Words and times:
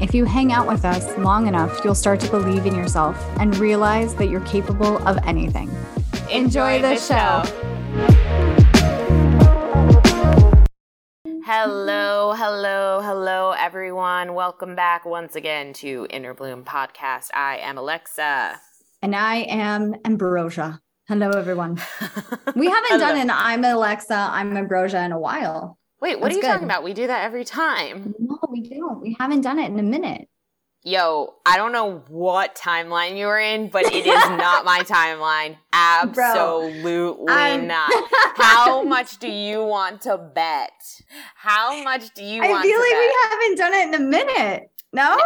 if 0.00 0.14
you 0.14 0.24
hang 0.24 0.52
out 0.52 0.66
with 0.66 0.84
us 0.84 1.16
long 1.18 1.46
enough, 1.46 1.84
you'll 1.84 1.94
start 1.94 2.20
to 2.20 2.30
believe 2.30 2.66
in 2.66 2.74
yourself 2.74 3.16
and 3.38 3.56
realize 3.58 4.14
that 4.16 4.28
you're 4.28 4.40
capable 4.40 4.98
of 5.06 5.18
anything. 5.24 5.70
Enjoy, 6.30 6.76
Enjoy 6.76 6.82
the, 6.82 6.88
the 6.88 6.96
show. 6.96 7.42
Hello, 11.44 12.32
hello, 12.36 13.00
hello, 13.02 13.52
everyone. 13.52 14.34
Welcome 14.34 14.74
back 14.74 15.04
once 15.04 15.36
again 15.36 15.72
to 15.74 16.06
Inner 16.10 16.34
Bloom 16.34 16.64
Podcast. 16.64 17.28
I 17.34 17.58
am 17.58 17.78
Alexa. 17.78 18.60
And 19.02 19.14
I 19.14 19.36
am 19.36 19.94
Ambrosia. 20.04 20.80
Hello, 21.06 21.30
everyone. 21.30 21.78
we 22.56 22.68
haven't 22.68 22.98
done 22.98 23.18
an 23.18 23.30
I'm 23.30 23.62
Alexa, 23.62 24.14
I'm 24.14 24.56
Ambrosia 24.56 25.04
in 25.04 25.12
a 25.12 25.18
while. 25.18 25.78
Wait, 26.04 26.20
what 26.20 26.24
That's 26.24 26.34
are 26.34 26.36
you 26.36 26.42
good. 26.42 26.48
talking 26.48 26.64
about? 26.64 26.82
We 26.84 26.92
do 26.92 27.06
that 27.06 27.24
every 27.24 27.46
time. 27.46 28.14
No, 28.18 28.38
we 28.50 28.68
don't. 28.68 29.00
We 29.00 29.16
haven't 29.18 29.40
done 29.40 29.58
it 29.58 29.70
in 29.70 29.78
a 29.78 29.82
minute. 29.82 30.28
Yo, 30.82 31.32
I 31.46 31.56
don't 31.56 31.72
know 31.72 32.02
what 32.08 32.54
timeline 32.54 33.16
you 33.16 33.26
are 33.26 33.40
in, 33.40 33.68
but 33.68 33.86
it 33.86 34.06
is 34.06 34.28
not 34.28 34.66
my 34.66 34.80
timeline. 34.84 35.56
Absolutely 35.72 36.82
Bro, 37.24 37.64
not. 37.64 37.90
How 38.36 38.82
much 38.82 39.16
do 39.16 39.28
you 39.28 39.64
want 39.64 40.02
to 40.02 40.18
bet? 40.18 40.72
How 41.36 41.82
much 41.82 42.12
do 42.12 42.22
you 42.22 42.42
I 42.42 42.50
want 42.50 42.64
feel 42.64 42.78
like 42.78 42.90
we 42.90 43.16
haven't 43.30 43.56
done 43.56 43.72
it 43.72 43.88
in 43.88 43.94
a 43.94 44.06
minute. 44.06 44.70
No? 44.92 45.18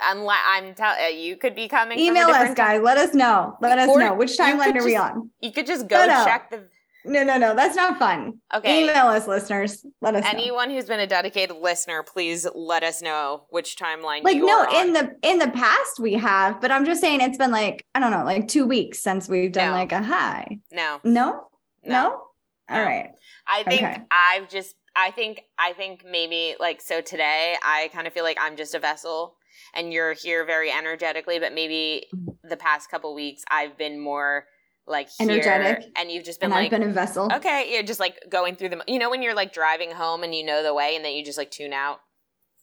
Unless 0.00 0.38
I'm 0.46 0.74
telling 0.76 1.06
uh, 1.06 1.08
you, 1.08 1.36
could 1.38 1.56
be 1.56 1.66
coming. 1.66 1.98
Email 1.98 2.28
us, 2.28 2.54
guys. 2.54 2.80
Let 2.80 2.98
us 2.98 3.14
know. 3.14 3.56
Let 3.60 3.80
us 3.80 3.88
know 3.88 4.14
which 4.14 4.38
timeline 4.38 4.76
are 4.76 4.84
we 4.84 4.94
on. 4.94 5.30
You 5.40 5.50
could 5.50 5.66
just 5.66 5.88
go 5.88 6.06
check 6.06 6.50
the 6.50 6.68
no, 7.04 7.22
no, 7.22 7.36
no. 7.36 7.54
That's 7.54 7.76
not 7.76 7.98
fun. 7.98 8.40
Okay. 8.54 8.82
Email 8.84 9.06
us, 9.06 9.28
listeners. 9.28 9.84
Let 10.00 10.14
us. 10.14 10.24
Anyone 10.26 10.68
know. 10.68 10.74
who's 10.74 10.86
been 10.86 11.00
a 11.00 11.06
dedicated 11.06 11.56
listener, 11.56 12.02
please 12.02 12.46
let 12.54 12.82
us 12.82 13.02
know 13.02 13.44
which 13.50 13.76
timeline. 13.76 14.22
Like, 14.22 14.38
no, 14.38 14.66
in 14.80 14.92
the 14.94 15.14
in 15.22 15.38
the 15.38 15.50
past 15.50 16.00
we 16.00 16.14
have, 16.14 16.60
but 16.60 16.70
I'm 16.70 16.84
just 16.84 17.00
saying 17.00 17.20
it's 17.20 17.38
been 17.38 17.50
like 17.50 17.84
I 17.94 18.00
don't 18.00 18.10
know, 18.10 18.24
like 18.24 18.48
two 18.48 18.66
weeks 18.66 19.00
since 19.00 19.28
we've 19.28 19.52
done 19.52 19.70
no. 19.70 19.72
like 19.72 19.92
a 19.92 20.02
high. 20.02 20.58
No. 20.72 21.00
No. 21.04 21.48
No. 21.84 22.22
All 22.70 22.82
right. 22.82 23.10
I 23.46 23.62
think 23.64 23.82
okay. 23.82 24.02
I've 24.10 24.48
just. 24.48 24.74
I 24.96 25.10
think. 25.10 25.42
I 25.58 25.72
think 25.72 26.04
maybe 26.08 26.56
like 26.58 26.80
so 26.80 27.00
today. 27.00 27.56
I 27.62 27.90
kind 27.92 28.06
of 28.06 28.12
feel 28.12 28.24
like 28.24 28.38
I'm 28.40 28.56
just 28.56 28.74
a 28.74 28.78
vessel, 28.78 29.36
and 29.74 29.92
you're 29.92 30.14
here 30.14 30.46
very 30.46 30.70
energetically. 30.70 31.38
But 31.38 31.52
maybe 31.52 32.06
mm-hmm. 32.14 32.48
the 32.48 32.56
past 32.56 32.90
couple 32.90 33.14
weeks 33.14 33.42
I've 33.50 33.76
been 33.76 34.00
more 34.00 34.46
like 34.86 35.08
energetic. 35.20 35.84
and 35.96 36.10
you've 36.10 36.24
just 36.24 36.40
been 36.40 36.50
like 36.50 36.72
I've 36.72 36.80
been 36.80 36.90
a 36.90 36.92
vessel. 36.92 37.30
okay 37.32 37.70
you're 37.72 37.82
just 37.82 38.00
like 38.00 38.18
going 38.28 38.56
through 38.56 38.70
the 38.70 38.84
you 38.86 38.98
know 38.98 39.10
when 39.10 39.22
you're 39.22 39.34
like 39.34 39.52
driving 39.52 39.90
home 39.90 40.22
and 40.22 40.34
you 40.34 40.44
know 40.44 40.62
the 40.62 40.74
way 40.74 40.96
and 40.96 41.04
then 41.04 41.14
you 41.14 41.24
just 41.24 41.38
like 41.38 41.50
tune 41.50 41.72
out? 41.72 42.00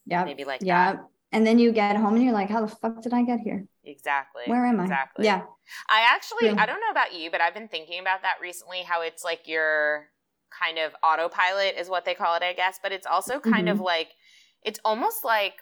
Yeah 0.06 0.24
maybe 0.24 0.44
like 0.44 0.60
yeah 0.62 0.98
and 1.32 1.46
then 1.46 1.58
you 1.58 1.72
get 1.72 1.96
home 1.96 2.14
and 2.14 2.24
you're 2.24 2.32
like 2.32 2.50
how 2.50 2.60
the 2.60 2.68
fuck 2.68 3.02
did 3.02 3.12
i 3.12 3.22
get 3.22 3.40
here? 3.40 3.66
Exactly. 3.84 4.42
Where 4.46 4.64
am 4.64 4.78
i? 4.78 4.84
Exactly. 4.84 5.24
Yeah. 5.24 5.42
I 5.88 6.06
actually 6.14 6.48
yeah. 6.48 6.62
i 6.62 6.66
don't 6.66 6.80
know 6.80 6.90
about 6.90 7.14
you 7.14 7.30
but 7.30 7.40
i've 7.40 7.54
been 7.54 7.68
thinking 7.68 8.00
about 8.00 8.22
that 8.22 8.34
recently 8.40 8.82
how 8.82 9.02
it's 9.02 9.24
like 9.24 9.48
your 9.48 10.08
kind 10.56 10.78
of 10.78 10.92
autopilot 11.02 11.76
is 11.78 11.88
what 11.88 12.04
they 12.04 12.14
call 12.14 12.36
it 12.36 12.42
i 12.42 12.52
guess 12.52 12.78
but 12.82 12.92
it's 12.92 13.06
also 13.06 13.40
kind 13.40 13.68
mm-hmm. 13.68 13.68
of 13.68 13.80
like 13.80 14.10
it's 14.62 14.78
almost 14.84 15.24
like 15.24 15.54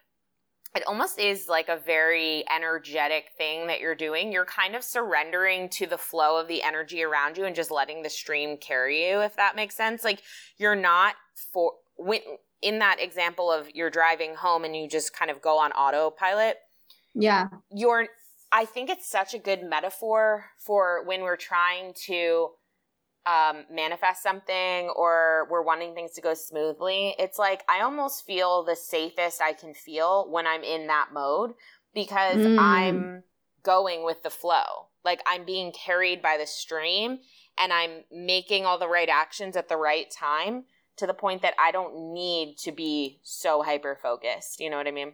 it 0.75 0.87
almost 0.87 1.19
is 1.19 1.49
like 1.49 1.69
a 1.69 1.77
very 1.77 2.45
energetic 2.49 3.31
thing 3.37 3.67
that 3.67 3.81
you're 3.81 3.97
doing. 3.97 4.31
You're 4.31 4.45
kind 4.45 4.77
of 4.77 4.85
surrendering 4.85 5.69
to 5.71 5.87
the 5.87 5.99
flow 5.99 6.39
of 6.41 6.47
the 6.47 6.63
energy 6.63 7.03
around 7.03 7.37
you 7.37 7.45
and 7.45 7.57
just 7.57 7.73
letting 7.73 8.03
the 8.03 8.11
stream 8.11 8.57
carry 8.57 9.11
you, 9.11 9.21
if 9.21 9.35
that 9.37 9.57
makes 9.57 9.75
sense. 9.75 10.05
Like 10.05 10.23
you're 10.59 10.77
not 10.77 11.17
for 11.53 11.73
when 11.97 12.21
in 12.63 12.79
that 12.79 12.99
example 13.01 13.51
of 13.51 13.69
you're 13.75 13.91
driving 13.91 14.35
home 14.35 14.65
and 14.65 14.77
you 14.77 14.89
just 14.89 15.13
kind 15.13 15.31
of 15.31 15.43
go 15.43 15.59
on 15.59 15.73
autopilot. 15.73 16.59
Yeah. 17.15 17.49
You're 17.75 18.07
I 18.53 18.65
think 18.65 18.91
it's 18.91 19.11
such 19.11 19.35
a 19.35 19.39
good 19.39 19.63
metaphor 19.63 20.47
for 20.57 21.05
when 21.05 21.23
we're 21.23 21.37
trying 21.37 21.95
to 22.07 22.51
um, 23.27 23.65
manifest 23.71 24.23
something 24.23 24.89
or 24.97 25.47
we're 25.51 25.63
wanting 25.63 25.95
things 25.95 26.13
to 26.13 26.21
go 26.21 26.35
smoothly, 26.35 27.15
it's 27.19 27.39
like 27.39 27.63
I 27.69 27.83
almost 27.83 28.27
feel 28.27 28.65
the 28.65 28.77
safest 28.77 29.41
I 29.43 29.53
can 29.53 29.75
feel 29.75 30.31
when 30.31 30.47
I'm 30.47 30.63
in 30.63 30.87
that 30.87 31.09
mode 31.13 31.53
because 31.95 32.37
mm. 32.37 32.59
I'm 32.59 33.23
going 33.63 34.05
with 34.05 34.23
the 34.23 34.31
flow. 34.31 34.89
Like 35.05 35.23
I'm 35.27 35.45
being 35.45 35.73
carried 35.73 36.23
by 36.23 36.37
the 36.39 36.47
stream 36.47 37.19
and 37.59 37.73
I'm 37.73 38.05
making 38.11 38.65
all 38.65 38.79
the 38.79 38.89
right 38.89 39.09
actions 39.09 39.57
at 39.57 39.69
the 39.69 39.77
right 39.77 40.11
time 40.11 40.65
to 40.97 41.07
the 41.07 41.15
point 41.15 41.43
that 41.43 41.55
I 41.59 41.71
don't 41.73 42.13
need 42.13 42.57
to 42.59 42.73
be 42.73 43.21
so 43.23 43.63
hyper 43.63 43.99
focused. 44.03 44.61
You 44.61 44.71
know 44.71 44.77
what 44.77 44.87
I 44.87 44.93
mean? 44.93 45.13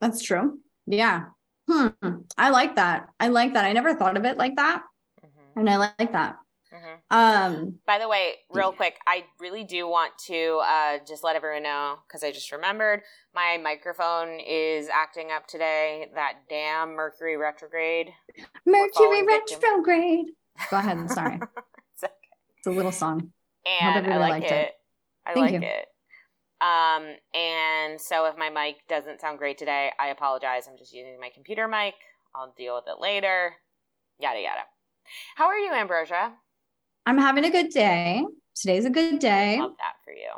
That's 0.00 0.22
true. 0.22 0.58
Yeah. 0.86 1.26
Hmm. 1.68 1.88
I 2.36 2.50
like 2.50 2.76
that. 2.76 3.08
I 3.20 3.28
like 3.28 3.54
that. 3.54 3.64
I 3.64 3.72
never 3.72 3.94
thought 3.94 4.16
of 4.16 4.24
it 4.24 4.36
like 4.36 4.56
that. 4.56 4.82
Mm-hmm. 5.24 5.60
And 5.60 5.70
I 5.70 5.76
like 5.76 6.12
that. 6.12 6.36
Mm-hmm. 6.72 7.16
Um, 7.16 7.78
By 7.84 7.98
the 7.98 8.08
way, 8.08 8.34
real 8.50 8.72
quick, 8.72 8.98
I 9.06 9.24
really 9.40 9.64
do 9.64 9.88
want 9.88 10.12
to 10.26 10.60
uh, 10.64 10.98
just 11.06 11.24
let 11.24 11.34
everyone 11.34 11.64
know 11.64 11.96
because 12.06 12.22
I 12.22 12.30
just 12.30 12.52
remembered 12.52 13.02
my 13.34 13.58
microphone 13.62 14.38
is 14.38 14.88
acting 14.88 15.30
up 15.34 15.48
today. 15.48 16.10
That 16.14 16.34
damn 16.48 16.94
Mercury 16.94 17.36
retrograde. 17.36 18.10
Mercury 18.64 19.26
retrograde. 19.26 20.26
Go 20.70 20.76
ahead. 20.76 20.98
I'm 20.98 21.08
sorry. 21.08 21.36
it's, 21.94 22.04
okay. 22.04 22.12
it's 22.58 22.66
a 22.66 22.70
little 22.70 22.92
song. 22.92 23.32
And 23.66 24.06
I, 24.06 24.14
I 24.14 24.16
like 24.18 24.44
it. 24.44 24.52
it. 24.52 24.72
I 25.26 25.34
Thank 25.34 25.52
like 25.52 25.62
you. 25.62 25.68
it. 25.68 25.86
Um, 26.60 27.16
and 27.34 28.00
so 28.00 28.26
if 28.26 28.36
my 28.36 28.50
mic 28.50 28.76
doesn't 28.88 29.20
sound 29.20 29.38
great 29.38 29.58
today, 29.58 29.90
I 29.98 30.08
apologize. 30.08 30.68
I'm 30.68 30.76
just 30.78 30.92
using 30.92 31.18
my 31.18 31.30
computer 31.34 31.66
mic. 31.66 31.94
I'll 32.34 32.54
deal 32.56 32.76
with 32.76 32.84
it 32.86 33.00
later. 33.00 33.54
Yada 34.20 34.40
yada. 34.40 34.62
How 35.36 35.46
are 35.46 35.58
you, 35.58 35.72
Ambrosia? 35.72 36.32
I'm 37.10 37.18
having 37.18 37.44
a 37.44 37.50
good 37.50 37.70
day. 37.70 38.24
Today's 38.54 38.84
a 38.84 38.90
good 38.90 39.18
day. 39.18 39.58
Love 39.58 39.72
that 39.78 39.94
for 40.04 40.12
you. 40.12 40.30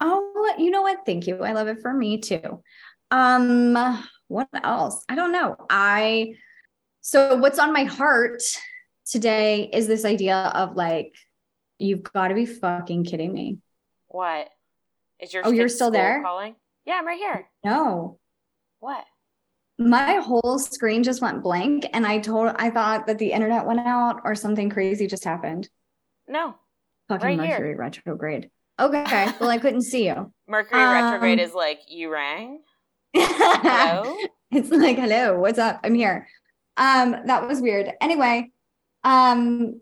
Oh, 0.00 0.54
you 0.58 0.70
know 0.70 0.80
what? 0.80 1.04
Thank 1.04 1.26
you. 1.26 1.42
I 1.42 1.52
love 1.52 1.68
it 1.68 1.82
for 1.82 1.92
me 1.92 2.16
too. 2.16 2.62
Um, 3.10 3.74
what 4.28 4.48
else? 4.54 5.04
I 5.06 5.16
don't 5.16 5.32
know. 5.32 5.54
I 5.68 6.36
so 7.02 7.36
what's 7.36 7.58
on 7.58 7.74
my 7.74 7.84
heart 7.84 8.42
today 9.06 9.68
is 9.70 9.86
this 9.86 10.06
idea 10.06 10.50
of 10.54 10.76
like, 10.76 11.14
you've 11.78 12.02
got 12.02 12.28
to 12.28 12.34
be 12.34 12.46
fucking 12.46 13.04
kidding 13.04 13.34
me. 13.34 13.58
What? 14.08 14.48
Is 15.20 15.34
your 15.34 15.46
oh 15.46 15.50
you're 15.50 15.68
still 15.68 15.90
there 15.90 16.22
calling? 16.22 16.56
Yeah, 16.86 16.94
I'm 16.94 17.06
right 17.06 17.18
here. 17.18 17.50
No. 17.62 18.18
What? 18.80 19.04
my 19.76 20.14
whole 20.14 20.56
screen 20.56 21.02
just 21.02 21.20
went 21.20 21.42
blank 21.42 21.84
and 21.94 22.06
i 22.06 22.16
told 22.16 22.48
i 22.60 22.70
thought 22.70 23.08
that 23.08 23.18
the 23.18 23.32
internet 23.32 23.66
went 23.66 23.80
out 23.80 24.20
or 24.22 24.32
something 24.32 24.70
crazy 24.70 25.08
just 25.08 25.24
happened 25.24 25.68
no. 26.28 26.56
Fucking 27.08 27.26
right 27.26 27.36
Mercury 27.36 27.68
here. 27.68 27.76
retrograde. 27.76 28.50
Okay. 28.80 29.28
Well, 29.40 29.50
I 29.50 29.58
couldn't 29.58 29.82
see 29.82 30.06
you. 30.06 30.32
Mercury 30.48 30.82
um, 30.82 30.92
retrograde 30.92 31.40
is 31.40 31.54
like, 31.54 31.80
you 31.88 32.10
rang? 32.10 32.60
hello? 33.14 34.16
It's 34.50 34.70
like, 34.70 34.98
hello, 34.98 35.38
what's 35.38 35.58
up? 35.58 35.80
I'm 35.84 35.94
here. 35.94 36.28
Um, 36.76 37.16
that 37.26 37.46
was 37.46 37.60
weird. 37.60 37.92
Anyway, 38.00 38.50
um, 39.04 39.80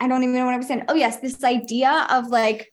I 0.00 0.08
don't 0.08 0.22
even 0.22 0.34
know 0.34 0.44
what 0.44 0.54
I 0.54 0.58
was 0.58 0.66
saying. 0.66 0.84
Oh, 0.88 0.94
yes, 0.94 1.18
this 1.18 1.42
idea 1.44 2.06
of 2.10 2.28
like, 2.28 2.72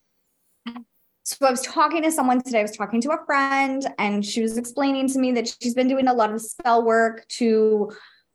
so 1.23 1.45
I 1.45 1.51
was 1.51 1.61
talking 1.61 2.03
to 2.03 2.11
someone 2.11 2.41
today. 2.41 2.59
I 2.59 2.63
was 2.63 2.75
talking 2.75 2.99
to 3.01 3.11
a 3.11 3.25
friend, 3.25 3.85
and 3.99 4.25
she 4.25 4.41
was 4.41 4.57
explaining 4.57 5.07
to 5.09 5.19
me 5.19 5.31
that 5.33 5.55
she's 5.61 5.73
been 5.73 5.87
doing 5.87 6.07
a 6.07 6.13
lot 6.13 6.33
of 6.33 6.41
spell 6.41 6.83
work 6.83 7.27
to 7.37 7.91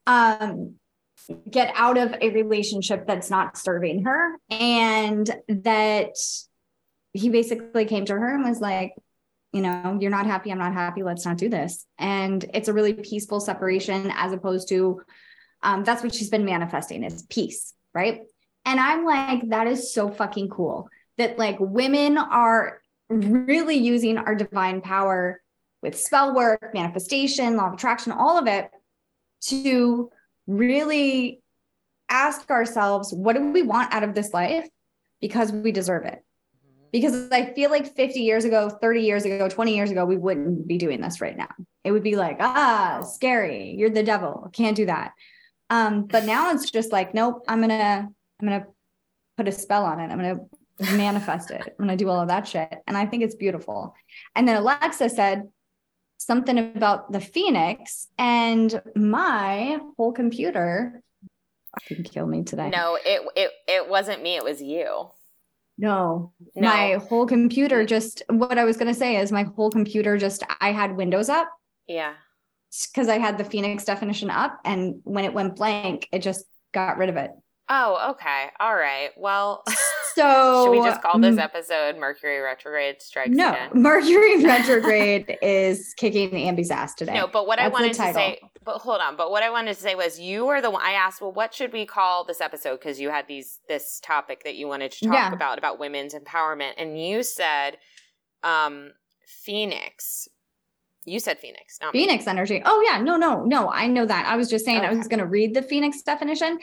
um 0.06 0.76
get 1.50 1.72
out 1.74 1.98
of 1.98 2.14
a 2.20 2.30
relationship 2.30 3.06
that's 3.06 3.30
not 3.30 3.58
serving 3.58 4.04
her 4.04 4.36
and 4.50 5.30
that 5.48 6.14
he 7.12 7.30
basically 7.30 7.84
came 7.84 8.04
to 8.04 8.12
her 8.12 8.34
and 8.34 8.44
was 8.44 8.60
like 8.60 8.92
you 9.52 9.60
know 9.60 9.98
you're 10.00 10.10
not 10.10 10.26
happy 10.26 10.50
i'm 10.50 10.58
not 10.58 10.72
happy 10.72 11.02
let's 11.02 11.24
not 11.24 11.38
do 11.38 11.48
this. 11.48 11.86
And 11.98 12.44
it's 12.54 12.68
a 12.68 12.72
really 12.72 12.92
peaceful 12.92 13.40
separation 13.40 14.12
as 14.14 14.32
opposed 14.32 14.68
to 14.68 15.02
um, 15.62 15.84
that's 15.84 16.02
what 16.02 16.14
she's 16.14 16.30
been 16.30 16.44
manifesting 16.44 17.02
is 17.02 17.22
peace 17.24 17.72
right? 17.94 18.20
And 18.64 18.78
i'm 18.78 19.04
like 19.04 19.48
that 19.50 19.66
is 19.66 19.94
so 19.94 20.10
fucking 20.10 20.48
cool 20.48 20.88
that 21.18 21.38
like 21.38 21.56
women 21.58 22.18
are 22.18 22.82
really 23.08 23.76
using 23.76 24.18
our 24.18 24.34
divine 24.34 24.80
power 24.80 25.40
with 25.82 25.98
spell 25.98 26.34
work 26.34 26.74
manifestation 26.74 27.56
law 27.56 27.68
of 27.68 27.74
attraction 27.74 28.12
all 28.12 28.38
of 28.38 28.46
it 28.46 28.70
to 29.40 30.10
really 30.46 31.40
ask 32.08 32.50
ourselves 32.50 33.12
what 33.12 33.34
do 33.34 33.52
we 33.52 33.62
want 33.62 33.92
out 33.92 34.04
of 34.04 34.14
this 34.14 34.32
life 34.32 34.68
because 35.20 35.50
we 35.50 35.72
deserve 35.72 36.04
it 36.04 36.22
because 36.92 37.30
I 37.30 37.52
feel 37.52 37.70
like 37.70 37.94
50 37.94 38.20
years 38.20 38.44
ago, 38.44 38.70
30 38.70 39.02
years 39.02 39.24
ago, 39.24 39.48
20 39.48 39.76
years 39.76 39.90
ago, 39.90 40.04
we 40.04 40.16
wouldn't 40.16 40.66
be 40.66 40.78
doing 40.78 41.00
this 41.00 41.20
right 41.20 41.36
now. 41.36 41.48
It 41.84 41.92
would 41.92 42.02
be 42.02 42.16
like, 42.16 42.38
ah, 42.40 43.02
scary. 43.02 43.74
You're 43.76 43.90
the 43.90 44.02
devil. 44.02 44.48
Can't 44.52 44.76
do 44.76 44.86
that. 44.86 45.12
Um, 45.68 46.06
but 46.06 46.24
now 46.24 46.52
it's 46.52 46.70
just 46.70 46.92
like, 46.92 47.12
nope, 47.12 47.42
I'm 47.48 47.60
gonna, 47.60 48.08
I'm 48.40 48.48
gonna 48.48 48.66
put 49.36 49.48
a 49.48 49.52
spell 49.52 49.84
on 49.84 50.00
it. 50.00 50.10
I'm 50.10 50.16
gonna 50.16 50.38
manifest 50.96 51.50
it. 51.50 51.60
I'm 51.60 51.84
gonna 51.84 51.96
do 51.96 52.08
all 52.08 52.20
of 52.20 52.28
that 52.28 52.48
shit. 52.48 52.74
And 52.86 52.96
I 52.96 53.06
think 53.06 53.22
it's 53.22 53.34
beautiful. 53.34 53.94
And 54.34 54.46
then 54.46 54.56
Alexa 54.56 55.10
said 55.10 55.42
something 56.18 56.58
about 56.58 57.12
the 57.12 57.20
Phoenix, 57.20 58.08
and 58.18 58.82
my 58.94 59.78
whole 59.96 60.12
computer 60.12 61.02
fucking 61.80 62.04
kill 62.04 62.26
me 62.26 62.42
today. 62.42 62.70
No, 62.70 62.98
it 63.04 63.22
it 63.36 63.50
it 63.66 63.88
wasn't 63.88 64.22
me, 64.22 64.36
it 64.36 64.44
was 64.44 64.62
you. 64.62 65.10
No, 65.78 66.32
no, 66.54 66.68
my 66.68 66.94
whole 66.94 67.26
computer 67.26 67.84
just 67.84 68.22
what 68.28 68.58
I 68.58 68.64
was 68.64 68.76
going 68.76 68.92
to 68.92 68.98
say 68.98 69.16
is 69.16 69.30
my 69.30 69.42
whole 69.42 69.70
computer 69.70 70.16
just 70.16 70.42
I 70.60 70.72
had 70.72 70.96
Windows 70.96 71.28
up. 71.28 71.50
Yeah. 71.86 72.14
Cuz 72.94 73.08
I 73.08 73.18
had 73.18 73.36
the 73.36 73.44
Phoenix 73.44 73.84
definition 73.84 74.30
up 74.30 74.58
and 74.64 75.00
when 75.04 75.24
it 75.24 75.34
went 75.34 75.56
blank, 75.56 76.08
it 76.12 76.20
just 76.20 76.46
got 76.72 76.96
rid 76.96 77.10
of 77.10 77.16
it. 77.16 77.30
Oh, 77.68 78.12
okay. 78.12 78.46
All 78.58 78.74
right. 78.74 79.10
Well, 79.16 79.64
so 80.16 80.64
should 80.64 80.70
we 80.70 80.78
just 80.78 81.02
call 81.02 81.18
this 81.18 81.38
episode 81.38 81.98
Mercury 81.98 82.40
retrograde 82.40 83.02
strikes 83.02 83.30
no, 83.30 83.50
again? 83.50 83.70
Mercury 83.74 84.42
retrograde 84.44 85.38
is 85.42 85.94
kicking 85.96 86.30
Ambi's 86.30 86.70
ass 86.70 86.94
today. 86.94 87.14
No, 87.14 87.26
but 87.26 87.46
what 87.46 87.58
That's 87.58 87.68
I 87.68 87.72
wanted 87.72 87.94
to 87.94 88.12
say, 88.12 88.40
but 88.64 88.78
hold 88.78 89.00
on. 89.00 89.16
But 89.16 89.30
what 89.30 89.42
I 89.42 89.50
wanted 89.50 89.74
to 89.74 89.80
say 89.80 89.94
was 89.94 90.18
you 90.18 90.46
were 90.46 90.60
the 90.60 90.70
one 90.70 90.82
I 90.82 90.92
asked, 90.92 91.20
well, 91.20 91.32
what 91.32 91.54
should 91.54 91.72
we 91.72 91.84
call 91.84 92.24
this 92.24 92.40
episode? 92.40 92.78
Because 92.78 92.98
you 92.98 93.10
had 93.10 93.28
these 93.28 93.60
this 93.68 94.00
topic 94.02 94.44
that 94.44 94.56
you 94.56 94.66
wanted 94.66 94.90
to 94.92 95.06
talk 95.06 95.14
yeah. 95.14 95.32
about 95.32 95.58
about 95.58 95.78
women's 95.78 96.14
empowerment, 96.14 96.72
and 96.78 97.00
you 97.00 97.22
said 97.22 97.78
um 98.42 98.92
Phoenix. 99.26 100.28
You 101.04 101.20
said 101.20 101.38
Phoenix, 101.38 101.78
Phoenix 101.92 102.26
me. 102.26 102.30
energy. 102.30 102.62
Oh 102.64 102.82
yeah, 102.84 103.00
no, 103.00 103.16
no, 103.16 103.44
no. 103.44 103.70
I 103.70 103.86
know 103.86 104.06
that. 104.06 104.26
I 104.26 104.36
was 104.36 104.50
just 104.50 104.64
saying 104.64 104.78
okay. 104.78 104.88
I 104.88 104.92
was 104.92 105.06
going 105.06 105.20
to 105.20 105.26
read 105.26 105.54
the 105.54 105.62
Phoenix 105.62 106.02
definition, 106.02 106.58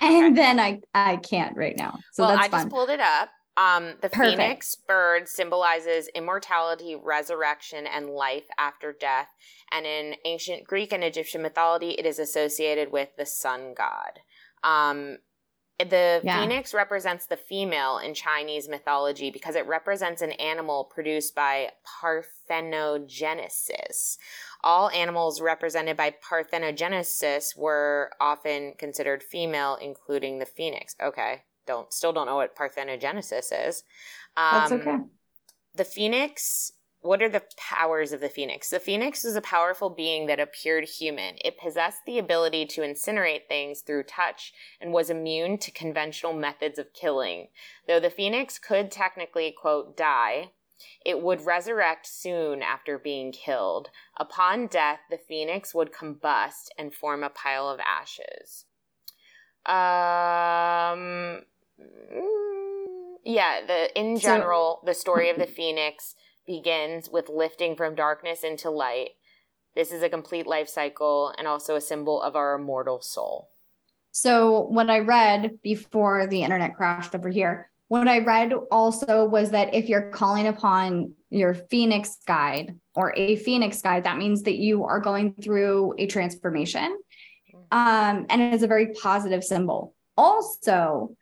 and 0.00 0.26
okay. 0.26 0.34
then 0.34 0.60
I 0.60 0.80
I 0.94 1.16
can't 1.16 1.56
right 1.56 1.76
now. 1.76 1.98
So 2.12 2.24
well, 2.24 2.36
that's 2.36 2.48
I 2.48 2.50
fun. 2.50 2.60
just 2.60 2.70
pulled 2.70 2.90
it 2.90 3.00
up. 3.00 3.30
Um, 3.56 3.94
the 4.02 4.10
Perfect. 4.10 4.36
phoenix 4.38 4.76
bird 4.86 5.28
symbolizes 5.28 6.08
immortality, 6.14 6.94
resurrection, 6.94 7.86
and 7.86 8.10
life 8.10 8.44
after 8.58 8.92
death. 8.92 9.28
And 9.72 9.86
in 9.86 10.14
ancient 10.26 10.64
Greek 10.64 10.92
and 10.92 11.02
Egyptian 11.02 11.40
mythology, 11.40 11.92
it 11.92 12.04
is 12.04 12.18
associated 12.18 12.92
with 12.92 13.08
the 13.16 13.24
sun 13.24 13.72
god. 13.74 14.20
Um, 14.62 15.18
the 15.78 16.22
yeah. 16.24 16.40
phoenix 16.40 16.72
represents 16.72 17.26
the 17.26 17.36
female 17.36 17.98
in 17.98 18.14
Chinese 18.14 18.66
mythology 18.68 19.30
because 19.30 19.56
it 19.56 19.66
represents 19.66 20.22
an 20.22 20.32
animal 20.32 20.84
produced 20.84 21.34
by 21.34 21.72
parthenogenesis. 22.02 24.16
All 24.64 24.88
animals 24.90 25.42
represented 25.42 25.96
by 25.96 26.14
parthenogenesis 26.24 27.56
were 27.56 28.10
often 28.20 28.74
considered 28.78 29.22
female, 29.22 29.78
including 29.80 30.38
the 30.38 30.46
phoenix. 30.46 30.96
Okay, 31.02 31.44
don't 31.66 31.92
still 31.92 32.14
don't 32.14 32.26
know 32.26 32.36
what 32.36 32.56
parthenogenesis 32.56 33.68
is. 33.68 33.84
Um, 34.36 34.50
That's 34.52 34.72
okay. 34.72 34.96
The 35.74 35.84
phoenix 35.84 36.72
what 37.06 37.22
are 37.22 37.28
the 37.28 37.44
powers 37.56 38.12
of 38.12 38.20
the 38.20 38.28
phoenix? 38.28 38.70
The 38.70 38.80
phoenix 38.80 39.24
is 39.24 39.36
a 39.36 39.40
powerful 39.40 39.88
being 39.90 40.26
that 40.26 40.40
appeared 40.40 40.84
human. 40.84 41.36
It 41.44 41.58
possessed 41.58 42.00
the 42.04 42.18
ability 42.18 42.66
to 42.66 42.82
incinerate 42.82 43.46
things 43.48 43.80
through 43.80 44.02
touch 44.04 44.52
and 44.80 44.92
was 44.92 45.08
immune 45.08 45.58
to 45.58 45.70
conventional 45.70 46.32
methods 46.32 46.78
of 46.78 46.92
killing. 46.92 47.48
Though 47.86 48.00
the 48.00 48.10
phoenix 48.10 48.58
could 48.58 48.90
technically, 48.90 49.54
quote, 49.56 49.96
die, 49.96 50.50
it 51.04 51.22
would 51.22 51.46
resurrect 51.46 52.06
soon 52.06 52.62
after 52.62 52.98
being 52.98 53.32
killed. 53.32 53.88
Upon 54.16 54.66
death, 54.66 55.00
the 55.10 55.18
phoenix 55.18 55.74
would 55.74 55.92
combust 55.92 56.68
and 56.76 56.92
form 56.92 57.22
a 57.22 57.30
pile 57.30 57.68
of 57.68 57.80
ashes. 57.80 58.66
Um, 59.64 61.42
mm, 61.80 63.16
yeah, 63.24 63.60
the 63.66 63.98
in 63.98 64.18
general, 64.18 64.82
the 64.84 64.94
story 64.94 65.30
of 65.30 65.38
the 65.38 65.46
phoenix 65.46 66.14
begins 66.46 67.08
with 67.10 67.28
lifting 67.28 67.76
from 67.76 67.94
darkness 67.94 68.44
into 68.44 68.70
light. 68.70 69.10
This 69.74 69.92
is 69.92 70.02
a 70.02 70.08
complete 70.08 70.46
life 70.46 70.68
cycle 70.68 71.34
and 71.36 71.46
also 71.46 71.76
a 71.76 71.80
symbol 71.80 72.22
of 72.22 72.36
our 72.36 72.54
immortal 72.54 73.00
soul. 73.02 73.50
So, 74.12 74.62
what 74.62 74.88
I 74.88 75.00
read 75.00 75.60
before 75.62 76.26
the 76.26 76.42
internet 76.42 76.74
crashed 76.74 77.14
over 77.14 77.28
here, 77.28 77.70
what 77.88 78.08
I 78.08 78.20
read 78.20 78.52
also 78.70 79.26
was 79.26 79.50
that 79.50 79.74
if 79.74 79.88
you're 79.88 80.10
calling 80.10 80.46
upon 80.46 81.12
your 81.30 81.54
Phoenix 81.54 82.18
guide 82.26 82.74
or 82.94 83.12
a 83.16 83.36
Phoenix 83.36 83.82
guide, 83.82 84.04
that 84.04 84.16
means 84.16 84.42
that 84.44 84.56
you 84.56 84.84
are 84.84 85.00
going 85.00 85.34
through 85.34 85.94
a 85.98 86.06
transformation. 86.06 86.98
Um, 87.70 88.26
and 88.28 88.40
it's 88.54 88.62
a 88.62 88.68
very 88.68 88.94
positive 88.94 89.44
symbol. 89.44 89.94
Also, 90.16 91.16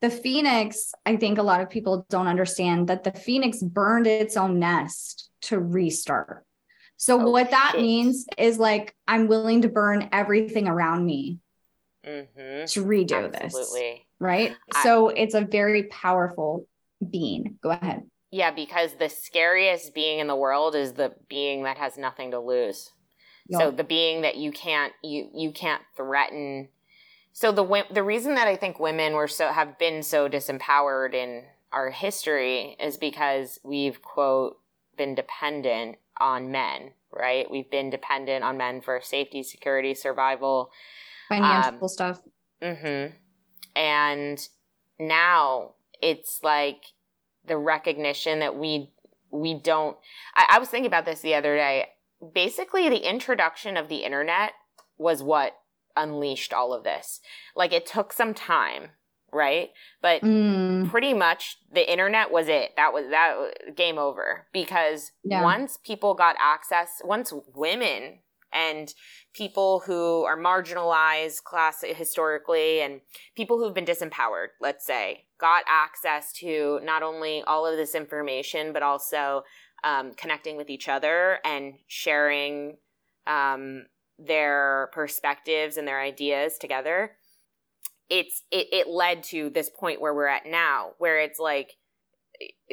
the 0.00 0.10
phoenix 0.10 0.92
i 1.06 1.16
think 1.16 1.38
a 1.38 1.42
lot 1.42 1.60
of 1.60 1.70
people 1.70 2.06
don't 2.08 2.26
understand 2.26 2.88
that 2.88 3.04
the 3.04 3.12
phoenix 3.12 3.62
burned 3.62 4.06
its 4.06 4.36
own 4.36 4.58
nest 4.58 5.30
to 5.40 5.58
restart 5.58 6.44
so 6.96 7.20
oh, 7.20 7.30
what 7.30 7.50
that 7.50 7.72
shit. 7.72 7.82
means 7.82 8.26
is 8.38 8.58
like 8.58 8.94
i'm 9.06 9.26
willing 9.26 9.62
to 9.62 9.68
burn 9.68 10.08
everything 10.12 10.68
around 10.68 11.04
me 11.04 11.38
mm-hmm. 12.06 12.64
to 12.66 12.84
redo 12.84 13.32
Absolutely. 13.32 13.80
this 13.80 14.00
right 14.18 14.56
I, 14.74 14.82
so 14.82 15.08
it's 15.08 15.34
a 15.34 15.42
very 15.42 15.84
powerful 15.84 16.66
being 17.08 17.56
go 17.62 17.70
ahead 17.70 18.02
yeah 18.30 18.50
because 18.50 18.94
the 18.98 19.08
scariest 19.08 19.94
being 19.94 20.18
in 20.18 20.26
the 20.26 20.36
world 20.36 20.74
is 20.74 20.92
the 20.92 21.14
being 21.28 21.64
that 21.64 21.78
has 21.78 21.96
nothing 21.96 22.32
to 22.32 22.40
lose 22.40 22.90
yep. 23.48 23.60
so 23.60 23.70
the 23.70 23.84
being 23.84 24.22
that 24.22 24.36
you 24.36 24.52
can't 24.52 24.92
you 25.02 25.30
you 25.34 25.52
can't 25.52 25.82
threaten 25.96 26.68
so 27.32 27.52
the 27.52 27.84
the 27.90 28.02
reason 28.02 28.34
that 28.34 28.48
I 28.48 28.56
think 28.56 28.78
women 28.78 29.14
were 29.14 29.28
so 29.28 29.48
have 29.48 29.78
been 29.78 30.02
so 30.02 30.28
disempowered 30.28 31.14
in 31.14 31.44
our 31.72 31.90
history 31.90 32.76
is 32.80 32.96
because 32.96 33.60
we've 33.62 34.02
quote 34.02 34.58
been 34.96 35.14
dependent 35.14 35.96
on 36.20 36.50
men, 36.50 36.90
right? 37.12 37.50
We've 37.50 37.70
been 37.70 37.90
dependent 37.90 38.44
on 38.44 38.58
men 38.58 38.80
for 38.80 39.00
safety, 39.02 39.42
security, 39.42 39.94
survival, 39.94 40.70
financial 41.28 41.78
um, 41.82 41.88
stuff. 41.88 42.20
Mm-hmm. 42.60 43.14
And 43.76 44.48
now 44.98 45.74
it's 46.02 46.40
like 46.42 46.82
the 47.46 47.56
recognition 47.56 48.40
that 48.40 48.56
we 48.56 48.90
we 49.30 49.54
don't. 49.54 49.96
I, 50.34 50.56
I 50.56 50.58
was 50.58 50.68
thinking 50.68 50.88
about 50.88 51.06
this 51.06 51.20
the 51.20 51.34
other 51.34 51.56
day. 51.56 51.86
Basically, 52.34 52.88
the 52.88 53.08
introduction 53.08 53.76
of 53.76 53.88
the 53.88 54.04
internet 54.04 54.52
was 54.98 55.22
what 55.22 55.54
unleashed 55.96 56.52
all 56.52 56.72
of 56.72 56.84
this. 56.84 57.20
Like 57.54 57.72
it 57.72 57.86
took 57.86 58.12
some 58.12 58.34
time, 58.34 58.90
right? 59.32 59.70
But 60.02 60.22
mm. 60.22 60.90
pretty 60.90 61.14
much 61.14 61.58
the 61.72 61.90
internet 61.90 62.30
was 62.30 62.48
it. 62.48 62.70
That 62.76 62.92
was 62.92 63.06
that 63.10 63.76
game 63.76 63.98
over 63.98 64.46
because 64.52 65.12
yeah. 65.24 65.42
once 65.42 65.78
people 65.82 66.14
got 66.14 66.36
access, 66.40 67.00
once 67.04 67.32
women 67.54 68.20
and 68.52 68.92
people 69.32 69.82
who 69.86 70.24
are 70.24 70.36
marginalized 70.36 71.44
class 71.44 71.84
historically 71.86 72.80
and 72.80 73.00
people 73.36 73.58
who've 73.58 73.74
been 73.74 73.84
disempowered, 73.84 74.48
let's 74.60 74.84
say, 74.84 75.24
got 75.38 75.62
access 75.68 76.32
to 76.32 76.80
not 76.82 77.02
only 77.02 77.42
all 77.46 77.66
of 77.66 77.76
this 77.76 77.94
information 77.94 78.72
but 78.72 78.82
also 78.82 79.42
um, 79.84 80.12
connecting 80.14 80.56
with 80.56 80.68
each 80.68 80.88
other 80.88 81.38
and 81.44 81.74
sharing 81.86 82.76
um, 83.26 83.86
their 84.26 84.90
perspectives 84.92 85.76
and 85.76 85.88
their 85.88 86.00
ideas 86.00 86.58
together 86.58 87.12
it's 88.08 88.42
it, 88.50 88.66
it 88.72 88.88
led 88.88 89.22
to 89.22 89.50
this 89.50 89.70
point 89.70 90.00
where 90.00 90.12
we're 90.12 90.26
at 90.26 90.46
now 90.46 90.90
where 90.98 91.20
it's 91.20 91.38
like 91.38 91.76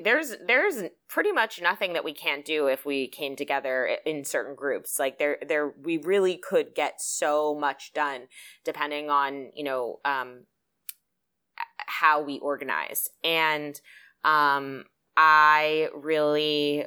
there's 0.01 0.35
there's 0.45 0.83
pretty 1.09 1.31
much 1.31 1.61
nothing 1.61 1.93
that 1.93 2.03
we 2.03 2.13
can't 2.13 2.45
do 2.45 2.67
if 2.67 2.85
we 2.85 3.07
came 3.07 3.35
together 3.35 3.97
in 4.05 4.23
certain 4.23 4.55
groups. 4.55 4.97
Like 4.97 5.19
there 5.19 5.37
there 5.47 5.73
we 5.81 5.97
really 5.97 6.37
could 6.37 6.73
get 6.73 7.01
so 7.01 7.55
much 7.55 7.93
done 7.93 8.27
depending 8.63 9.09
on 9.09 9.51
you 9.55 9.63
know 9.63 9.99
um 10.05 10.45
how 11.79 12.21
we 12.21 12.39
organize. 12.39 13.09
And 13.23 13.79
um 14.23 14.85
i 15.19 15.89
really 15.95 16.85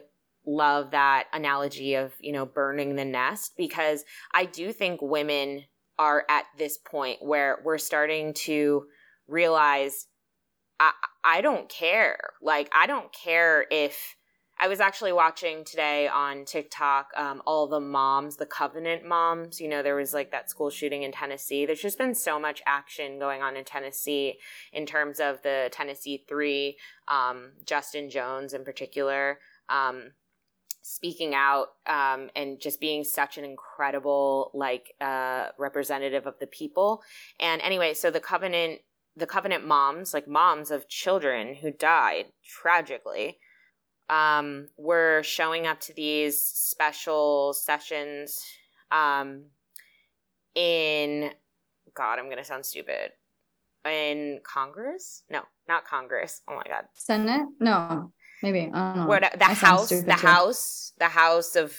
love 0.57 0.91
that 0.91 1.25
analogy 1.33 1.95
of 1.95 2.13
you 2.21 2.33
know 2.33 2.47
burning 2.47 2.97
the 2.97 3.05
nest 3.05 3.53
because 3.57 4.05
i 4.35 4.45
do 4.45 4.73
think 4.73 5.01
women 5.03 5.63
are 5.99 6.25
at 6.31 6.47
this 6.57 6.79
point 6.79 7.19
where 7.21 7.59
we're 7.65 7.79
starting 7.79 8.33
to 8.33 8.85
realize 9.29 10.07
I, 10.81 10.93
I 11.23 11.41
don't 11.43 11.69
care. 11.69 12.17
Like, 12.41 12.71
I 12.75 12.87
don't 12.87 13.13
care 13.13 13.67
if 13.71 14.17
I 14.59 14.69
was 14.69 14.81
actually 14.81 15.13
watching 15.13 15.65
today 15.65 16.09
on 16.09 16.45
TikTok 16.45 17.09
um, 17.17 17.43
all 17.47 17.67
the 17.67 17.81
moms, 17.81 18.37
the 18.37 18.47
Covenant 18.47 19.07
moms. 19.07 19.61
You 19.61 19.69
know, 19.69 19.83
there 19.83 19.95
was 19.95 20.13
like 20.13 20.31
that 20.33 20.51
school 20.51 20.71
shooting 20.71 21.03
in 21.03 21.13
Tennessee. 21.13 21.65
There's 21.65 21.81
just 21.81 21.99
been 21.99 22.15
so 22.15 22.39
much 22.39 22.63
action 22.67 23.19
going 23.19 23.43
on 23.43 23.57
in 23.57 23.65
Tennessee 23.65 24.39
in 24.73 24.85
terms 24.85 25.21
of 25.21 25.41
the 25.43 25.71
Tennessee 25.73 26.25
Three, 26.29 26.77
um, 27.09 27.53
Justin 27.65 28.11
Jones 28.11 28.53
in 28.53 28.65
particular. 28.65 29.39
Um, 29.69 30.13
speaking 30.83 31.35
out 31.35 31.69
um, 31.87 32.31
and 32.35 32.61
just 32.61 32.81
being 32.81 33.05
such 33.05 33.39
an 33.39 33.45
incredible 33.45 34.51
like 34.55 34.95
uh, 35.01 35.49
representative 35.59 36.27
of 36.27 36.39
the 36.41 36.47
people 36.47 37.03
and 37.39 37.61
anyway 37.63 37.93
so 37.93 38.11
the 38.11 38.21
covenant 38.21 38.81
the 39.17 39.27
covenant 39.27 39.67
moms, 39.67 40.15
like 40.15 40.29
moms 40.29 40.71
of 40.71 40.89
children 40.89 41.55
who 41.55 41.71
died 41.71 42.27
tragically, 42.45 43.39
um, 44.09 44.69
were 44.77 45.23
showing 45.23 45.67
up 45.67 45.81
to 45.81 45.93
these 45.95 46.41
special 46.41 47.53
sessions 47.53 48.41
um, 48.91 49.45
in 50.55 51.31
God, 51.95 52.19
I'm 52.19 52.29
gonna 52.29 52.45
sound 52.45 52.65
stupid. 52.67 53.13
In 53.85 54.41
Congress? 54.43 55.23
No, 55.31 55.43
not 55.69 55.87
Congress. 55.87 56.43
Oh 56.49 56.57
my 56.57 56.65
God. 56.67 56.85
Senate? 56.95 57.47
No, 57.61 58.13
maybe. 58.43 58.71
I 58.73 58.95
don't 58.95 58.97
know. 58.97 59.07
What, 59.07 59.35
the 59.39 59.45
House, 59.45 59.89
the 59.89 60.03
too. 60.03 60.11
House, 60.11 60.93
the 60.99 61.09
House 61.09 61.57
of 61.57 61.75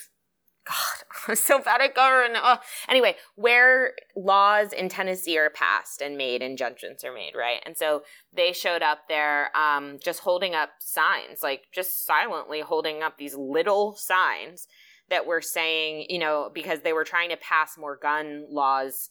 God, 0.66 1.06
I'm 1.28 1.36
so 1.36 1.60
bad 1.60 1.82
at 1.82 1.96
government. 1.96 2.40
Oh. 2.42 2.60
Anyway, 2.88 3.16
where 3.36 3.94
laws 4.16 4.74
in 4.74 4.90
Tennessee 4.90 5.38
are 5.38 5.50
passed 5.50 6.02
and 6.02 6.18
made 6.18 6.42
and 6.42 6.58
judgments 6.58 7.04
are 7.04 7.14
made, 7.14 7.34
right? 7.36 7.62
And 7.66 7.78
so 7.78 8.04
they 8.34 8.54
showed 8.54 8.82
up 8.82 9.08
there 9.08 9.56
um, 9.56 9.98
just 10.04 10.22
holding 10.22 10.56
up 10.56 10.70
signs, 10.80 11.42
like 11.42 11.64
just 11.72 12.06
silently 12.06 12.62
holding 12.62 13.02
up 13.02 13.18
these 13.18 13.36
little 13.36 13.96
signs 13.96 14.68
that 15.10 15.26
were 15.26 15.42
saying, 15.42 16.06
you 16.10 16.20
know, 16.20 16.50
because 16.54 16.82
they 16.82 16.94
were 16.94 17.04
trying 17.04 17.30
to 17.30 17.38
pass 17.38 17.78
more 17.78 17.98
gun 18.02 18.46
laws 18.50 19.10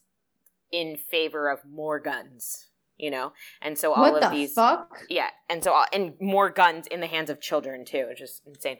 in 0.72 0.96
favor 0.96 1.50
of 1.50 1.58
more 1.68 1.98
guns, 1.98 2.68
you 3.00 3.10
know? 3.10 3.32
And 3.62 3.78
so 3.78 3.92
all 3.92 4.12
what 4.12 4.22
of 4.22 4.30
the 4.30 4.36
these. 4.36 4.52
fuck? 4.52 4.98
Yeah, 5.08 5.30
and 5.48 5.64
so 5.64 5.72
all, 5.72 5.86
and 5.92 6.14
more 6.20 6.50
guns 6.50 6.86
in 6.86 7.00
the 7.00 7.06
hands 7.06 7.30
of 7.30 7.40
children 7.40 7.84
too, 7.84 8.06
which 8.08 8.20
is 8.20 8.40
insane. 8.46 8.78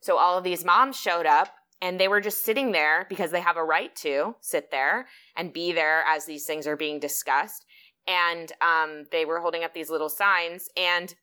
So 0.00 0.18
all 0.18 0.36
of 0.36 0.44
these 0.44 0.64
moms 0.64 0.96
showed 0.96 1.26
up 1.26 1.48
and 1.80 1.98
they 1.98 2.08
were 2.08 2.20
just 2.20 2.44
sitting 2.44 2.72
there 2.72 3.06
because 3.08 3.30
they 3.30 3.40
have 3.40 3.56
a 3.56 3.64
right 3.64 3.94
to 3.96 4.36
sit 4.40 4.70
there 4.70 5.06
and 5.36 5.52
be 5.52 5.72
there 5.72 6.02
as 6.06 6.26
these 6.26 6.46
things 6.46 6.66
are 6.66 6.76
being 6.76 7.00
discussed. 7.00 7.64
And 8.06 8.52
um, 8.60 9.04
they 9.12 9.24
were 9.24 9.40
holding 9.40 9.64
up 9.64 9.72
these 9.72 9.88
little 9.88 10.10
signs, 10.10 10.68
and 10.76 11.14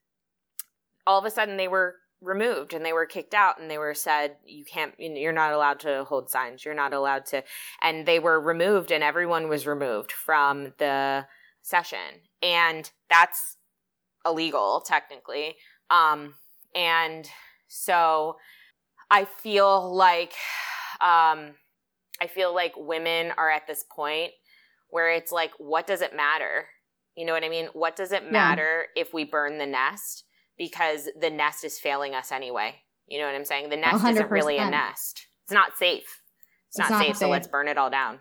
all 1.05 1.19
of 1.19 1.25
a 1.25 1.29
sudden 1.29 1.57
they 1.57 1.67
were 1.67 1.95
removed 2.21 2.73
and 2.73 2.85
they 2.85 2.93
were 2.93 3.05
kicked 3.05 3.33
out 3.33 3.59
and 3.59 3.69
they 3.69 3.79
were 3.79 3.95
said 3.95 4.35
you 4.45 4.63
can't 4.63 4.93
you're 4.99 5.33
not 5.33 5.53
allowed 5.53 5.79
to 5.79 6.03
hold 6.03 6.29
signs 6.29 6.63
you're 6.63 6.75
not 6.75 6.93
allowed 6.93 7.25
to 7.25 7.43
and 7.81 8.05
they 8.05 8.19
were 8.19 8.39
removed 8.39 8.91
and 8.91 9.03
everyone 9.03 9.49
was 9.49 9.65
removed 9.65 10.11
from 10.11 10.71
the 10.77 11.25
session 11.63 12.21
and 12.41 12.89
that's 13.09 13.57
illegal 14.25 14.81
technically. 14.85 15.55
Um 15.89 16.35
and 16.73 17.29
so 17.67 18.37
i 19.09 19.25
feel 19.25 19.93
like 19.93 20.33
um 21.01 21.53
i 22.21 22.27
feel 22.27 22.53
like 22.53 22.73
women 22.77 23.31
are 23.37 23.49
at 23.49 23.67
this 23.67 23.83
point 23.93 24.31
where 24.89 25.11
it's 25.11 25.31
like 25.31 25.51
what 25.57 25.87
does 25.87 26.01
it 26.01 26.15
matter? 26.15 26.67
You 27.15 27.25
know 27.25 27.33
what 27.33 27.43
i 27.43 27.49
mean? 27.49 27.67
What 27.73 27.95
does 27.95 28.11
it 28.11 28.31
matter 28.31 28.85
if 28.95 29.13
we 29.13 29.25
burn 29.25 29.57
the 29.57 29.65
nest? 29.65 30.23
Because 30.57 31.09
the 31.19 31.29
nest 31.29 31.63
is 31.63 31.79
failing 31.79 32.13
us 32.13 32.31
anyway. 32.31 32.75
You 33.07 33.19
know 33.19 33.25
what 33.25 33.35
i'm 33.35 33.45
saying? 33.45 33.69
The 33.69 33.77
nest 33.77 34.05
isn't 34.05 34.31
really 34.31 34.57
a 34.57 34.69
nest. 34.69 35.27
It's 35.43 35.51
not 35.51 35.77
safe. 35.77 36.03
It's, 36.69 36.79
It's 36.79 36.89
not, 36.89 36.91
not 36.91 37.05
safe, 37.05 37.17
so 37.17 37.29
let's 37.29 37.47
burn 37.47 37.67
it 37.67 37.77
all 37.77 37.89
down. 37.89 38.19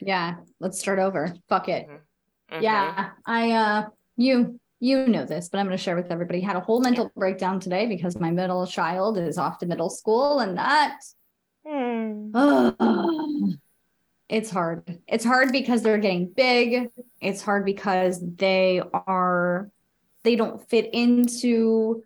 Yeah, 0.00 0.36
let's 0.60 0.78
start 0.78 1.00
over. 1.00 1.34
Fuck 1.48 1.68
it. 1.68 1.88
Mhm. 2.52 2.62
Yeah, 2.62 3.10
I 3.26 3.50
uh 3.52 3.86
you 4.16 4.58
you 4.80 5.06
know 5.06 5.24
this, 5.24 5.48
but 5.48 5.58
I'm 5.58 5.66
going 5.66 5.76
to 5.78 5.82
share 5.82 5.94
with 5.94 6.10
everybody. 6.10 6.40
Had 6.40 6.56
a 6.56 6.60
whole 6.60 6.80
mental 6.80 7.08
breakdown 7.16 7.60
today 7.60 7.86
because 7.86 8.18
my 8.18 8.32
middle 8.32 8.66
child 8.66 9.16
is 9.16 9.38
off 9.38 9.58
to 9.58 9.66
middle 9.66 9.88
school 9.90 10.40
and 10.40 10.58
that. 10.58 10.98
Ugh. 12.34 13.54
it's 14.28 14.50
hard. 14.50 14.98
It's 15.06 15.24
hard 15.24 15.52
because 15.52 15.82
they're 15.82 15.98
getting 15.98 16.32
big. 16.34 16.88
It's 17.20 17.42
hard 17.42 17.64
because 17.64 18.20
they 18.36 18.82
are 18.92 19.70
they 20.24 20.34
don't 20.34 20.68
fit 20.68 20.90
into 20.92 22.02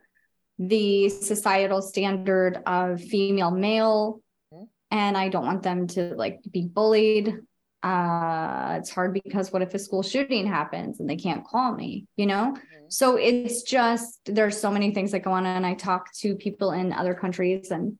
the 0.59 1.09
societal 1.09 1.81
standard 1.83 2.63
of 2.67 3.01
female 3.03 3.51
male 3.51 4.21
Mhm. 4.53 4.69
and 4.91 5.17
I 5.17 5.29
don't 5.31 5.47
want 5.47 5.63
them 5.63 5.87
to 5.89 6.15
like 6.15 6.41
be 6.53 6.67
bullied. 6.67 7.35
Uh 7.83 8.77
it's 8.79 8.91
hard 8.91 9.13
because 9.13 9.53
what 9.53 9.63
if 9.63 9.75
a 9.75 9.79
school 9.79 10.03
shooting 10.03 10.47
happens 10.47 11.01
and 11.01 11.09
they 11.09 11.17
can't 11.17 11.45
call 11.45 11.75
me, 11.75 12.07
you 12.17 12.27
know? 12.27 12.53
Mhm. 12.57 12.61
So 12.89 13.17
it's 13.17 13.63
just 13.63 14.21
there's 14.27 14.59
so 14.59 14.71
many 14.71 14.93
things 14.93 15.13
that 15.13 15.21
go 15.21 15.33
on 15.33 15.47
and 15.47 15.67
I 15.67 15.75
talk 15.75 16.13
to 16.21 16.35
people 16.37 16.73
in 16.73 16.93
other 16.93 17.15
countries 17.15 17.71
and 17.71 17.99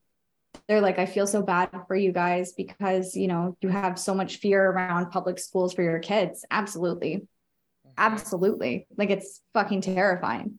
they're 0.69 0.81
like 0.81 0.99
I 0.99 1.07
feel 1.07 1.27
so 1.27 1.43
bad 1.43 1.71
for 1.87 1.95
you 1.97 2.13
guys 2.13 2.53
because 2.53 3.15
you 3.15 3.29
know 3.29 3.57
you 3.61 3.69
have 3.69 3.99
so 3.99 4.15
much 4.15 4.39
fear 4.39 4.71
around 4.71 5.11
public 5.11 5.39
schools 5.39 5.75
for 5.75 5.83
your 5.83 5.99
kids. 5.99 6.45
Absolutely. 6.51 7.17
Mhm. 7.87 7.93
Absolutely. 7.99 8.87
Like 8.97 9.11
it's 9.11 9.41
fucking 9.55 9.83
terrifying. 9.83 10.59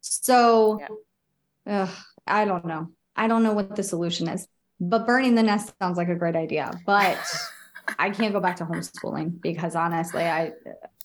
So 0.00 0.80
ugh, 1.66 1.90
I 2.26 2.44
don't 2.44 2.66
know. 2.66 2.88
I 3.16 3.28
don't 3.28 3.42
know 3.42 3.52
what 3.52 3.76
the 3.76 3.82
solution 3.82 4.28
is. 4.28 4.46
But 4.80 5.06
burning 5.06 5.34
the 5.34 5.42
nest 5.42 5.72
sounds 5.80 5.96
like 5.96 6.08
a 6.08 6.14
great 6.14 6.36
idea. 6.36 6.70
But 6.86 7.18
I 7.98 8.10
can't 8.10 8.32
go 8.32 8.40
back 8.40 8.56
to 8.56 8.64
homeschooling 8.64 9.40
because 9.40 9.74
honestly, 9.74 10.24
I 10.24 10.52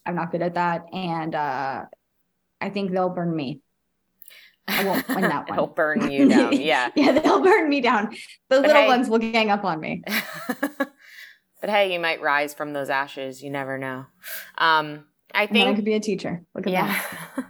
I'm 0.06 0.16
not 0.16 0.32
good 0.32 0.42
at 0.42 0.56
that. 0.56 0.86
And 0.94 1.36
uh 1.36 1.86
I 2.62 2.70
think 2.70 2.92
they'll 2.92 3.10
burn 3.10 3.36
me. 3.36 3.62
I 4.68 4.86
won't 4.86 5.08
win 5.10 5.22
that 5.22 5.50
one. 5.50 5.58
It'll 5.58 5.68
burn 5.68 6.10
you 6.10 6.28
down. 6.30 6.54
Yeah. 6.54 6.90
yeah, 6.96 7.12
they'll 7.20 7.44
burn 7.44 7.70
me 7.70 7.82
down. 7.82 8.16
The 8.50 8.62
little 8.62 8.76
hey- 8.76 8.88
ones 8.88 9.10
will 9.10 9.20
gang 9.20 9.50
up 9.50 9.64
on 9.64 9.80
me. 9.80 10.04
but 10.60 11.70
hey, 11.70 11.94
you 11.94 12.00
might 12.00 12.22
rise 12.22 12.54
from 12.54 12.74
those 12.74 12.90
ashes. 12.90 13.44
You 13.44 13.50
never 13.50 13.78
know. 13.78 14.06
Um, 14.58 15.06
I 15.34 15.48
think 15.48 15.68
I 15.68 15.74
could 15.74 15.86
be 15.86 15.96
a 15.96 16.00
teacher. 16.00 16.44
Look 16.54 16.68
at 16.68 16.74
yeah. 16.74 17.02
that. 17.36 17.46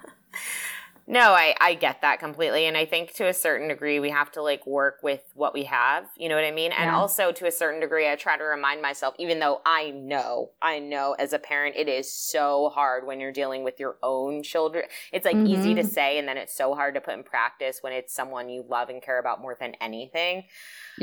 No, 1.14 1.34
I, 1.34 1.56
I 1.62 1.76
get 1.76 2.02
that 2.02 2.20
completely. 2.20 2.66
And 2.66 2.76
I 2.76 2.86
think 2.86 3.14
to 3.14 3.28
a 3.28 3.34
certain 3.34 3.68
degree, 3.68 4.00
we 4.00 4.10
have 4.10 4.32
to 4.34 4.42
like 4.42 4.66
work 4.66 5.00
with 5.04 5.22
what 5.36 5.54
we 5.54 5.64
have. 5.66 6.08
You 6.18 6.28
know 6.28 6.36
what 6.36 6.44
I 6.44 6.52
mean? 6.52 6.72
And 6.72 6.90
Yeah. 6.90 6.96
also 6.96 7.32
to 7.32 7.46
a 7.46 7.52
certain 7.52 7.80
degree, 7.80 8.10
I 8.10 8.16
try 8.16 8.36
to 8.36 8.44
remind 8.44 8.82
myself, 8.82 9.14
even 9.20 9.40
though 9.40 9.62
I 9.66 9.92
know, 9.92 10.52
I 10.62 10.80
know 10.80 11.14
as 11.20 11.32
a 11.32 11.40
parent, 11.40 11.76
it 11.78 11.88
is 11.88 12.12
so 12.12 12.70
hard 12.70 13.06
when 13.06 13.20
you're 13.20 13.32
dealing 13.32 13.64
with 13.64 13.80
your 13.80 13.98
own 14.02 14.44
children. 14.44 14.86
It's 15.12 15.26
like 15.26 15.38
easy 15.46 15.76
to 15.76 15.84
Mhm. 15.84 15.94
say, 15.94 16.18
and 16.18 16.28
then 16.28 16.38
it's 16.38 16.56
so 16.56 16.74
hard 16.74 16.96
to 16.96 17.02
put 17.02 17.14
in 17.14 17.24
practice 17.24 17.80
when 17.82 17.94
it's 17.94 18.14
someone 18.14 18.50
you 18.50 18.66
love 18.68 18.90
and 18.90 19.02
care 19.02 19.20
about 19.20 19.42
more 19.42 19.56
than 19.60 19.76
anything. 19.80 20.46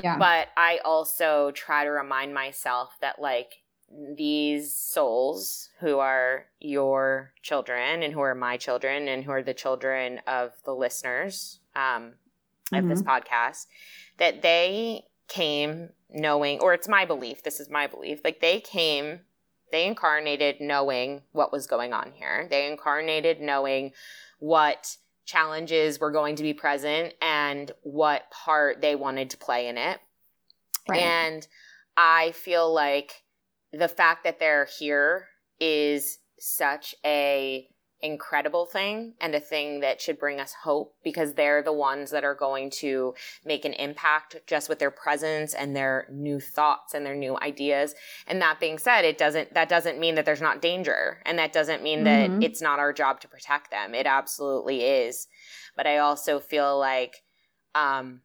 Yeah. 0.02 0.18
But 0.18 0.48
I 0.56 0.80
also 0.84 1.52
try 1.52 1.84
to 1.84 1.90
remind 1.90 2.34
myself 2.34 2.96
that 3.00 3.20
like 3.20 3.62
these 3.90 4.74
souls 4.74 5.70
who 5.80 5.98
are 5.98 6.46
your 6.60 7.32
children 7.42 8.02
and 8.02 8.12
who 8.12 8.20
are 8.20 8.34
my 8.34 8.56
children 8.56 9.08
and 9.08 9.24
who 9.24 9.32
are 9.32 9.42
the 9.42 9.54
children 9.54 10.20
of 10.26 10.52
the 10.64 10.74
listeners 10.74 11.60
um, 11.74 12.12
of 12.72 12.88
this 12.88 13.02
podcast, 13.02 13.66
that 14.18 14.42
they 14.42 15.02
came 15.26 15.90
knowing, 16.08 16.60
or 16.60 16.72
it's 16.72 16.88
my 16.88 17.04
belief, 17.04 17.42
this 17.42 17.58
is 17.58 17.68
my 17.68 17.86
belief, 17.86 18.20
like 18.24 18.40
they 18.40 18.60
came, 18.60 19.20
they 19.72 19.86
incarnated 19.86 20.60
knowing 20.60 21.22
what 21.32 21.52
was 21.52 21.66
going 21.66 21.92
on 21.92 22.12
here. 22.12 22.46
They 22.50 22.70
incarnated 22.70 23.40
knowing 23.40 23.92
what 24.38 24.96
challenges 25.24 26.00
were 26.00 26.10
going 26.10 26.36
to 26.36 26.42
be 26.42 26.54
present 26.54 27.14
and 27.20 27.70
what 27.82 28.30
part 28.30 28.80
they 28.80 28.96
wanted 28.96 29.30
to 29.30 29.36
play 29.36 29.68
in 29.68 29.78
it. 29.78 29.98
Right. 30.88 31.00
And 31.00 31.46
I 31.96 32.32
feel 32.32 32.72
like 32.72 33.22
the 33.72 33.88
fact 33.88 34.24
that 34.24 34.38
they're 34.38 34.68
here 34.78 35.28
is 35.58 36.18
such 36.38 36.94
a 37.04 37.68
incredible 38.02 38.64
thing 38.64 39.14
and 39.20 39.34
a 39.34 39.40
thing 39.40 39.80
that 39.80 40.00
should 40.00 40.18
bring 40.18 40.40
us 40.40 40.54
hope 40.62 40.94
because 41.04 41.34
they're 41.34 41.62
the 41.62 41.72
ones 41.72 42.10
that 42.10 42.24
are 42.24 42.34
going 42.34 42.70
to 42.70 43.14
make 43.44 43.64
an 43.64 43.72
impact 43.74 44.36
just 44.46 44.68
with 44.68 44.78
their 44.78 44.90
presence 44.90 45.54
and 45.54 45.76
their 45.76 46.06
new 46.10 46.40
thoughts 46.40 46.94
and 46.94 47.04
their 47.04 47.14
new 47.14 47.36
ideas. 47.40 47.94
And 48.26 48.40
that 48.40 48.60
being 48.60 48.78
said 48.78 49.04
it 49.04 49.18
doesn't 49.18 49.54
that 49.54 49.68
doesn't 49.68 49.98
mean 49.98 50.14
that 50.14 50.24
there's 50.24 50.40
not 50.40 50.62
danger. 50.62 51.20
And 51.26 51.38
that 51.38 51.52
doesn't 51.52 51.82
mean 51.82 52.04
that 52.04 52.30
mm-hmm. 52.30 52.42
it's 52.42 52.62
not 52.62 52.78
our 52.78 52.92
job 52.92 53.20
to 53.20 53.28
protect 53.28 53.70
them. 53.70 53.94
It 53.94 54.06
absolutely 54.06 54.82
is. 54.82 55.26
But 55.76 55.86
i 55.86 55.98
also 55.98 56.40
feel 56.40 56.78
like 56.78 57.22
um 57.74 58.22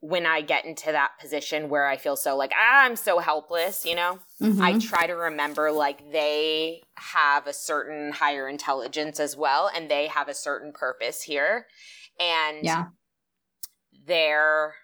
when 0.00 0.24
I 0.24 0.40
get 0.40 0.64
into 0.64 0.92
that 0.92 1.18
position 1.20 1.68
where 1.68 1.86
I 1.86 1.98
feel 1.98 2.16
so 2.16 2.34
like, 2.36 2.52
ah, 2.54 2.84
I'm 2.84 2.96
so 2.96 3.18
helpless, 3.18 3.84
you 3.84 3.94
know, 3.94 4.18
mm-hmm. 4.40 4.60
I 4.60 4.78
try 4.78 5.06
to 5.06 5.12
remember 5.12 5.70
like 5.70 6.10
they 6.10 6.82
have 6.96 7.46
a 7.46 7.52
certain 7.52 8.10
higher 8.12 8.48
intelligence 8.48 9.20
as 9.20 9.36
well, 9.36 9.70
and 9.74 9.90
they 9.90 10.06
have 10.06 10.28
a 10.28 10.34
certain 10.34 10.72
purpose 10.72 11.22
here. 11.22 11.66
And 12.18 12.58
yeah. 12.62 12.86
they're 14.06 14.74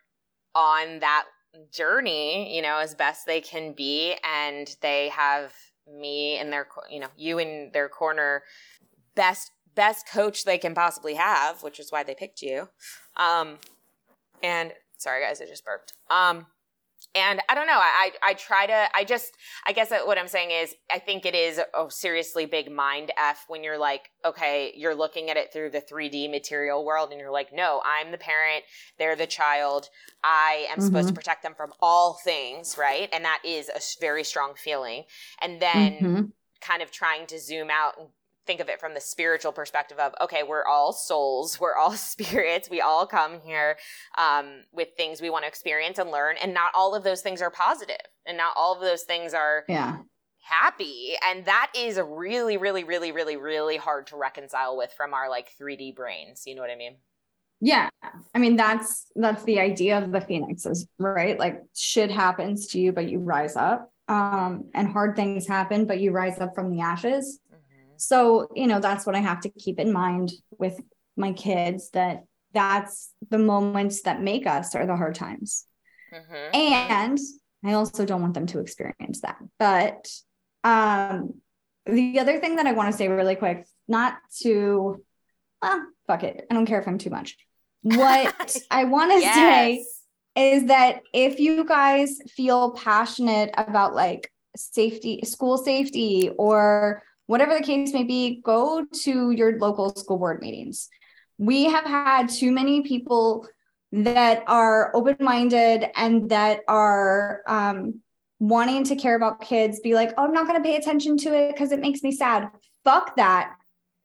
on 0.54 1.00
that 1.00 1.24
journey, 1.72 2.54
you 2.54 2.62
know, 2.62 2.78
as 2.78 2.94
best 2.94 3.26
they 3.26 3.40
can 3.40 3.72
be. 3.72 4.14
And 4.22 4.74
they 4.82 5.08
have 5.10 5.52
me 5.86 6.38
in 6.38 6.50
their, 6.50 6.66
you 6.90 7.00
know, 7.00 7.08
you 7.16 7.38
in 7.38 7.70
their 7.72 7.88
corner, 7.88 8.42
best, 9.14 9.50
best 9.74 10.08
coach 10.08 10.44
they 10.44 10.58
can 10.58 10.74
possibly 10.74 11.14
have, 11.14 11.62
which 11.62 11.78
is 11.78 11.90
why 11.90 12.02
they 12.02 12.14
picked 12.14 12.42
you. 12.42 12.68
Um, 13.16 13.58
and 14.42 14.72
Sorry, 14.96 15.22
guys, 15.22 15.40
I 15.40 15.46
just 15.46 15.64
burped. 15.64 15.92
Um, 16.10 16.46
and 17.14 17.40
I 17.48 17.54
don't 17.54 17.66
know. 17.66 17.78
I, 17.78 18.10
I 18.22 18.34
try 18.34 18.66
to. 18.66 18.88
I 18.94 19.04
just. 19.04 19.36
I 19.66 19.72
guess 19.72 19.90
what 19.90 20.18
I'm 20.18 20.28
saying 20.28 20.50
is, 20.50 20.74
I 20.90 20.98
think 20.98 21.24
it 21.24 21.34
is 21.34 21.58
a 21.58 21.90
seriously 21.90 22.46
big 22.46 22.70
mind 22.70 23.10
f 23.16 23.44
when 23.48 23.62
you're 23.62 23.78
like, 23.78 24.10
okay, 24.24 24.72
you're 24.74 24.94
looking 24.94 25.30
at 25.30 25.36
it 25.36 25.52
through 25.52 25.70
the 25.70 25.80
3D 25.80 26.30
material 26.30 26.84
world, 26.84 27.10
and 27.10 27.20
you're 27.20 27.30
like, 27.30 27.52
no, 27.52 27.82
I'm 27.84 28.12
the 28.12 28.18
parent, 28.18 28.64
they're 28.98 29.16
the 29.16 29.26
child. 29.26 29.88
I 30.24 30.66
am 30.70 30.78
mm-hmm. 30.78 30.86
supposed 30.86 31.08
to 31.08 31.12
mm-hmm. 31.12 31.18
protect 31.18 31.42
them 31.42 31.54
from 31.56 31.72
all 31.80 32.18
things, 32.24 32.76
right? 32.78 33.08
And 33.12 33.24
that 33.24 33.40
is 33.44 33.68
a 33.68 33.80
very 34.00 34.24
strong 34.24 34.54
feeling. 34.54 35.04
And 35.40 35.60
then. 35.60 35.92
Mm-hmm 35.92 36.22
kind 36.60 36.82
of 36.82 36.90
trying 36.90 37.26
to 37.26 37.38
zoom 37.38 37.68
out 37.70 37.92
and 37.98 38.08
think 38.46 38.60
of 38.60 38.68
it 38.68 38.80
from 38.80 38.94
the 38.94 39.00
spiritual 39.00 39.52
perspective 39.52 39.98
of 39.98 40.14
okay 40.20 40.42
we're 40.42 40.64
all 40.64 40.92
souls 40.92 41.58
we're 41.60 41.76
all 41.76 41.92
spirits 41.92 42.70
we 42.70 42.80
all 42.80 43.06
come 43.06 43.40
here 43.40 43.76
um, 44.18 44.62
with 44.72 44.88
things 44.96 45.20
we 45.20 45.30
want 45.30 45.44
to 45.44 45.48
experience 45.48 45.98
and 45.98 46.10
learn 46.10 46.36
and 46.42 46.54
not 46.54 46.70
all 46.74 46.94
of 46.94 47.04
those 47.04 47.22
things 47.22 47.42
are 47.42 47.50
positive 47.50 47.96
and 48.26 48.36
not 48.36 48.52
all 48.56 48.74
of 48.74 48.80
those 48.80 49.02
things 49.02 49.34
are 49.34 49.64
yeah. 49.68 49.98
happy 50.42 51.14
and 51.28 51.44
that 51.46 51.70
is 51.76 51.98
really 51.98 52.56
really 52.56 52.84
really 52.84 53.12
really 53.12 53.36
really 53.36 53.76
hard 53.76 54.06
to 54.06 54.16
reconcile 54.16 54.76
with 54.76 54.92
from 54.92 55.14
our 55.14 55.28
like 55.28 55.48
3d 55.60 55.94
brains 55.94 56.44
you 56.46 56.54
know 56.54 56.62
what 56.62 56.70
i 56.70 56.76
mean? 56.76 56.96
Yeah. 57.60 57.88
I 58.34 58.38
mean 58.38 58.56
that's 58.56 59.06
that's 59.14 59.42
the 59.44 59.60
idea 59.60 59.98
of 59.98 60.12
the 60.12 60.20
phoenixes 60.20 60.86
right? 60.98 61.38
Like 61.38 61.62
shit 61.74 62.10
happens 62.10 62.68
to 62.68 62.80
you 62.80 62.92
but 62.92 63.08
you 63.08 63.20
rise 63.20 63.56
up. 63.56 63.90
Um 64.08 64.66
and 64.74 64.88
hard 64.88 65.16
things 65.16 65.46
happen 65.46 65.86
but 65.86 65.98
you 65.98 66.12
rise 66.12 66.38
up 66.38 66.54
from 66.54 66.70
the 66.70 66.82
ashes 66.82 67.40
so, 67.96 68.48
you 68.54 68.66
know, 68.66 68.80
that's 68.80 69.06
what 69.06 69.14
I 69.14 69.20
have 69.20 69.40
to 69.42 69.48
keep 69.50 69.78
in 69.78 69.92
mind 69.92 70.32
with 70.58 70.80
my 71.16 71.32
kids 71.32 71.90
that 71.90 72.24
that's 72.52 73.12
the 73.28 73.38
moments 73.38 74.02
that 74.02 74.22
make 74.22 74.46
us 74.46 74.74
are 74.74 74.86
the 74.86 74.96
hard 74.96 75.14
times. 75.14 75.66
Mm-hmm. 76.12 76.56
And 76.56 77.18
I 77.64 77.72
also 77.72 78.04
don't 78.04 78.22
want 78.22 78.34
them 78.34 78.46
to 78.46 78.60
experience 78.60 79.20
that. 79.20 79.36
But 79.58 80.08
um, 80.64 81.34
the 81.84 82.20
other 82.20 82.38
thing 82.38 82.56
that 82.56 82.66
I 82.66 82.72
want 82.72 82.90
to 82.90 82.96
say 82.96 83.08
really 83.08 83.36
quick, 83.36 83.66
not 83.88 84.16
to, 84.42 85.02
ah, 85.62 85.82
fuck 86.06 86.24
it. 86.24 86.46
I 86.50 86.54
don't 86.54 86.66
care 86.66 86.80
if 86.80 86.88
I'm 86.88 86.98
too 86.98 87.10
much. 87.10 87.36
What 87.82 88.56
I 88.70 88.84
want 88.84 89.12
to 89.12 89.20
yes. 89.20 89.34
say 89.34 89.84
is 90.36 90.66
that 90.66 91.00
if 91.12 91.38
you 91.38 91.64
guys 91.64 92.18
feel 92.28 92.72
passionate 92.72 93.50
about 93.56 93.94
like 93.94 94.30
safety, 94.56 95.22
school 95.24 95.58
safety, 95.58 96.30
or 96.36 97.02
whatever 97.26 97.54
the 97.54 97.64
case 97.64 97.92
may 97.92 98.04
be, 98.04 98.40
go 98.42 98.84
to 98.84 99.30
your 99.30 99.58
local 99.58 99.94
school 99.94 100.18
board 100.18 100.40
meetings. 100.40 100.88
We 101.38 101.64
have 101.64 101.84
had 101.84 102.28
too 102.28 102.50
many 102.50 102.82
people 102.82 103.46
that 103.92 104.42
are 104.46 104.94
open 104.94 105.16
minded 105.20 105.86
and 105.96 106.28
that 106.30 106.60
are 106.68 107.42
um, 107.46 108.00
wanting 108.38 108.84
to 108.84 108.96
care 108.96 109.16
about 109.16 109.40
kids 109.40 109.80
be 109.80 109.94
like, 109.94 110.12
oh, 110.16 110.24
I'm 110.24 110.32
not 110.32 110.46
going 110.46 110.62
to 110.62 110.66
pay 110.66 110.76
attention 110.76 111.16
to 111.18 111.34
it 111.34 111.52
because 111.52 111.72
it 111.72 111.80
makes 111.80 112.02
me 112.02 112.12
sad. 112.12 112.48
Fuck 112.84 113.16
that. 113.16 113.54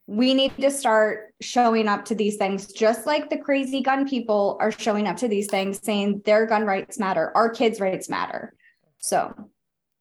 We 0.08 0.34
need 0.34 0.56
to 0.60 0.72
start 0.72 1.34
showing 1.42 1.88
up 1.88 2.06
to 2.06 2.16
these 2.16 2.36
things, 2.38 2.74
just 2.74 3.06
like 3.06 3.30
the 3.30 3.38
crazy 3.38 3.82
gun 3.82 4.08
people 4.08 4.58
are 4.60 4.72
showing 4.72 5.08
up 5.08 5.18
to 5.18 5.28
these 5.28 5.48
things, 5.48 5.80
saying 5.82 6.24
their 6.26 6.46
gun 6.46 6.66
rights 6.66 7.00
matter, 7.00 7.32
our 7.36 7.50
kids' 7.50 7.80
rights 7.80 8.10
matter. 8.10 8.54
So 8.98 9.34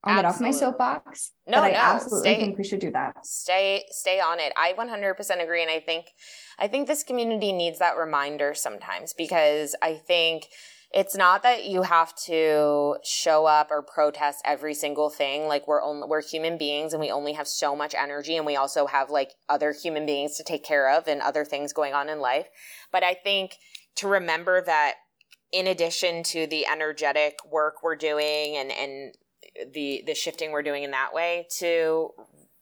I'll 0.03 0.17
get 0.17 0.25
off 0.25 0.41
my 0.41 0.51
soapbox. 0.51 1.33
No, 1.47 1.59
but 1.59 1.65
I 1.65 1.71
no, 1.73 1.79
absolutely 1.79 2.31
stay, 2.31 2.41
think 2.41 2.59
we 2.59 2.65
should 2.65 2.81
do 2.81 2.91
that. 2.93 3.27
Stay, 3.27 3.85
stay 3.91 4.19
on 4.19 4.41
it. 4.41 4.53
I 4.57 4.73
100% 4.73 5.43
agree, 5.43 5.63
and 5.63 5.71
I 5.71 5.81
think, 5.81 6.07
I 6.59 6.69
think 6.69 6.89
this 6.89 7.03
community 7.03 7.53
needs 7.53 7.79
that 7.81 7.99
reminder 7.99 8.55
sometimes 8.55 9.13
because 9.13 9.75
I 9.83 9.95
think 9.95 10.47
it's 10.93 11.15
not 11.15 11.43
that 11.45 11.67
you 11.67 11.83
have 11.83 12.17
to 12.27 12.97
show 13.05 13.47
up 13.47 13.71
or 13.71 13.83
protest 13.83 14.43
every 14.45 14.75
single 14.75 15.09
thing. 15.09 15.47
Like 15.47 15.69
we're 15.69 15.83
only 15.83 16.09
we're 16.09 16.23
human 16.23 16.59
beings, 16.59 16.93
and 16.93 17.01
we 17.01 17.11
only 17.11 17.35
have 17.35 17.47
so 17.47 17.77
much 17.77 17.95
energy, 17.95 18.37
and 18.37 18.47
we 18.47 18.57
also 18.57 18.87
have 18.87 19.11
like 19.11 19.33
other 19.49 19.73
human 19.73 20.07
beings 20.07 20.37
to 20.37 20.45
take 20.45 20.65
care 20.65 20.91
of 20.91 21.07
and 21.07 21.21
other 21.21 21.45
things 21.45 21.73
going 21.73 21.95
on 21.95 22.09
in 22.09 22.21
life. 22.21 22.49
But 22.91 23.05
I 23.05 23.15
think 23.15 23.57
to 23.97 24.09
remember 24.09 24.63
that 24.63 24.95
in 25.53 25.67
addition 25.67 26.23
to 26.23 26.47
the 26.47 26.67
energetic 26.67 27.39
work 27.49 27.83
we're 27.83 27.97
doing 27.97 28.57
and 28.57 28.73
and 28.73 29.15
the 29.73 30.03
the 30.07 30.15
shifting 30.15 30.53
we're 30.53 30.63
doing 30.63 30.83
in 30.83 30.91
that 30.93 31.13
way 31.13 31.47
to 31.59 32.11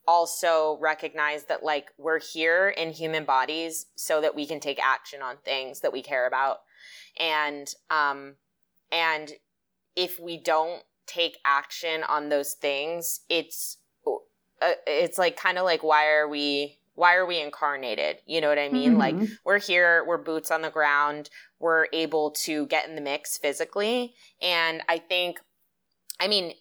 also 0.08 0.78
recognize 0.80 1.44
that 1.44 1.62
like 1.62 1.90
we're 1.98 2.18
here 2.18 2.70
in 2.70 2.90
human 2.90 3.24
bodies 3.24 3.86
so 3.94 4.22
that 4.22 4.34
we 4.34 4.46
can 4.46 4.58
take 4.58 4.82
action 4.82 5.20
on 5.20 5.36
things 5.44 5.80
that 5.80 5.92
we 5.92 6.02
care 6.02 6.26
about. 6.26 6.60
And 7.20 7.68
um 7.90 8.36
and 8.90 9.30
if 9.94 10.18
we 10.18 10.42
don't 10.42 10.82
take 11.06 11.36
action 11.44 12.02
on 12.04 12.30
those 12.30 12.54
things 12.54 13.20
it's 13.28 13.76
uh, 14.06 14.72
it's 14.86 15.18
like 15.18 15.36
kind 15.36 15.58
of 15.58 15.64
like 15.64 15.82
why 15.82 16.08
are 16.08 16.26
we 16.26 16.78
why 16.94 17.14
are 17.14 17.26
we 17.26 17.40
incarnated? 17.40 18.16
You 18.26 18.40
know 18.40 18.48
what 18.48 18.58
i 18.58 18.70
mean? 18.70 18.96
Mm-hmm. 18.96 19.18
like 19.20 19.28
we're 19.44 19.60
here 19.60 20.04
we're 20.06 20.16
boots 20.16 20.50
on 20.50 20.62
the 20.62 20.70
ground 20.70 21.28
we're 21.60 21.86
able 21.92 22.30
to 22.30 22.66
get 22.66 22.88
in 22.88 22.94
the 22.94 23.02
mix 23.02 23.36
physically. 23.36 24.14
And 24.40 24.80
i 24.88 24.96
think 24.96 25.38
i 26.18 26.28
mean 26.28 26.54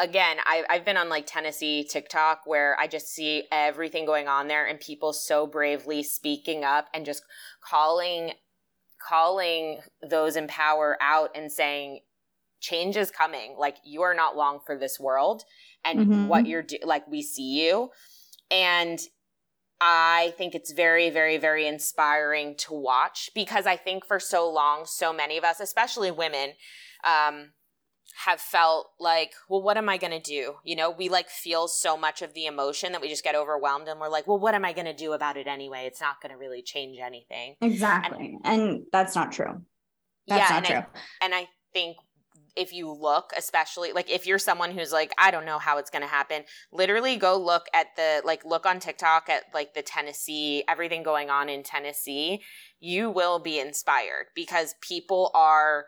again, 0.00 0.38
I, 0.44 0.64
I've 0.68 0.84
been 0.84 0.96
on 0.96 1.08
like 1.08 1.26
Tennessee 1.26 1.84
TikTok 1.84 2.42
where 2.46 2.76
I 2.80 2.86
just 2.86 3.08
see 3.08 3.44
everything 3.52 4.06
going 4.06 4.28
on 4.28 4.48
there 4.48 4.66
and 4.66 4.80
people 4.80 5.12
so 5.12 5.46
bravely 5.46 6.02
speaking 6.02 6.64
up 6.64 6.88
and 6.94 7.04
just 7.04 7.22
calling 7.60 8.32
calling 9.06 9.78
those 10.06 10.36
in 10.36 10.46
power 10.46 10.98
out 11.00 11.30
and 11.34 11.50
saying 11.50 12.00
change 12.60 12.98
is 12.98 13.10
coming 13.10 13.56
like 13.58 13.76
you 13.82 14.02
are 14.02 14.12
not 14.12 14.36
long 14.36 14.58
for 14.66 14.76
this 14.76 15.00
world 15.00 15.42
and 15.86 16.00
mm-hmm. 16.00 16.28
what 16.28 16.46
you're 16.46 16.60
do- 16.60 16.76
like 16.84 17.08
we 17.08 17.22
see 17.22 17.66
you 17.66 17.88
and 18.50 19.00
I 19.80 20.34
think 20.36 20.54
it's 20.54 20.72
very, 20.72 21.08
very, 21.08 21.38
very 21.38 21.66
inspiring 21.66 22.54
to 22.58 22.74
watch 22.74 23.30
because 23.34 23.66
I 23.66 23.76
think 23.76 24.04
for 24.04 24.20
so 24.20 24.50
long, 24.50 24.84
so 24.84 25.10
many 25.10 25.38
of 25.38 25.44
us, 25.44 25.58
especially 25.58 26.10
women, 26.10 26.50
um, 27.02 27.52
have 28.24 28.40
felt 28.40 28.90
like, 28.98 29.32
well, 29.48 29.62
what 29.62 29.76
am 29.76 29.88
I 29.88 29.96
going 29.96 30.12
to 30.12 30.20
do? 30.20 30.56
You 30.64 30.76
know, 30.76 30.90
we 30.90 31.08
like 31.08 31.28
feel 31.28 31.68
so 31.68 31.96
much 31.96 32.22
of 32.22 32.34
the 32.34 32.46
emotion 32.46 32.92
that 32.92 33.00
we 33.00 33.08
just 33.08 33.24
get 33.24 33.34
overwhelmed 33.34 33.88
and 33.88 33.98
we're 33.98 34.08
like, 34.08 34.26
well, 34.26 34.38
what 34.38 34.54
am 34.54 34.64
I 34.64 34.72
going 34.72 34.86
to 34.86 34.94
do 34.94 35.12
about 35.12 35.36
it 35.36 35.46
anyway? 35.46 35.84
It's 35.86 36.00
not 36.00 36.20
going 36.20 36.32
to 36.32 36.38
really 36.38 36.62
change 36.62 36.98
anything. 36.98 37.56
Exactly. 37.62 38.38
And, 38.44 38.62
and 38.62 38.82
that's 38.92 39.14
not 39.14 39.32
true. 39.32 39.62
That's 40.26 40.50
yeah, 40.50 40.56
not 40.56 40.56
and 40.56 40.66
true. 40.66 40.76
I, 40.76 41.24
and 41.24 41.34
I 41.34 41.48
think 41.72 41.96
if 42.56 42.72
you 42.72 42.92
look, 42.92 43.32
especially 43.38 43.92
like 43.92 44.10
if 44.10 44.26
you're 44.26 44.38
someone 44.38 44.72
who's 44.72 44.92
like, 44.92 45.12
I 45.16 45.30
don't 45.30 45.46
know 45.46 45.58
how 45.58 45.78
it's 45.78 45.88
going 45.88 46.02
to 46.02 46.08
happen, 46.08 46.42
literally 46.72 47.16
go 47.16 47.38
look 47.38 47.66
at 47.72 47.86
the, 47.96 48.22
like, 48.24 48.44
look 48.44 48.66
on 48.66 48.80
TikTok 48.80 49.28
at 49.28 49.44
like 49.54 49.72
the 49.72 49.82
Tennessee, 49.82 50.64
everything 50.68 51.02
going 51.02 51.30
on 51.30 51.48
in 51.48 51.62
Tennessee. 51.62 52.42
You 52.80 53.08
will 53.08 53.38
be 53.38 53.60
inspired 53.60 54.26
because 54.34 54.74
people 54.82 55.30
are 55.34 55.86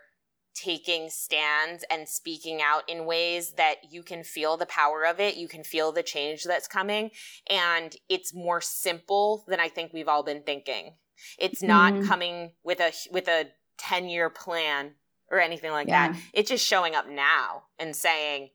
taking 0.54 1.08
stands 1.08 1.84
and 1.90 2.08
speaking 2.08 2.60
out 2.62 2.88
in 2.88 3.06
ways 3.06 3.52
that 3.52 3.76
you 3.90 4.02
can 4.02 4.22
feel 4.22 4.56
the 4.56 4.66
power 4.66 5.04
of 5.04 5.20
it. 5.20 5.36
You 5.36 5.48
can 5.48 5.64
feel 5.64 5.92
the 5.92 6.02
change 6.02 6.44
that's 6.44 6.68
coming. 6.68 7.10
And 7.48 7.94
it's 8.08 8.34
more 8.34 8.60
simple 8.60 9.44
than 9.48 9.60
I 9.60 9.68
think 9.68 9.92
we've 9.92 10.08
all 10.08 10.22
been 10.22 10.42
thinking. 10.42 10.94
It's 11.38 11.62
not 11.62 11.94
mm-hmm. 11.94 12.08
coming 12.08 12.52
with 12.64 12.80
a, 12.80 12.92
with 13.10 13.28
a 13.28 13.46
10 13.78 14.08
year 14.08 14.28
plan 14.28 14.92
or 15.30 15.40
anything 15.40 15.72
like 15.72 15.88
yeah. 15.88 16.12
that. 16.12 16.20
It's 16.32 16.50
just 16.50 16.66
showing 16.66 16.94
up 16.94 17.08
now 17.08 17.64
and 17.78 17.96
saying, 17.96 18.50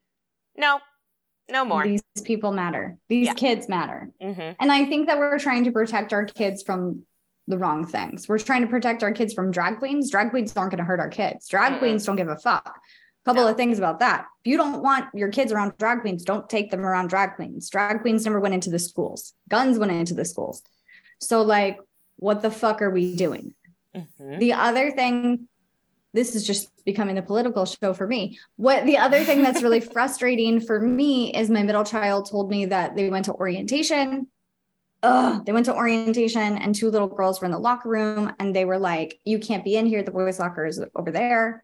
no, 0.55 0.79
no 1.49 1.65
more. 1.65 1.83
These 1.83 2.03
people 2.23 2.51
matter. 2.51 2.97
These 3.07 3.27
Yeah. 3.27 3.33
kids 3.33 3.69
matter. 3.69 4.12
hmm 4.21 4.51
And 4.60 4.71
I 4.71 4.86
think 4.86 5.07
that 5.07 5.17
we're 5.17 5.39
trying 5.39 5.63
to 5.63 5.71
protect 5.71 6.13
our 6.13 6.25
kids 6.25 6.62
from 6.62 7.05
the 7.47 7.57
wrong 7.57 7.86
things. 7.86 8.27
We're 8.27 8.39
trying 8.39 8.62
to 8.62 8.67
protect 8.67 9.03
our 9.03 9.12
kids 9.12 9.33
from 9.33 9.51
drag 9.51 9.79
queens. 9.79 10.12
Drag 10.12 10.29
queens 10.29 10.55
aren't 10.55 10.71
going 10.71 10.79
to 10.79 10.83
hurt 10.83 10.99
our 10.99 11.10
kids. 11.10 11.47
Drag 11.47 11.73
Mm-mm. 11.73 11.79
queens 11.79 12.05
don't 12.05 12.15
give 12.17 12.27
a 12.27 12.38
fuck. 12.38 12.79
Couple 13.25 13.45
of 13.45 13.57
things 13.57 13.77
about 13.77 13.99
that. 13.99 14.25
If 14.45 14.49
you 14.51 14.55
don't 14.57 14.81
want 14.81 15.05
your 15.13 15.29
kids 15.29 15.51
around 15.51 15.77
drag 15.77 15.99
queens, 16.01 16.23
don't 16.23 16.47
take 16.49 16.71
them 16.71 16.86
around 16.86 17.10
drag 17.10 17.36
queens. 17.36 17.69
Drag 17.69 18.01
queens 18.01 18.23
never 18.25 18.39
went 18.39 18.53
into 18.53 18.69
the 18.69 18.79
schools. 18.79 19.33
Guns 19.49 19.77
went 19.77 19.91
into 19.91 20.13
the 20.13 20.23
schools. 20.23 20.62
So 21.19 21.41
like, 21.41 21.79
what 22.17 22.41
the 22.41 22.51
fuck 22.51 22.81
are 22.81 22.89
we 22.89 23.15
doing? 23.15 23.53
hmm 23.93 24.39
The 24.39 24.53
other 24.53 24.91
thing, 24.91 25.49
this 26.13 26.36
is 26.36 26.47
just 26.47 26.69
becoming 26.86 27.15
the 27.15 27.21
political 27.21 27.65
show 27.65 27.93
for 27.93 28.07
me. 28.07 28.39
What 28.55 28.86
the 28.86 28.97
other 28.97 29.23
thing 29.25 29.41
that's 29.41 29.62
really 29.62 29.81
frustrating 29.95 30.62
for 30.62 30.79
me 30.79 31.33
is 31.33 31.49
my 31.49 31.63
middle 31.63 31.83
child 31.83 32.29
told 32.29 32.49
me 32.49 32.67
that 32.67 32.95
they 32.95 33.10
went 33.10 33.25
to 33.25 33.33
orientation. 33.33 34.27
Ugh, 35.03 35.45
they 35.45 35.51
went 35.51 35.65
to 35.67 35.75
orientation 35.75 36.57
and 36.57 36.73
two 36.73 36.89
little 36.89 37.07
girls 37.07 37.39
were 37.39 37.45
in 37.45 37.51
the 37.51 37.60
locker 37.60 37.89
room 37.89 38.33
and 38.39 38.55
they 38.55 38.65
were 38.65 38.79
like, 38.79 39.19
You 39.25 39.39
can't 39.39 39.63
be 39.63 39.75
in 39.75 39.86
here. 39.86 40.03
The 40.03 40.12
boys' 40.12 40.39
locker 40.39 40.65
is 40.65 40.83
over 40.95 41.12
there. 41.12 41.63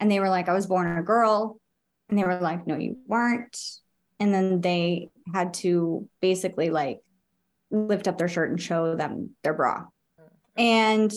And 0.00 0.10
they 0.10 0.20
were 0.20 0.28
like, 0.28 0.48
I 0.48 0.52
was 0.52 0.66
born 0.66 0.98
a 0.98 1.02
girl. 1.02 1.60
And 2.08 2.18
they 2.18 2.24
were 2.24 2.38
like, 2.38 2.66
No, 2.66 2.76
you 2.76 2.98
weren't. 3.06 3.58
And 4.18 4.34
then 4.34 4.60
they 4.60 5.10
had 5.32 5.54
to 5.54 6.08
basically 6.20 6.70
like 6.70 7.00
lift 7.70 8.08
up 8.08 8.18
their 8.18 8.28
shirt 8.28 8.50
and 8.50 8.60
show 8.60 8.96
them 8.96 9.30
their 9.42 9.54
bra. 9.54 9.84
And 10.56 11.12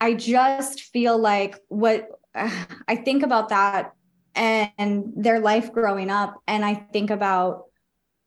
I 0.00 0.14
just 0.14 0.82
feel 0.82 1.18
like 1.18 1.58
what 1.68 2.08
I 2.34 2.96
think 2.96 3.22
about 3.22 3.48
that 3.48 3.92
and 4.34 5.12
their 5.16 5.40
life 5.40 5.72
growing 5.72 6.10
up, 6.10 6.40
and 6.46 6.64
I 6.64 6.74
think 6.74 7.10
about 7.10 7.64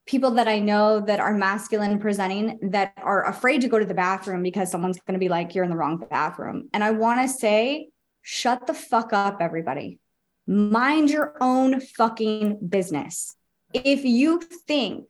people 0.06 0.32
that 0.32 0.48
I 0.48 0.60
know 0.60 1.00
that 1.00 1.20
are 1.20 1.34
masculine 1.34 2.00
presenting 2.00 2.60
that 2.72 2.94
are 2.98 3.28
afraid 3.28 3.62
to 3.62 3.70
go 3.70 3.80
to 3.80 3.86
the 3.86 3.94
bathroom 3.94 4.44
because 4.44 4.70
someone's 4.70 5.00
going 5.08 5.14
to 5.14 5.20
be 5.20 5.30
like, 5.30 5.56
you're 5.56 5.64
in 5.64 5.70
the 5.70 5.78
wrong 5.78 6.06
bathroom. 6.10 6.70
And 6.74 6.84
I 6.84 6.92
want 6.92 7.22
to 7.22 7.34
say, 7.34 7.90
shut 8.22 8.68
the 8.68 8.74
fuck 8.74 9.14
up, 9.14 9.38
everybody. 9.40 10.00
Mind 10.46 11.10
your 11.10 11.36
own 11.40 11.80
fucking 11.80 12.68
business. 12.68 13.36
If 13.74 14.04
you 14.04 14.42
think 14.68 15.06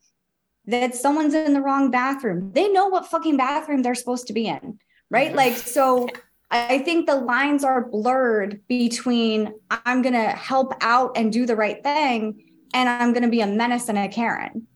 that 0.67 0.95
someone's 0.95 1.33
in 1.33 1.53
the 1.53 1.61
wrong 1.61 1.89
bathroom, 1.89 2.51
they 2.53 2.69
know 2.69 2.87
what 2.87 3.07
fucking 3.07 3.35
bathroom 3.35 3.81
they're 3.81 3.95
supposed 3.95 4.27
to 4.27 4.33
be 4.33 4.47
in, 4.47 4.77
right? 5.09 5.35
Like, 5.35 5.57
so 5.57 6.07
I 6.51 6.79
think 6.79 7.07
the 7.07 7.15
lines 7.15 7.63
are 7.63 7.89
blurred 7.89 8.61
between 8.67 9.53
I'm 9.71 10.03
going 10.03 10.13
to 10.13 10.29
help 10.29 10.75
out 10.81 11.17
and 11.17 11.33
do 11.33 11.47
the 11.47 11.55
right 11.55 11.81
thing 11.81 12.51
and 12.75 12.87
I'm 12.87 13.11
going 13.11 13.23
to 13.23 13.29
be 13.29 13.41
a 13.41 13.47
menace 13.47 13.89
and 13.89 13.97
a 13.97 14.07
Karen 14.07 14.67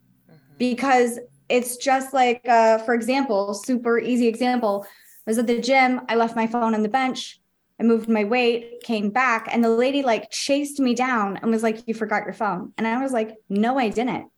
because 0.58 1.20
it's 1.50 1.78
just 1.78 2.14
like, 2.14 2.42
uh, 2.48 2.78
for 2.80 2.94
example, 2.94 3.54
super 3.54 4.00
easy 4.00 4.28
example. 4.28 4.86
I 5.26 5.32
was 5.32 5.38
at 5.38 5.48
the 5.48 5.62
gym. 5.62 6.02
I 6.10 6.16
left 6.16 6.36
my 6.36 6.48
phone 6.48 6.74
on 6.74 6.84
the 6.84 6.90
bench. 6.90 7.40
I 7.80 7.84
moved 7.84 8.10
my 8.10 8.24
weight, 8.24 8.82
came 8.84 9.10
back, 9.10 9.48
and 9.52 9.64
the 9.64 9.70
lady 9.70 10.02
like 10.02 10.32
chased 10.32 10.80
me 10.80 10.96
down 10.96 11.38
and 11.38 11.52
was 11.52 11.64
like, 11.64 11.88
You 11.88 11.94
forgot 11.94 12.26
your 12.26 12.34
phone. 12.34 12.74
And 12.78 12.88
I 12.88 13.02
was 13.02 13.12
like, 13.12 13.36
No, 13.50 13.78
I 13.78 13.90
didn't. 13.90 14.32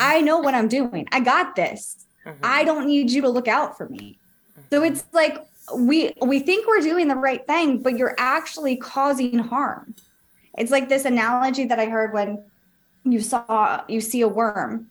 I 0.00 0.20
know 0.20 0.38
what 0.38 0.54
I'm 0.54 0.68
doing. 0.68 1.06
I 1.12 1.20
got 1.20 1.56
this. 1.56 2.06
Mhm. 2.26 2.36
I 2.42 2.64
don't 2.64 2.86
need 2.86 3.10
you 3.10 3.20
to 3.22 3.28
look 3.28 3.48
out 3.48 3.76
for 3.76 3.88
me. 3.88 4.18
So 4.70 4.82
it's 4.82 5.04
like 5.12 5.44
we 5.76 6.14
we 6.22 6.40
think 6.40 6.66
we're 6.66 6.80
doing 6.80 7.08
the 7.08 7.16
right 7.16 7.46
thing, 7.46 7.82
but 7.82 7.98
you're 7.98 8.14
actually 8.18 8.76
causing 8.76 9.38
harm. 9.38 9.94
It's 10.56 10.70
like 10.70 10.88
this 10.88 11.04
analogy 11.04 11.66
that 11.66 11.78
I 11.78 11.86
heard 11.86 12.12
when 12.14 12.44
you 13.04 13.20
saw 13.20 13.82
you 13.88 14.00
see 14.00 14.22
a 14.22 14.28
worm 14.28 14.90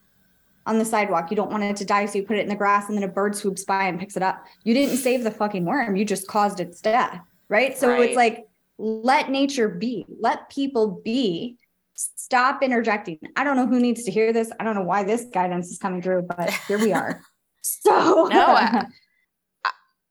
on 0.65 0.80
the 0.80 0.86
sidewalk. 0.86 1.30
You 1.32 1.36
don't 1.38 1.52
want 1.52 1.63
it 1.63 1.76
to 1.78 1.86
die, 1.86 2.06
so 2.06 2.17
you 2.19 2.26
put 2.26 2.38
it 2.38 2.41
in 2.43 2.49
the 2.49 2.56
grass, 2.56 2.88
and 2.89 2.97
then 2.97 3.04
a 3.04 3.12
bird 3.12 3.36
swoops 3.36 3.63
by 3.65 3.84
and 3.86 3.99
picks 3.99 4.15
it 4.17 4.23
up. 4.23 4.43
You 4.63 4.73
didn't 4.73 4.97
save 4.97 5.23
the 5.23 5.32
fucking 5.32 5.65
worm. 5.65 5.95
You 5.95 6.06
just 6.06 6.28
caused 6.28 6.60
its 6.60 6.80
death, 6.82 7.19
right? 7.49 7.78
So 7.78 7.89
Right. 7.89 8.10
it's 8.10 8.15
like 8.15 8.45
let 8.78 9.30
nature 9.30 9.69
be. 9.69 10.06
Let 10.19 10.49
people 10.49 11.02
be. 11.04 11.58
Stop 11.95 12.63
interjecting. 12.63 13.19
I 13.36 13.43
don't 13.43 13.56
know 13.56 13.67
who 13.67 13.80
needs 13.80 14.04
to 14.06 14.12
hear 14.12 14.34
this. 14.34 14.52
I 14.60 14.63
don't 14.63 14.73
know 14.76 14.82
why 14.84 15.04
this 15.04 15.26
guidance 15.26 15.69
is 15.69 15.78
coming 15.78 16.02
through, 16.02 16.23
but 16.23 16.49
here 16.67 16.80
we 16.80 16.91
are. 16.93 17.21
So 17.65 18.28
No, 18.30 18.45
I- 18.58 18.86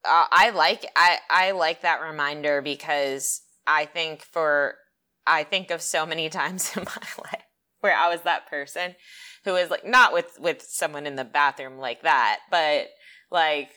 uh, 0.04 0.26
I 0.30 0.50
like 0.50 0.84
I 0.96 1.18
I 1.30 1.50
like 1.52 1.82
that 1.82 2.00
reminder 2.00 2.62
because 2.62 3.40
I 3.66 3.84
think 3.84 4.22
for 4.22 4.74
I 5.26 5.44
think 5.44 5.70
of 5.70 5.82
so 5.82 6.04
many 6.06 6.28
times 6.40 6.76
in 6.76 6.84
my 6.84 7.22
life 7.24 7.42
where 7.80 7.94
I 7.96 8.08
was 8.08 8.22
that 8.22 8.48
person 8.48 8.94
who 9.44 9.52
was 9.52 9.70
like 9.70 9.87
not 9.87 10.12
with 10.12 10.38
with 10.40 10.62
someone 10.62 11.07
in 11.07 11.16
the 11.16 11.24
bathroom 11.24 11.78
like 11.78 12.02
that, 12.02 12.40
but 12.50 12.88
like 13.31 13.70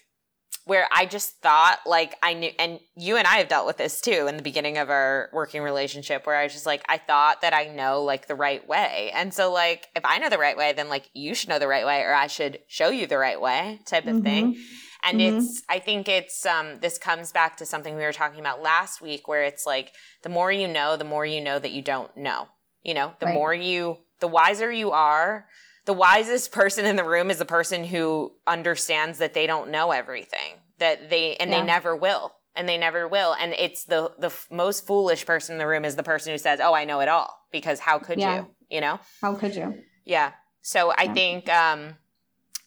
where 0.65 0.87
I 0.91 1.05
just 1.05 1.41
thought 1.41 1.79
like 1.85 2.15
I 2.23 2.33
knew 2.33 2.49
and 2.57 2.79
you 2.95 3.17
and 3.17 3.27
I 3.27 3.35
have 3.37 3.47
dealt 3.47 3.67
with 3.67 3.77
this 3.77 4.01
too 4.01 4.25
in 4.27 4.35
the 4.35 4.41
beginning 4.43 4.77
of 4.79 4.89
our 4.89 5.29
working 5.31 5.61
relationship 5.61 6.25
where 6.25 6.35
I 6.35 6.43
was 6.43 6.53
just 6.53 6.65
like 6.65 6.83
I 6.89 6.97
thought 6.97 7.41
that 7.41 7.53
I 7.53 7.65
know 7.67 8.03
like 8.03 8.27
the 8.27 8.35
right 8.35 8.67
way. 8.67 9.11
And 9.13 9.31
so 9.33 9.51
like 9.51 9.87
if 9.95 10.03
I 10.05 10.17
know 10.17 10.29
the 10.29 10.39
right 10.39 10.57
way 10.57 10.73
then 10.73 10.89
like 10.89 11.09
you 11.13 11.35
should 11.35 11.49
know 11.49 11.59
the 11.59 11.67
right 11.67 11.85
way 11.85 12.01
or 12.01 12.13
I 12.13 12.27
should 12.27 12.59
show 12.67 12.89
you 12.89 13.05
the 13.05 13.17
right 13.19 13.39
way 13.39 13.79
type 13.85 14.07
of 14.07 14.17
thing 14.23 14.55
and 15.03 15.21
Mhm. 15.21 15.27
it's 15.27 15.61
i 15.69 15.77
think 15.77 16.07
it's 16.07 16.45
um 16.45 16.79
this 16.81 16.97
comes 16.97 17.31
back 17.31 17.57
to 17.57 17.65
something 17.65 17.95
we 17.95 18.01
were 18.01 18.11
talking 18.11 18.39
about 18.39 18.61
last 18.61 19.01
week 19.01 19.27
where 19.27 19.43
it's 19.43 19.65
like 19.65 19.93
the 20.23 20.29
more 20.29 20.51
you 20.51 20.67
know 20.67 20.97
the 20.97 21.03
more 21.03 21.25
you 21.25 21.41
know 21.41 21.59
that 21.59 21.71
you 21.71 21.81
don't 21.81 22.15
know 22.17 22.47
you 22.83 22.93
know 22.93 23.13
the 23.19 23.25
Right. 23.27 23.35
more 23.35 23.53
you 23.53 23.97
the 24.19 24.27
wiser 24.27 24.71
you 24.71 24.91
are 24.91 25.47
the 25.85 25.93
wisest 25.93 26.51
person 26.51 26.85
in 26.85 26.95
the 26.95 27.03
room 27.03 27.29
is 27.29 27.37
the 27.37 27.45
person 27.45 27.83
who 27.83 28.31
understands 28.47 29.19
that 29.19 29.33
they 29.33 29.45
don't 29.45 29.69
know 29.69 29.91
everything 29.91 30.53
that 30.79 31.09
they 31.09 31.35
and 31.37 31.51
Yeah. 31.51 31.59
they 31.61 31.65
never 31.65 31.95
will 31.95 32.33
and 32.55 32.67
they 32.67 32.77
never 32.77 33.07
will 33.07 33.33
and 33.39 33.53
it's 33.53 33.83
the 33.85 34.11
the 34.17 34.27
f- 34.27 34.47
most 34.49 34.87
foolish 34.87 35.25
person 35.25 35.53
in 35.53 35.59
the 35.59 35.67
room 35.67 35.85
is 35.85 35.95
the 35.95 36.03
person 36.03 36.31
who 36.31 36.37
says 36.37 36.59
oh 36.61 36.73
i 36.73 36.85
know 36.85 37.01
it 37.01 37.07
all 37.09 37.29
because 37.51 37.79
how 37.79 37.99
could 37.99 38.19
Yeah. 38.19 38.37
you 38.37 38.47
you 38.69 38.81
know 38.81 38.99
How 39.21 39.35
could 39.35 39.55
you? 39.55 39.75
yeah. 40.05 40.31
So 40.61 40.91
I 40.97 41.03
Yeah. 41.03 41.13
think 41.13 41.49
um 41.49 41.97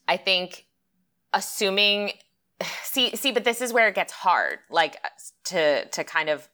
I 0.06 0.16
think 0.16 0.66
assuming 1.32 2.12
see 2.84 3.16
see 3.16 3.32
but 3.32 3.44
this 3.44 3.61
is 3.61 3.72
where 3.72 3.88
it 3.88 3.94
gets 3.94 4.12
hard 4.12 4.58
like 4.70 4.96
to 5.46 5.87
to 5.88 6.04
kind 6.04 6.28
of 6.28 6.48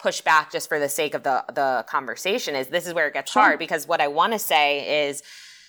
push 0.00 0.20
back 0.22 0.50
just 0.50 0.68
for 0.68 0.78
the 0.78 0.88
sake 0.88 1.14
of 1.14 1.22
the 1.22 1.44
the 1.54 1.84
conversation 1.88 2.54
is 2.54 2.68
this 2.68 2.86
is 2.86 2.94
where 2.94 3.06
it 3.08 3.14
gets 3.14 3.30
Sure. 3.32 3.42
hard 3.42 3.58
because 3.58 3.86
what 3.86 4.00
I 4.00 4.08
want 4.08 4.32
to 4.32 4.38
say 4.38 5.06
is 5.08 5.22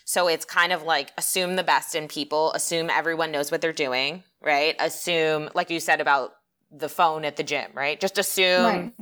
so 0.05 0.27
it's 0.27 0.45
kind 0.45 0.73
of 0.73 0.83
like 0.83 1.11
assume 1.17 1.55
the 1.55 1.63
best 1.63 1.95
in 1.95 2.07
people, 2.07 2.51
assume 2.53 2.89
everyone 2.89 3.31
knows 3.31 3.51
what 3.51 3.61
they're 3.61 3.71
doing, 3.73 4.23
right? 4.41 4.75
Assume 4.79 5.49
like 5.53 5.69
you 5.69 5.79
said 5.79 6.01
about 6.01 6.31
the 6.71 6.89
phone 6.89 7.23
at 7.25 7.35
the 7.35 7.43
gym, 7.43 7.69
right? 7.73 7.99
Just 7.99 8.17
assume 8.17 8.63
right. 8.65 8.93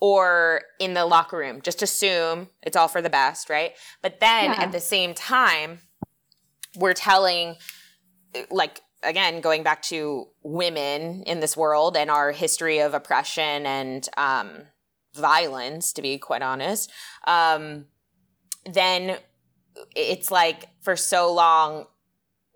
or 0.00 0.62
in 0.78 0.94
the 0.94 1.06
locker 1.06 1.36
room. 1.38 1.62
Just 1.62 1.82
assume 1.82 2.48
it's 2.62 2.76
all 2.76 2.88
for 2.88 3.00
the 3.00 3.10
best, 3.10 3.48
right? 3.48 3.72
But 4.02 4.20
then 4.20 4.46
Yeah. 4.52 4.62
at 4.62 4.72
the 4.72 4.80
same 4.80 5.14
time, 5.14 5.80
we're 6.76 6.92
telling, 6.94 7.56
like, 8.50 8.80
again, 9.06 9.40
going 9.40 9.62
back 9.62 9.82
to 9.82 10.26
women 10.42 11.22
in 11.22 11.40
this 11.40 11.56
world 11.56 11.96
and 11.96 12.10
our 12.10 12.32
history 12.32 12.80
of 12.80 12.92
oppression 12.92 13.64
and 13.64 14.08
um, 14.16 14.62
violence, 15.14 15.92
to 15.94 16.02
be 16.02 16.18
quite 16.18 16.42
honest, 16.42 16.90
um, 17.26 17.86
then 18.70 19.16
it's 19.94 20.30
like 20.30 20.68
for 20.82 20.96
so 20.96 21.32
long, 21.32 21.86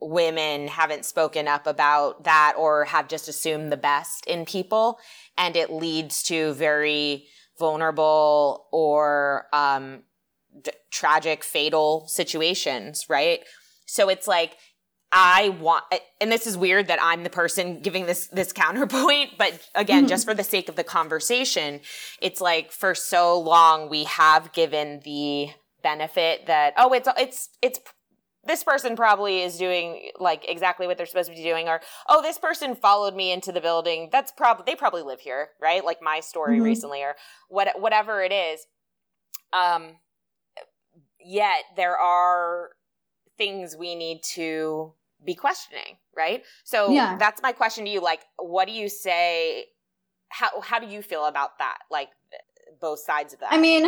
women 0.00 0.66
haven't 0.68 1.04
spoken 1.04 1.46
up 1.46 1.66
about 1.66 2.24
that 2.24 2.54
or 2.56 2.86
have 2.86 3.06
just 3.06 3.28
assumed 3.28 3.70
the 3.70 3.76
best 3.76 4.26
in 4.26 4.46
people 4.46 4.98
and 5.36 5.56
it 5.56 5.70
leads 5.70 6.22
to 6.22 6.54
very 6.54 7.26
vulnerable 7.58 8.66
or 8.72 9.46
um, 9.52 10.02
d- 10.62 10.70
tragic, 10.90 11.44
fatal 11.44 12.06
situations, 12.08 13.06
right? 13.08 13.40
So 13.86 14.08
it's 14.08 14.26
like 14.26 14.56
I 15.12 15.48
want, 15.60 15.84
and 16.20 16.30
this 16.30 16.46
is 16.46 16.56
weird 16.56 16.86
that 16.86 17.00
I'm 17.02 17.24
the 17.24 17.30
person 17.30 17.80
giving 17.80 18.06
this 18.06 18.28
this 18.28 18.52
counterpoint, 18.52 19.30
but 19.38 19.68
again, 19.74 20.04
Mhm. 20.04 20.08
just 20.08 20.24
for 20.24 20.34
the 20.34 20.44
sake 20.44 20.68
of 20.68 20.76
the 20.76 20.84
conversation, 20.84 21.80
it's 22.20 22.40
like 22.40 22.70
for 22.70 22.94
so 22.94 23.38
long 23.38 23.88
we 23.88 24.04
have 24.04 24.52
given 24.52 25.00
the 25.04 25.50
benefit 25.82 26.46
that 26.46 26.74
oh, 26.76 26.92
it's 26.92 27.08
it's 27.18 27.48
it's 27.60 27.80
this 28.44 28.62
person 28.62 28.96
probably 28.96 29.42
is 29.42 29.58
doing 29.58 30.10
like 30.18 30.48
exactly 30.48 30.86
what 30.86 30.96
they're 30.96 31.06
supposed 31.06 31.28
to 31.28 31.34
be 31.36 31.42
doing 31.42 31.68
or 31.68 31.80
oh 32.08 32.22
this 32.22 32.38
person 32.38 32.74
followed 32.74 33.14
me 33.14 33.32
into 33.32 33.52
the 33.52 33.60
building 33.60 34.08
that's 34.10 34.32
probably 34.32 34.64
they 34.66 34.74
probably 34.74 35.02
live 35.02 35.20
here 35.20 35.50
right 35.60 35.84
like 35.84 36.00
my 36.00 36.20
story 36.20 36.58
Mhm. 36.58 36.64
recently 36.64 37.02
or 37.02 37.16
what 37.48 37.78
whatever 37.80 38.22
it 38.22 38.32
is 38.32 38.66
um 39.52 39.98
yet 41.22 41.64
there 41.76 41.96
are 41.98 42.70
things 43.36 43.76
we 43.76 43.94
need 43.94 44.22
to 44.22 44.94
be 45.24 45.34
questioning 45.34 45.96
right 46.16 46.44
so 46.64 46.90
Yeah. 46.90 47.16
that's 47.18 47.42
my 47.42 47.52
question 47.52 47.84
to 47.84 47.90
you 47.90 48.00
like 48.00 48.20
what 48.38 48.66
do 48.66 48.72
you 48.72 48.88
say 48.88 49.66
how 50.28 50.60
how 50.60 50.78
do 50.78 50.86
you 50.86 51.02
feel 51.02 51.26
about 51.26 51.58
that 51.58 51.78
like 51.90 52.08
both 52.80 53.00
sides 53.00 53.32
of 53.34 53.40
that 53.40 53.52
I 53.52 53.58
mean, 53.58 53.84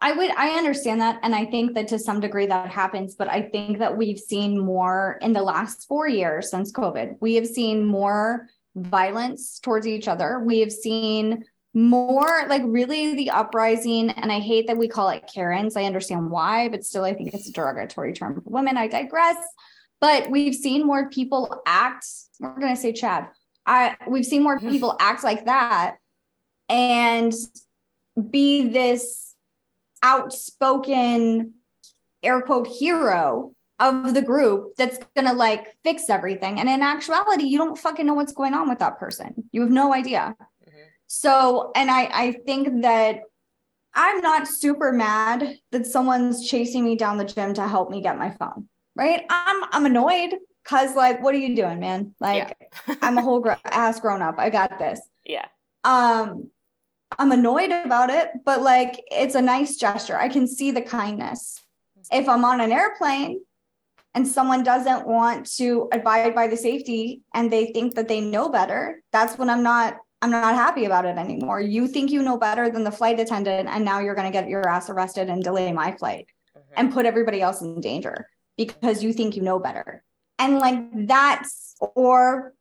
I 0.00 0.12
would, 0.12 0.30
I 0.32 0.50
understand 0.58 1.00
that. 1.00 1.20
And 1.22 1.34
I 1.34 1.44
think 1.44 1.74
that 1.74 1.88
to 1.88 1.98
some 1.98 2.20
degree 2.20 2.46
that 2.46 2.68
happens, 2.68 3.14
but 3.14 3.28
I 3.28 3.42
think 3.42 3.78
that 3.78 3.96
we've 3.96 4.18
seen 4.18 4.58
more 4.58 5.18
in 5.22 5.32
the 5.32 5.42
last 5.42 5.86
four 5.86 6.08
years 6.08 6.50
since 6.50 6.72
COVID. 6.72 7.16
We 7.20 7.34
have 7.36 7.46
seen 7.46 7.84
more 7.84 8.48
violence 8.76 9.60
towards 9.60 9.86
each 9.86 10.08
other. 10.08 10.42
We 10.44 10.60
have 10.60 10.72
seen 10.72 11.44
more 11.74 12.44
like 12.48 12.62
really 12.64 13.14
the 13.14 13.30
uprising. 13.30 14.10
And 14.10 14.30
I 14.32 14.40
hate 14.40 14.66
that 14.66 14.76
we 14.76 14.88
call 14.88 15.08
it 15.10 15.30
Karens. 15.32 15.76
I 15.76 15.84
understand 15.84 16.30
why, 16.30 16.68
but 16.68 16.84
still, 16.84 17.04
I 17.04 17.14
think 17.14 17.32
it's 17.34 17.48
a 17.48 17.52
derogatory 17.52 18.12
term 18.12 18.34
for 18.34 18.42
women. 18.46 18.76
I 18.76 18.88
digress. 18.88 19.36
But 20.00 20.30
we've 20.30 20.54
seen 20.54 20.86
more 20.86 21.08
people 21.08 21.62
act, 21.66 22.06
we're 22.40 22.58
going 22.58 22.74
to 22.74 22.80
say 22.80 22.92
Chad. 22.92 23.28
I, 23.66 23.96
we've 24.08 24.26
seen 24.26 24.42
more 24.42 24.58
people 24.58 24.94
act 25.00 25.24
like 25.24 25.46
that 25.46 25.96
and 26.68 27.32
be 28.30 28.68
this 28.68 29.34
outspoken 30.02 31.54
air 32.22 32.42
quote 32.42 32.66
hero 32.66 33.52
of 33.80 34.14
the 34.14 34.22
group 34.22 34.76
that's 34.76 34.98
going 35.16 35.26
to 35.26 35.32
like 35.32 35.74
fix 35.82 36.08
everything. 36.08 36.60
And 36.60 36.68
in 36.68 36.82
actuality, 36.82 37.44
you 37.44 37.58
don't 37.58 37.78
fucking 37.78 38.06
know 38.06 38.14
what's 38.14 38.32
going 38.32 38.54
on 38.54 38.68
with 38.68 38.78
that 38.78 38.98
person. 38.98 39.48
You 39.52 39.62
have 39.62 39.70
no 39.70 39.92
idea. 39.92 40.34
Mm-hmm. 40.38 40.78
So, 41.06 41.72
and 41.74 41.90
I, 41.90 42.04
I 42.12 42.32
think 42.46 42.82
that 42.82 43.20
I'm 43.94 44.20
not 44.20 44.48
super 44.48 44.92
mad 44.92 45.56
that 45.72 45.86
someone's 45.86 46.48
chasing 46.48 46.84
me 46.84 46.96
down 46.96 47.18
the 47.18 47.24
gym 47.24 47.54
to 47.54 47.66
help 47.66 47.90
me 47.90 48.00
get 48.00 48.18
my 48.18 48.30
phone, 48.30 48.68
right? 48.96 49.24
I'm, 49.28 49.64
I'm 49.72 49.86
annoyed 49.86 50.34
because 50.62 50.96
like, 50.96 51.22
what 51.22 51.34
are 51.34 51.38
you 51.38 51.54
doing, 51.54 51.80
man? 51.80 52.14
Like, 52.20 52.56
yeah. 52.88 52.94
I'm 53.02 53.18
a 53.18 53.22
whole 53.22 53.40
gr- 53.40 53.52
ass 53.64 54.00
grown 54.00 54.22
up. 54.22 54.36
I 54.38 54.50
got 54.50 54.78
this. 54.78 55.00
Yeah. 55.24 55.46
Um, 55.84 56.50
I'm 57.18 57.32
annoyed 57.32 57.70
about 57.70 58.10
it, 58.10 58.30
but 58.44 58.62
like, 58.62 59.00
it's 59.10 59.34
a 59.34 59.42
nice 59.42 59.76
gesture. 59.76 60.16
I 60.16 60.28
can 60.28 60.48
see 60.48 60.70
the 60.70 60.82
kindness. 60.82 61.62
If 62.10 62.28
I'm 62.28 62.44
on 62.44 62.60
an 62.60 62.72
airplane 62.72 63.40
and 64.14 64.26
someone 64.26 64.62
doesn't 64.62 65.06
want 65.06 65.46
to 65.56 65.88
abide 65.92 66.34
by 66.34 66.48
the 66.48 66.56
safety 66.56 67.22
and 67.34 67.52
they 67.52 67.66
think 67.66 67.94
that 67.94 68.08
they 68.08 68.20
know 68.20 68.48
better, 68.48 69.02
that's 69.12 69.38
when 69.38 69.50
I'm 69.50 69.62
not 69.62 69.98
I'm 70.22 70.30
not 70.30 70.54
happy 70.54 70.86
about 70.86 71.04
it 71.04 71.18
anymore. 71.18 71.60
You 71.60 71.86
think 71.86 72.10
you 72.10 72.22
know 72.22 72.38
better 72.38 72.70
than 72.70 72.82
the 72.82 72.90
flight 72.90 73.20
attendant 73.20 73.68
and 73.68 73.84
now 73.84 74.00
you're 74.00 74.14
going 74.14 74.30
to 74.30 74.32
get 74.32 74.48
your 74.48 74.66
ass 74.66 74.88
arrested 74.88 75.28
and 75.28 75.44
delay 75.44 75.70
my 75.70 75.92
flight 75.92 76.28
mm-hmm. 76.56 76.72
and 76.78 76.92
put 76.92 77.04
everybody 77.04 77.42
else 77.42 77.60
in 77.60 77.78
danger 77.82 78.26
because 78.56 79.02
you 79.02 79.12
think 79.12 79.36
you 79.36 79.42
know 79.42 79.58
better. 79.58 80.02
And 80.38 80.58
like 80.58 81.06
that's 81.06 81.76
or 81.80 82.54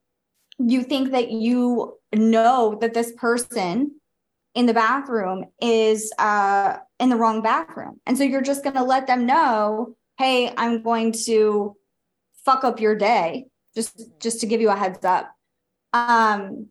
you 0.60 0.84
think 0.84 1.12
that 1.12 1.32
you 1.32 1.97
know 2.13 2.77
that 2.82 2.93
this 2.93 3.12
person 3.13 3.99
in 4.53 4.67
the 4.67 4.73
bathroom 4.73 5.45
is 5.60 6.13
uh 6.19 6.77
in 6.99 7.10
the 7.10 7.15
wrong 7.15 7.41
bathroom. 7.41 7.99
And 8.06 8.17
so 8.17 8.23
you're 8.23 8.41
just 8.41 8.63
going 8.63 8.75
to 8.75 8.84
let 8.84 9.08
them 9.08 9.25
know 9.25 9.95
hey, 10.19 10.53
I'm 10.56 10.84
going 10.84 11.12
to 11.25 11.75
fuck 12.45 12.63
up 12.63 12.79
your 12.79 12.95
day 12.95 13.47
just 13.75 14.12
just 14.19 14.41
to 14.41 14.45
give 14.45 14.62
you 14.62 14.69
a 14.69 14.75
heads 14.75 15.03
up. 15.03 15.34
Um 15.93 16.67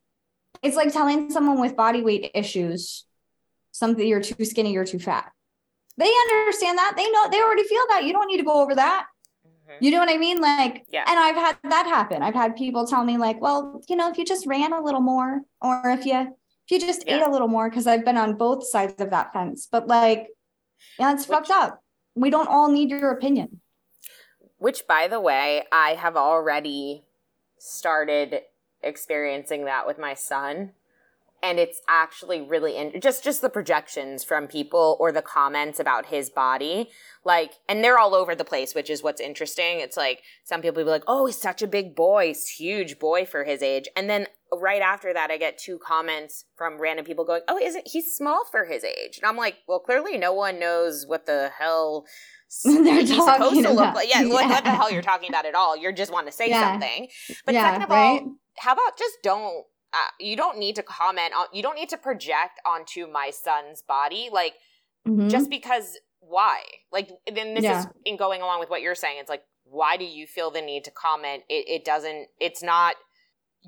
it's 0.63 0.77
like 0.77 0.93
telling 0.93 1.31
someone 1.31 1.61
with 1.61 1.77
body 1.77 2.03
weight 2.03 2.31
issues 2.35 3.05
something 3.73 4.07
you're 4.07 4.21
too 4.21 4.45
skinny, 4.45 4.73
you're 4.73 4.85
too 4.85 4.99
fat. 4.99 5.33
They 5.97 6.11
understand 6.29 6.79
that. 6.79 6.95
They 6.97 7.11
know 7.11 7.29
they 7.31 7.43
already 7.43 7.65
feel 7.65 7.85
that. 7.89 8.05
You 8.05 8.13
don't 8.13 8.29
need 8.29 8.39
to 8.39 8.45
go 8.45 8.63
over 8.63 8.75
that. 8.75 9.07
Mm-hmm. 9.75 9.85
You 9.85 9.91
know 9.91 9.99
what 9.99 10.11
I 10.11 10.19
mean? 10.19 10.41
Like, 10.41 10.85
yeah. 10.89 11.05
and 11.07 11.19
I've 11.19 11.37
had 11.37 11.57
that 11.65 11.87
happen. 11.87 12.23
I've 12.23 12.35
had 12.35 12.57
people 12.57 12.87
tell 12.87 13.05
me, 13.05 13.17
like, 13.17 13.41
well, 13.41 13.83
you 13.89 13.97
know, 13.97 14.11
if 14.11 14.19
you 14.19 14.25
just 14.25 14.47
ran 14.47 14.73
a 14.73 14.83
little 14.83 15.01
more, 15.01 15.41
or 15.61 15.83
if 15.91 16.05
you 16.07 16.21
if 16.21 16.71
you 16.71 16.79
just 16.81 17.05
yeah. 17.07 17.17
ate 17.17 17.27
a 17.27 17.31
little 17.31 17.49
more, 17.49 17.69
because 17.69 17.87
I've 17.87 18.05
been 18.05 18.17
on 18.17 18.37
both 18.37 18.67
sides 18.67 19.01
of 19.01 19.11
that 19.11 19.33
fence. 19.33 19.69
But 19.71 19.89
like, 19.89 20.29
yeah, 20.99 21.13
it's 21.13 21.27
Which, 21.29 21.37
fucked 21.37 21.51
up 21.51 21.83
we 22.15 22.31
don't 22.31 22.49
all 22.49 22.71
need 22.71 22.91
your 22.91 23.11
opinion. 23.11 23.61
Which, 24.59 24.87
by 24.87 25.09
the 25.09 25.21
way, 25.21 25.65
I 25.73 25.91
have 25.95 26.17
already 26.17 27.05
started 27.59 28.43
experiencing 28.83 29.65
that 29.65 29.87
with 29.87 29.99
my 29.99 30.15
son 30.15 30.73
and 31.43 31.59
it's 31.59 31.81
actually 31.89 32.41
really 32.41 32.77
in 32.77 33.01
just 33.01 33.25
just 33.25 33.41
the 33.41 33.51
projections 33.51 34.23
from 34.23 34.47
people 34.47 34.97
or 35.01 35.11
the 35.13 35.23
comments 35.23 35.81
about 35.81 36.07
his 36.07 36.31
body 36.31 36.89
like 37.25 37.55
and 37.69 37.83
they're 37.83 37.99
all 37.99 38.15
over 38.15 38.35
the 38.35 38.45
place 38.45 38.75
which 38.75 38.89
is 38.89 39.03
what's 39.03 39.21
interesting 39.21 39.81
it's 39.81 39.97
like 39.97 40.23
some 40.45 40.63
people 40.63 40.83
be 40.83 40.89
like 40.89 41.05
oh 41.07 41.27
he's 41.27 41.41
such 41.41 41.63
a 41.63 41.67
big 41.67 41.95
boy 41.95 42.29
he's 42.29 42.49
huge 42.49 42.99
boy 42.99 43.25
for 43.25 43.45
his 43.45 43.63
age 43.63 43.89
and 43.97 44.09
then 44.09 44.27
right 44.53 44.83
after 44.83 45.13
that 45.13 45.31
i 45.31 45.37
get 45.37 45.59
two 45.59 45.79
comments 45.79 46.45
from 46.57 46.81
random 46.81 47.05
people 47.05 47.25
going 47.25 47.43
oh 47.49 47.59
isn't 47.59 47.87
he's 47.87 48.15
small 48.15 48.45
for 48.51 48.65
his 48.65 48.85
age 48.85 49.19
and 49.19 49.27
i'm 49.29 49.37
like 49.37 49.57
well 49.67 49.81
clearly 49.81 50.19
no 50.19 50.33
one 50.33 50.61
knows 50.61 51.05
what 51.07 51.27
the 51.27 51.51
hell 51.59 52.05
they're 52.65 53.01
he's 53.01 53.09
supposed 53.09 53.63
to 53.63 53.71
look 53.71 53.79
about. 53.79 53.95
like 53.95 54.11
yeah, 54.11 54.21
yeah. 54.21 54.29
What, 54.29 54.47
what, 54.47 54.63
the 54.63 54.71
hell 54.71 54.93
you're 54.93 55.01
talking 55.01 55.31
about 55.31 55.47
at 55.47 55.55
all 55.55 55.75
you 55.75 55.91
just 55.93 56.13
want 56.13 56.27
to 56.27 56.33
say 56.33 56.49
yeah. 56.51 56.73
something 56.73 57.09
but 57.47 57.55
yeah, 57.55 57.71
second 57.71 57.83
of 57.83 57.89
right? 57.89 58.21
all 58.23 58.37
how 58.59 58.73
about 58.75 58.99
just 58.99 59.17
don't 59.23 59.65
uh, 59.95 60.11
you 60.19 60.37
don't 60.37 60.59
need 60.59 60.77
to 60.77 60.83
comment 60.83 61.33
on 61.37 61.47
you 61.53 61.63
don't 61.63 61.75
need 61.77 61.89
to 61.89 61.97
project 61.97 62.61
onto 62.67 63.07
my 63.07 63.31
son's 63.31 63.83
body 63.83 64.29
like 64.33 64.55
mm-hmm. 65.07 65.29
just 65.29 65.51
because 65.51 65.99
why? 66.23 66.61
Like 66.91 67.11
then 67.33 67.55
this 67.55 67.65
yeah. 67.65 67.81
is 67.81 67.87
in 68.05 68.17
going 68.17 68.41
along 68.41 68.61
with 68.61 68.71
what 68.71 68.81
you're 68.81 68.95
saying. 68.95 69.19
It's 69.21 69.29
like 69.29 69.43
why 69.65 69.97
do 69.97 70.05
you 70.05 70.27
feel 70.27 70.51
the 70.51 70.63
need 70.63 70.85
to 70.85 70.91
comment? 70.91 71.43
It, 71.49 71.69
it 71.69 71.85
doesn't 71.85 72.29
it's 72.41 72.63
not 72.63 72.95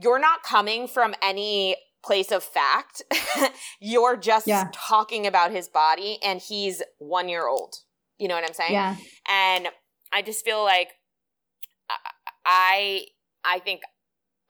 you're 0.01 0.19
not 0.19 0.43
coming 0.43 0.89
from 0.89 1.15
any 1.23 1.77
place 2.05 2.33
of 2.33 2.43
fact. 2.43 3.03
You're 3.81 4.17
just 4.17 4.47
yeah. 4.47 4.69
talking 4.73 5.27
about 5.27 5.53
his 5.53 5.69
body 5.69 6.19
and 6.23 6.41
he's 6.41 6.83
one 6.99 7.29
year 7.29 7.47
old. 7.47 7.77
You 8.19 8.29
know 8.29 8.35
what 8.35 8.45
i'm 8.45 8.55
saying? 8.55 8.73
Yeah. 8.73 8.97
And 9.29 9.69
i 10.13 10.23
just 10.23 10.45
feel 10.45 10.63
like 10.63 10.91
i 12.45 13.07
i 13.45 13.59
think 13.61 13.81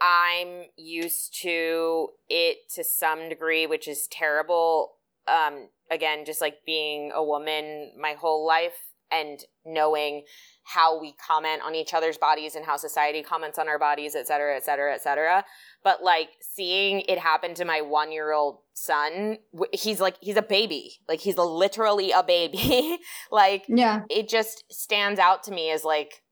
I'm 0.05 0.65
used 0.77 1.41
to 1.43 2.09
it 2.29 2.71
to 2.75 2.85
some 2.85 3.31
degree, 3.31 3.67
which 3.67 3.89
is 3.89 4.07
terrible. 4.11 4.93
Um, 5.27 5.69
again, 5.91 6.27
just 6.27 6.43
like 6.43 6.59
being 6.67 7.11
a 7.15 7.25
woman 7.25 7.93
my 7.99 8.13
whole 8.13 8.47
life 8.47 8.75
and 9.11 9.41
knowing 9.65 10.25
how 10.65 11.01
we 11.01 11.15
comment 11.27 11.63
on 11.65 11.75
each 11.75 11.95
other's 11.95 12.19
bodies 12.19 12.55
and 12.55 12.67
how 12.67 12.77
society 12.77 13.23
comments 13.23 13.59
on 13.59 13.67
our 13.67 13.79
bodies, 13.79 14.15
et 14.15 14.27
cetera, 14.27 14.57
et 14.57 14.65
cetera, 14.65 14.95
et 14.95 15.03
cetera. 15.03 15.45
But 15.83 16.03
like 16.03 16.29
seeing 16.41 17.03
it 17.09 17.19
happen 17.19 17.55
to 17.55 17.65
my 17.65 17.81
one 17.81 18.13
year 18.13 18.33
old 18.33 18.59
son, 18.75 19.39
he's 19.73 20.01
like, 20.01 20.17
he's 20.21 20.37
a 20.37 20.43
baby. 20.43 20.97
Like 21.09 21.21
he's 21.21 21.39
literally 21.39 22.13
a 22.13 22.23
baby. 22.23 22.99
like, 23.31 23.65
yeah, 23.69 24.03
it 24.11 24.29
just 24.29 24.65
stands 24.71 25.19
out 25.19 25.45
to 25.45 25.53
me 25.53 25.71
as 25.71 25.83
like, 25.83 26.23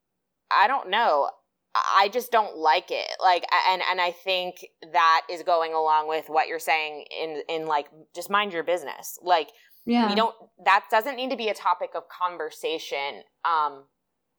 I 0.51 0.67
don't 0.67 0.91
know. 0.91 1.29
I 1.75 2.09
just 2.13 2.31
don't 2.31 2.57
like 2.57 2.91
it. 2.91 3.09
Like 3.21 3.45
and 3.69 3.81
and 3.89 3.99
I 3.99 4.11
think 4.11 4.65
that 4.91 5.21
is 5.29 5.41
going 5.43 5.73
along 5.73 6.07
with 6.07 6.25
what 6.27 6.47
you're 6.47 6.59
saying 6.59 7.05
in 7.19 7.41
in 7.49 7.65
like 7.65 7.87
just 8.15 8.29
mind 8.29 8.53
your 8.53 8.63
business. 8.63 9.17
Like 9.21 9.49
yeah. 9.85 10.07
we 10.07 10.15
don't 10.15 10.35
that 10.65 10.85
doesn't 10.91 11.15
need 11.15 11.31
to 11.31 11.37
be 11.37 11.49
a 11.49 11.53
topic 11.53 11.91
of 11.95 12.03
conversation. 12.09 13.23
Um 13.43 13.85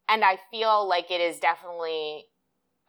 and 0.08 0.24
I 0.24 0.38
feel 0.50 0.88
like 0.88 1.10
it 1.10 1.20
is 1.20 1.40
definitely 1.40 2.26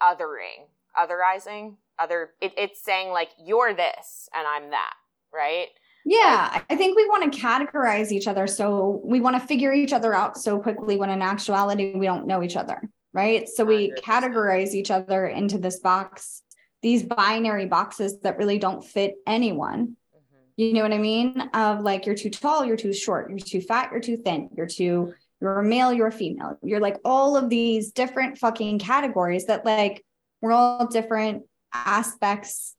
othering, 0.04 0.68
otherizing, 0.98 1.78
other 1.98 2.32
it, 2.40 2.54
it's 2.58 2.84
saying 2.84 3.10
like 3.10 3.30
you're 3.44 3.74
this 3.74 4.30
and 4.34 4.46
I'm 4.48 4.70
that, 4.72 4.94
right? 5.34 5.68
Yeah, 6.08 6.52
like, 6.54 6.66
I 6.70 6.76
think 6.76 6.96
we 6.96 7.10
want 7.10 7.34
to 7.34 7.40
categorize 7.40 8.12
each 8.12 8.28
other 8.28 8.46
so 8.46 9.02
we 9.04 9.20
want 9.22 9.42
to 9.42 9.48
figure 9.48 9.74
each 9.74 9.92
other 9.92 10.14
out 10.14 10.38
so 10.38 10.60
quickly 10.60 10.98
when 10.98 11.10
in 11.10 11.24
actuality 11.24 11.96
we 11.96 12.06
don't 12.06 12.28
know 12.28 12.44
each 12.44 12.56
other 12.56 12.80
right? 13.16 13.48
So 13.48 13.64
we 13.64 13.94
categorize 13.94 14.74
each 14.74 14.92
other 14.92 15.26
into 15.28 15.58
this 15.58 15.80
box, 15.80 16.44
these 16.82 17.02
binary 17.02 17.66
boxes 17.66 18.20
that 18.20 18.38
really 18.38 18.60
don't 18.60 18.84
fit 18.84 19.16
anyone. 19.26 19.96
Mm-hmm. 20.14 20.38
You 20.58 20.74
know 20.74 20.82
what 20.82 20.92
I 20.92 20.98
mean? 20.98 21.40
Of 21.54 21.80
like, 21.80 22.06
you're 22.06 22.16
too 22.16 22.30
tall, 22.30 22.66
you're 22.66 22.76
too 22.76 22.94
short, 22.94 23.30
you're 23.30 23.40
too 23.40 23.62
fat, 23.62 23.90
you're 23.92 24.02
too 24.02 24.18
thin, 24.18 24.50
you're 24.54 24.68
too, 24.68 25.14
you're 25.40 25.60
a 25.60 25.64
male, 25.64 25.94
you're 25.94 26.08
a 26.08 26.12
female. 26.12 26.60
You're 26.62 26.82
like 26.82 26.98
all 27.06 27.38
of 27.38 27.50
these 27.50 27.94
different 27.94 28.38
fucking 28.38 28.80
categories 28.80 29.46
that 29.46 29.66
like 29.66 30.04
we're 30.42 30.52
all 30.52 30.86
different 30.86 31.44
aspects 31.74 32.76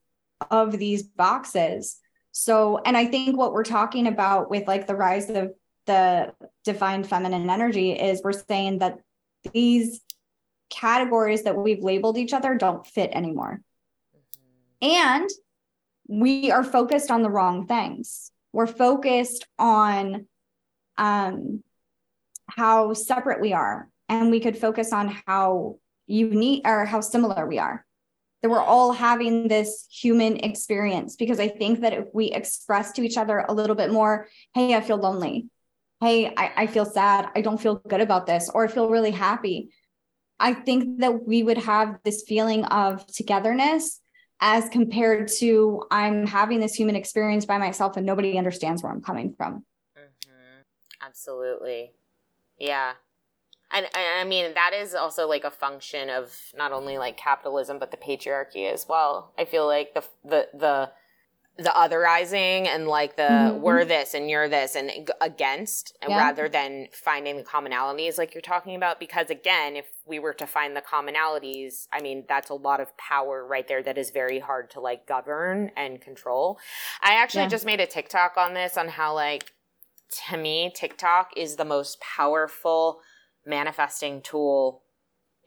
of 0.50 0.72
these 0.78 1.02
boxes. 1.02 1.96
So, 2.32 2.82
and 2.84 2.94
I 2.94 3.06
think 3.06 3.38
what 3.38 3.54
we're 3.54 3.64
talking 3.64 4.06
about 4.06 4.50
with 4.50 4.68
like 4.68 4.86
the 4.86 4.94
rise 4.94 5.30
of 5.30 5.52
the 5.86 6.34
divine 6.62 7.04
feminine 7.04 7.48
energy 7.48 7.92
is 7.92 8.20
we're 8.22 8.32
saying 8.32 8.80
that 8.80 8.98
these 9.54 10.02
categories 10.70 11.44
that 11.44 11.56
we've 11.56 11.82
labeled 11.82 12.18
each 12.18 12.32
other 12.32 12.54
don't 12.54 12.86
fit 12.86 13.10
anymore. 13.12 13.60
And 14.82 15.28
we 16.08 16.50
are 16.50 16.64
focused 16.64 17.10
on 17.10 17.22
the 17.22 17.30
wrong 17.30 17.66
things. 17.66 18.30
We're 18.52 18.66
focused 18.66 19.46
on 19.58 20.26
um, 20.98 21.62
how 22.48 22.94
separate 22.94 23.40
we 23.40 23.52
are, 23.52 23.88
and 24.08 24.30
we 24.30 24.40
could 24.40 24.56
focus 24.56 24.92
on 24.92 25.16
how 25.26 25.78
unique 26.06 26.62
or 26.64 26.84
how 26.84 27.00
similar 27.00 27.46
we 27.46 27.58
are. 27.58 27.84
That 28.42 28.50
we're 28.50 28.60
all 28.62 28.92
having 28.92 29.48
this 29.48 29.86
human 29.90 30.36
experience 30.36 31.16
because 31.16 31.40
I 31.40 31.48
think 31.48 31.80
that 31.80 31.94
if 31.94 32.06
we 32.14 32.26
express 32.26 32.92
to 32.92 33.02
each 33.02 33.16
other 33.16 33.44
a 33.48 33.54
little 33.54 33.74
bit 33.74 33.90
more, 33.90 34.28
hey, 34.54 34.74
I 34.74 34.80
feel 34.82 34.98
lonely. 34.98 35.48
hey, 36.00 36.32
I, 36.36 36.52
I 36.56 36.66
feel 36.66 36.84
sad. 36.84 37.30
I 37.34 37.40
don't 37.40 37.60
feel 37.60 37.76
good 37.88 38.00
about 38.00 38.26
this, 38.26 38.50
or 38.52 38.64
I 38.64 38.68
feel 38.68 38.90
really 38.90 39.10
happy. 39.10 39.70
I 40.38 40.52
think 40.52 41.00
that 41.00 41.26
we 41.26 41.42
would 41.42 41.58
have 41.58 41.98
this 42.04 42.24
feeling 42.26 42.64
of 42.66 43.06
togetherness 43.06 44.00
as 44.40 44.68
compared 44.68 45.28
to 45.38 45.84
I'm 45.90 46.26
having 46.26 46.60
this 46.60 46.74
human 46.74 46.94
experience 46.94 47.46
by 47.46 47.58
myself 47.58 47.96
and 47.96 48.04
nobody 48.04 48.36
understands 48.36 48.82
where 48.82 48.92
I'm 48.92 49.00
coming 49.00 49.34
from. 49.36 49.64
Mm-hmm. 49.96 50.62
Absolutely. 51.06 51.92
Yeah. 52.58 52.92
And, 53.72 53.86
and 53.86 54.20
I 54.20 54.24
mean, 54.24 54.54
that 54.54 54.72
is 54.74 54.94
also 54.94 55.26
like 55.26 55.44
a 55.44 55.50
function 55.50 56.10
of 56.10 56.38
not 56.56 56.72
only 56.72 56.98
like 56.98 57.16
capitalism, 57.16 57.78
but 57.78 57.90
the 57.90 57.96
patriarchy 57.96 58.70
as 58.70 58.86
well. 58.88 59.32
I 59.38 59.44
feel 59.44 59.66
like 59.66 59.94
the, 59.94 60.04
the, 60.24 60.48
the, 60.52 60.90
the 61.58 61.72
otherizing 61.74 62.66
and 62.66 62.86
like 62.86 63.16
the 63.16 63.22
mm-hmm. 63.22 63.62
we're 63.62 63.84
this 63.84 64.12
and 64.12 64.28
you're 64.28 64.48
this 64.48 64.74
and 64.74 64.90
against 65.22 65.96
yeah. 66.06 66.18
rather 66.18 66.50
than 66.50 66.86
finding 66.92 67.38
the 67.38 67.42
commonalities 67.42 68.18
like 68.18 68.34
you're 68.34 68.42
talking 68.42 68.76
about 68.76 69.00
because 69.00 69.30
again 69.30 69.74
if 69.74 69.86
we 70.04 70.18
were 70.18 70.34
to 70.34 70.46
find 70.46 70.76
the 70.76 70.82
commonalities 70.82 71.88
i 71.92 72.00
mean 72.00 72.24
that's 72.28 72.50
a 72.50 72.54
lot 72.54 72.78
of 72.78 72.94
power 72.98 73.46
right 73.46 73.68
there 73.68 73.82
that 73.82 73.96
is 73.96 74.10
very 74.10 74.38
hard 74.38 74.68
to 74.68 74.80
like 74.80 75.06
govern 75.06 75.70
and 75.76 76.02
control 76.02 76.58
i 77.02 77.14
actually 77.14 77.42
yeah. 77.42 77.48
just 77.48 77.64
made 77.64 77.80
a 77.80 77.86
tiktok 77.86 78.36
on 78.36 78.52
this 78.52 78.76
on 78.76 78.88
how 78.88 79.14
like 79.14 79.52
to 80.28 80.36
me 80.36 80.70
tiktok 80.76 81.30
is 81.38 81.56
the 81.56 81.64
most 81.64 81.98
powerful 82.02 83.00
manifesting 83.46 84.20
tool 84.20 84.82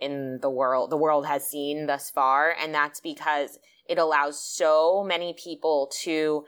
in 0.01 0.39
the 0.41 0.49
world 0.49 0.89
the 0.89 0.97
world 0.97 1.27
has 1.27 1.47
seen 1.47 1.85
thus 1.85 2.09
far 2.09 2.51
and 2.59 2.73
that's 2.73 2.99
because 2.99 3.59
it 3.89 3.97
allows 3.97 4.41
so 4.41 5.03
many 5.03 5.33
people 5.33 5.91
to 6.03 6.45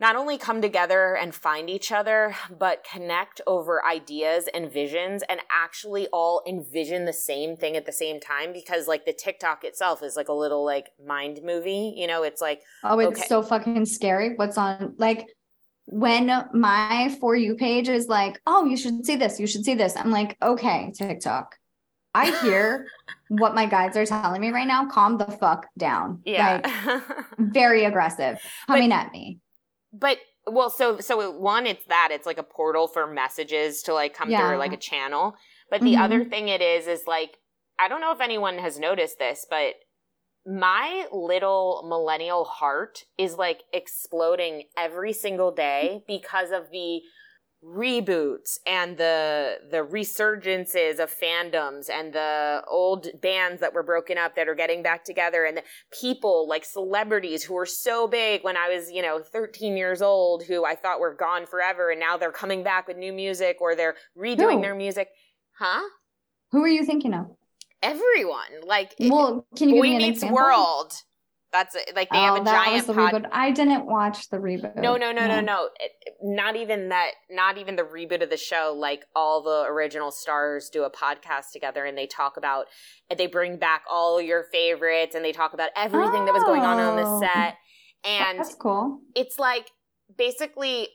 not 0.00 0.16
only 0.16 0.36
come 0.36 0.60
together 0.60 1.14
and 1.16 1.34
find 1.34 1.70
each 1.70 1.92
other, 1.92 2.34
but 2.58 2.84
connect 2.90 3.40
over 3.46 3.84
ideas 3.86 4.48
and 4.52 4.72
visions 4.72 5.22
and 5.28 5.40
actually 5.50 6.08
all 6.12 6.42
envision 6.46 7.04
the 7.04 7.12
same 7.12 7.56
thing 7.56 7.76
at 7.76 7.86
the 7.86 7.92
same 7.92 8.18
time 8.18 8.52
because 8.52 8.88
like 8.88 9.04
the 9.04 9.12
TikTok 9.12 9.62
itself 9.64 10.02
is 10.02 10.16
like 10.16 10.28
a 10.28 10.32
little 10.32 10.64
like 10.64 10.90
mind 11.04 11.40
movie, 11.44 11.94
you 11.96 12.06
know, 12.08 12.24
it's 12.24 12.40
like 12.40 12.62
Oh, 12.82 12.98
it's 12.98 13.20
okay. 13.20 13.28
so 13.28 13.42
fucking 13.42 13.86
scary. 13.86 14.34
What's 14.34 14.58
on 14.58 14.94
like 14.98 15.28
when 15.86 16.26
my 16.52 17.16
for 17.20 17.36
you 17.36 17.54
page 17.56 17.88
is 17.88 18.08
like, 18.08 18.40
"Oh, 18.46 18.64
you 18.64 18.76
should 18.76 19.04
see 19.06 19.16
this. 19.16 19.38
You 19.38 19.46
should 19.46 19.64
see 19.64 19.74
this." 19.74 19.96
I'm 19.96 20.10
like, 20.10 20.36
"Okay, 20.42 20.92
TikTok. 20.96 21.56
I 22.14 22.30
hear 22.42 22.86
what 23.28 23.54
my 23.54 23.66
guides 23.66 23.96
are 23.96 24.04
telling 24.04 24.40
me 24.40 24.50
right 24.50 24.66
now. 24.66 24.86
Calm 24.86 25.16
the 25.18 25.24
fuck 25.24 25.66
down. 25.78 26.20
Yeah. 26.24 26.60
Like, 26.62 27.02
very 27.38 27.84
aggressive 27.84 28.38
coming 28.66 28.90
but, 28.90 28.96
at 28.96 29.12
me. 29.12 29.40
But 29.92 30.18
well, 30.46 30.70
so 30.70 30.98
so 30.98 31.30
one, 31.38 31.66
it's 31.66 31.84
that 31.86 32.08
it's 32.12 32.26
like 32.26 32.38
a 32.38 32.42
portal 32.42 32.88
for 32.88 33.06
messages 33.06 33.82
to 33.82 33.94
like 33.94 34.14
come 34.14 34.30
yeah. 34.30 34.48
through 34.48 34.58
like 34.58 34.72
a 34.72 34.78
channel. 34.78 35.34
But 35.70 35.80
the 35.80 35.94
mm-hmm. 35.94 36.02
other 36.02 36.24
thing 36.24 36.48
it 36.48 36.60
is 36.60 36.86
is 36.86 37.02
like 37.06 37.38
I 37.78 37.88
don't 37.88 38.00
know 38.00 38.12
if 38.12 38.20
anyone 38.20 38.58
has 38.58 38.78
noticed 38.78 39.18
this, 39.18 39.46
but 39.48 39.74
my 40.44 41.06
little 41.12 41.86
millennial 41.88 42.44
heart 42.44 43.04
is 43.16 43.36
like 43.36 43.62
exploding 43.72 44.64
every 44.76 45.12
single 45.12 45.52
day 45.52 46.02
because 46.06 46.50
of 46.50 46.70
the 46.72 47.00
reboots 47.64 48.58
and 48.66 48.96
the 48.96 49.58
the 49.70 49.78
resurgences 49.78 50.98
of 50.98 51.14
fandoms 51.14 51.88
and 51.88 52.12
the 52.12 52.62
old 52.68 53.06
bands 53.20 53.60
that 53.60 53.72
were 53.72 53.84
broken 53.84 54.18
up 54.18 54.34
that 54.34 54.48
are 54.48 54.54
getting 54.54 54.82
back 54.82 55.04
together 55.04 55.44
and 55.44 55.56
the 55.56 55.62
people 56.00 56.48
like 56.48 56.64
celebrities 56.64 57.44
who 57.44 57.54
were 57.54 57.66
so 57.66 58.08
big 58.08 58.42
when 58.42 58.56
I 58.56 58.68
was, 58.68 58.90
you 58.90 59.00
know, 59.00 59.20
13 59.20 59.76
years 59.76 60.02
old 60.02 60.42
who 60.42 60.64
I 60.64 60.74
thought 60.74 60.98
were 60.98 61.14
gone 61.14 61.46
forever 61.46 61.90
and 61.90 62.00
now 62.00 62.16
they're 62.16 62.32
coming 62.32 62.64
back 62.64 62.88
with 62.88 62.96
new 62.96 63.12
music 63.12 63.58
or 63.60 63.76
they're 63.76 63.94
redoing 64.18 64.60
their 64.60 64.74
music. 64.74 65.08
Huh? 65.56 65.82
Who 66.50 66.64
are 66.64 66.68
you 66.68 66.84
thinking 66.84 67.14
of? 67.14 67.26
Everyone. 67.80 68.66
Like 68.66 68.94
well, 68.98 69.46
can 69.56 69.68
you 69.68 69.76
Boy 69.76 69.82
give 69.82 69.90
me 69.90 69.96
an 69.96 70.02
Meets 70.02 70.18
example? 70.18 70.36
World 70.36 70.92
that's 71.52 71.74
it. 71.74 71.92
like 71.94 72.08
they 72.10 72.18
oh, 72.18 72.34
have 72.34 72.42
a 72.42 72.44
giant 72.44 72.86
the 72.86 72.94
pod- 72.94 73.12
reboot. 73.12 73.28
I 73.30 73.50
didn't 73.50 73.86
watch 73.86 74.30
the 74.30 74.38
reboot. 74.38 74.76
No, 74.76 74.96
no, 74.96 75.12
no, 75.12 75.26
no, 75.26 75.40
no. 75.40 75.68
It, 75.78 75.92
not 76.22 76.56
even 76.56 76.88
that. 76.88 77.12
Not 77.30 77.58
even 77.58 77.76
the 77.76 77.82
reboot 77.82 78.22
of 78.22 78.30
the 78.30 78.36
show. 78.36 78.74
Like 78.76 79.04
all 79.14 79.42
the 79.42 79.64
original 79.68 80.10
stars 80.10 80.70
do 80.72 80.84
a 80.84 80.90
podcast 80.90 81.52
together 81.52 81.84
and 81.84 81.96
they 81.96 82.06
talk 82.06 82.36
about. 82.36 82.66
They 83.16 83.26
bring 83.26 83.58
back 83.58 83.82
all 83.90 84.20
your 84.20 84.44
favorites 84.52 85.14
and 85.14 85.24
they 85.24 85.32
talk 85.32 85.52
about 85.52 85.70
everything 85.76 86.22
oh, 86.22 86.26
that 86.26 86.34
was 86.34 86.44
going 86.44 86.62
on 86.62 86.78
on 86.78 86.96
the 86.96 87.06
oh. 87.06 87.20
set. 87.20 87.56
And 88.04 88.38
that's 88.38 88.54
cool. 88.54 89.00
It's 89.14 89.38
like 89.38 89.70
basically 90.16 90.88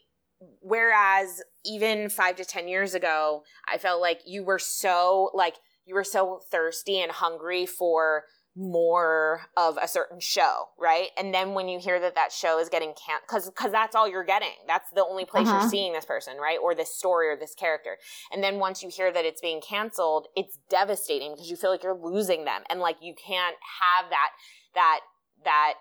whereas 0.61 1.41
even 1.65 2.09
five 2.09 2.35
to 2.37 2.45
ten 2.45 2.67
years 2.67 2.93
ago, 2.93 3.43
I 3.71 3.77
felt 3.77 4.01
like 4.01 4.21
you 4.25 4.43
were 4.43 4.59
so 4.59 5.31
like 5.33 5.55
you 5.85 5.95
were 5.95 6.03
so 6.03 6.41
thirsty 6.51 6.99
and 6.99 7.11
hungry 7.11 7.65
for 7.65 8.23
more 8.57 9.41
of 9.55 9.77
a 9.79 9.87
certain 9.87 10.19
show, 10.19 10.69
right? 10.79 11.09
And 11.15 11.31
then 11.31 11.53
when 11.53 11.67
you 11.67 11.79
hear 11.79 11.99
that 11.99 12.15
that 12.15 12.31
show 12.31 12.59
is 12.59 12.69
getting 12.69 12.93
can 12.93 13.19
because 13.21 13.45
because 13.45 13.71
that's 13.71 13.95
all 13.95 14.09
you're 14.09 14.23
getting. 14.23 14.53
That's 14.65 14.89
the 14.95 15.05
only 15.05 15.25
place 15.25 15.47
uh-huh. 15.47 15.59
you're 15.61 15.69
seeing 15.69 15.93
this 15.93 16.05
person, 16.05 16.37
right? 16.37 16.57
Or 16.61 16.73
this 16.73 16.93
story 16.95 17.29
or 17.29 17.37
this 17.37 17.53
character. 17.53 17.97
And 18.31 18.43
then 18.43 18.57
once 18.57 18.81
you 18.81 18.89
hear 18.89 19.13
that 19.13 19.25
it's 19.25 19.41
being 19.41 19.61
canceled, 19.61 20.27
it's 20.35 20.57
devastating 20.69 21.33
because 21.33 21.51
you 21.51 21.55
feel 21.55 21.69
like 21.69 21.83
you're 21.83 21.93
losing 21.93 22.45
them 22.45 22.63
and 22.69 22.79
like 22.79 22.97
you 22.99 23.13
can't 23.13 23.55
have 23.81 24.09
that 24.09 24.29
that 24.73 24.99
that 25.45 25.73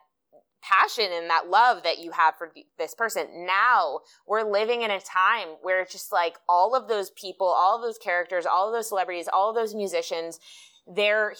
passion 0.62 1.06
and 1.12 1.30
that 1.30 1.48
love 1.48 1.82
that 1.82 1.98
you 1.98 2.10
have 2.10 2.34
for 2.36 2.52
this 2.78 2.94
person. 2.94 3.46
Now 3.46 4.00
we're 4.26 4.50
living 4.50 4.82
in 4.82 4.90
a 4.90 5.00
time 5.00 5.48
where 5.62 5.80
it's 5.80 5.92
just 5.92 6.12
like 6.12 6.36
all 6.46 6.74
of 6.74 6.88
those 6.88 7.10
people, 7.10 7.46
all 7.46 7.76
of 7.76 7.82
those 7.82 7.98
characters, 7.98 8.44
all 8.44 8.68
of 8.68 8.74
those 8.74 8.88
celebrities, 8.88 9.28
all 9.32 9.48
of 9.48 9.56
those 9.56 9.74
musicians, 9.74 10.40
they're 10.86 11.34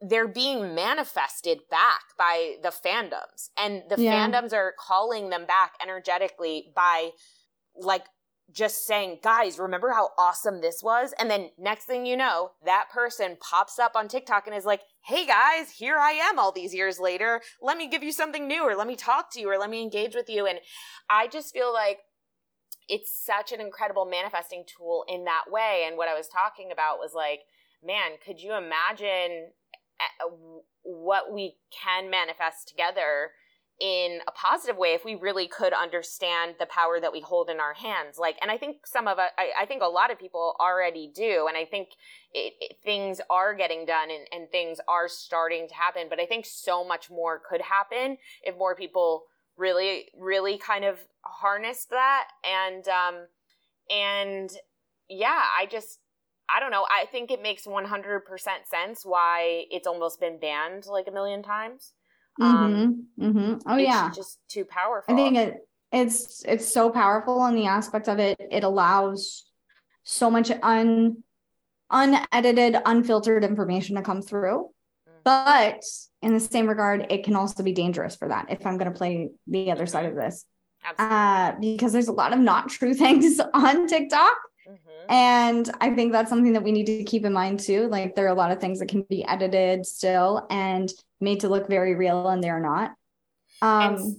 they're 0.00 0.28
being 0.28 0.74
manifested 0.74 1.60
back 1.70 2.00
by 2.18 2.56
the 2.62 2.68
fandoms. 2.68 3.50
And 3.56 3.82
the 3.88 4.00
yeah. 4.00 4.12
fandoms 4.12 4.52
are 4.52 4.74
calling 4.78 5.30
them 5.30 5.46
back 5.46 5.72
energetically 5.82 6.72
by 6.74 7.10
like 7.78 8.04
just 8.52 8.86
saying 8.86 9.18
guys 9.22 9.58
remember 9.58 9.90
how 9.90 10.10
awesome 10.18 10.60
this 10.60 10.82
was? 10.82 11.14
And 11.18 11.30
then 11.30 11.50
next 11.58 11.84
thing 11.84 12.06
you 12.06 12.16
know 12.16 12.52
that 12.64 12.88
person 12.92 13.36
pops 13.40 13.78
up 13.78 13.92
on 13.96 14.06
tiktok 14.06 14.46
and 14.46 14.54
is 14.54 14.64
like 14.64 14.82
hey 15.04 15.26
guys 15.26 15.70
here 15.70 15.98
i 15.98 16.12
am 16.12 16.38
all 16.38 16.52
these 16.52 16.74
years 16.74 17.00
later. 17.00 17.40
Let 17.60 17.76
me 17.76 17.88
give 17.88 18.04
you 18.04 18.12
something 18.12 18.46
new 18.46 18.62
or 18.62 18.76
let 18.76 18.86
me 18.86 18.96
talk 18.96 19.32
to 19.32 19.40
you 19.40 19.50
or 19.50 19.58
let 19.58 19.70
me 19.70 19.82
engage 19.82 20.14
with 20.14 20.28
you. 20.28 20.46
And 20.46 20.60
i 21.10 21.26
just 21.26 21.52
feel 21.52 21.72
like 21.72 21.98
it's 22.88 23.10
such 23.26 23.50
an 23.50 23.60
incredible 23.60 24.04
manifesting 24.04 24.64
tool 24.64 25.04
in 25.08 25.24
that 25.24 25.44
way. 25.50 25.84
And 25.86 25.96
what 25.96 26.08
i 26.08 26.14
was 26.14 26.28
talking 26.28 26.70
about 26.70 26.98
was 26.98 27.12
like 27.14 27.40
man 27.84 28.12
could 28.24 28.40
you 28.40 28.54
imagine 28.54 29.50
what 30.82 31.32
we 31.32 31.56
can 31.70 32.10
manifest 32.10 32.68
together 32.68 33.30
in 33.78 34.20
a 34.26 34.32
positive 34.32 34.78
way 34.78 34.94
if 34.94 35.04
we 35.04 35.14
really 35.14 35.46
could 35.46 35.74
understand 35.74 36.54
the 36.58 36.66
power 36.66 36.98
that 36.98 37.12
we 37.12 37.20
hold 37.20 37.50
in 37.50 37.60
our 37.60 37.74
hands. 37.74 38.18
Like 38.18 38.36
and 38.40 38.50
i 38.50 38.56
think 38.56 38.86
some 38.86 39.06
of 39.06 39.18
us 39.18 39.30
I, 39.36 39.62
I, 39.62 39.66
think 39.66 39.82
a 39.82 39.86
lot 39.86 40.10
of 40.10 40.18
people 40.18 40.56
already 40.58 41.10
do 41.14 41.46
and 41.48 41.56
i 41.56 41.64
think 41.64 41.88
it, 42.32 42.54
it, 42.60 42.76
things 42.84 43.20
are 43.28 43.54
getting 43.54 43.84
done 43.84 44.08
and, 44.10 44.26
and 44.32 44.50
things 44.50 44.78
are 44.88 45.08
starting 45.08 45.68
to 45.68 45.74
happen 45.74 46.06
but 46.08 46.20
i 46.20 46.26
think 46.26 46.46
so 46.46 46.84
much 46.84 47.10
more 47.10 47.40
could 47.48 47.60
happen 47.60 48.16
if 48.42 48.56
more 48.56 48.74
people 48.74 49.24
really 49.56 50.06
really 50.18 50.58
kind 50.58 50.84
of 50.84 50.98
harnessed 51.22 51.90
that 51.90 52.28
and 52.44 52.88
um 52.88 53.26
and 53.90 54.50
yeah 55.08 55.42
i 55.58 55.66
just 55.66 55.98
I 56.48 56.60
don't 56.60 56.70
know. 56.70 56.86
I 56.88 57.06
think 57.06 57.30
it 57.30 57.42
makes 57.42 57.64
100% 57.64 58.20
sense 58.64 59.04
why 59.04 59.64
it's 59.70 59.86
almost 59.86 60.20
been 60.20 60.38
banned 60.38 60.86
like 60.86 61.08
a 61.08 61.10
million 61.10 61.42
times. 61.42 61.92
Um, 62.40 63.06
mm-hmm. 63.18 63.38
Mm-hmm. 63.38 63.68
Oh 63.68 63.76
yeah, 63.76 64.10
just 64.14 64.38
too 64.48 64.64
powerful. 64.64 65.12
I 65.12 65.16
think 65.16 65.36
it 65.36 65.56
it's 65.92 66.44
it's 66.46 66.72
so 66.72 66.90
powerful 66.90 67.46
in 67.46 67.54
the 67.54 67.66
aspect 67.66 68.08
of 68.08 68.18
it. 68.18 68.36
It 68.38 68.62
allows 68.62 69.46
so 70.04 70.30
much 70.30 70.50
un 70.62 71.22
unedited, 71.90 72.76
unfiltered 72.84 73.44
information 73.44 73.96
to 73.96 74.02
come 74.02 74.20
through. 74.20 74.70
Mm-hmm. 75.08 75.18
But 75.24 75.82
in 76.22 76.34
the 76.34 76.40
same 76.40 76.68
regard, 76.68 77.06
it 77.10 77.24
can 77.24 77.36
also 77.36 77.62
be 77.62 77.72
dangerous 77.72 78.16
for 78.16 78.28
that. 78.28 78.46
If 78.50 78.66
I'm 78.66 78.76
going 78.76 78.92
to 78.92 78.96
play 78.96 79.30
the 79.46 79.70
other 79.72 79.86
side 79.86 80.06
of 80.06 80.14
this, 80.14 80.44
uh, 80.98 81.52
because 81.60 81.92
there's 81.92 82.08
a 82.08 82.12
lot 82.12 82.32
of 82.32 82.38
not 82.38 82.68
true 82.68 82.94
things 83.02 83.40
on 83.54 83.86
TikTok 83.86 84.36
Mm-hmm. 84.68 85.12
And 85.12 85.70
I 85.80 85.94
think 85.94 86.12
that's 86.12 86.28
something 86.28 86.52
that 86.54 86.62
we 86.62 86.72
need 86.72 86.86
to 86.86 87.04
keep 87.04 87.24
in 87.24 87.32
mind 87.32 87.60
too. 87.60 87.88
Like 87.88 88.14
there 88.14 88.26
are 88.26 88.30
a 88.32 88.34
lot 88.34 88.50
of 88.50 88.60
things 88.60 88.80
that 88.80 88.88
can 88.88 89.02
be 89.02 89.24
edited 89.24 89.86
still 89.86 90.46
and 90.50 90.90
made 91.20 91.40
to 91.40 91.48
look 91.48 91.68
very 91.68 91.94
real 91.94 92.28
and 92.28 92.42
they're 92.42 92.60
not. 92.60 92.94
Um 93.62 93.94
and, 93.94 94.16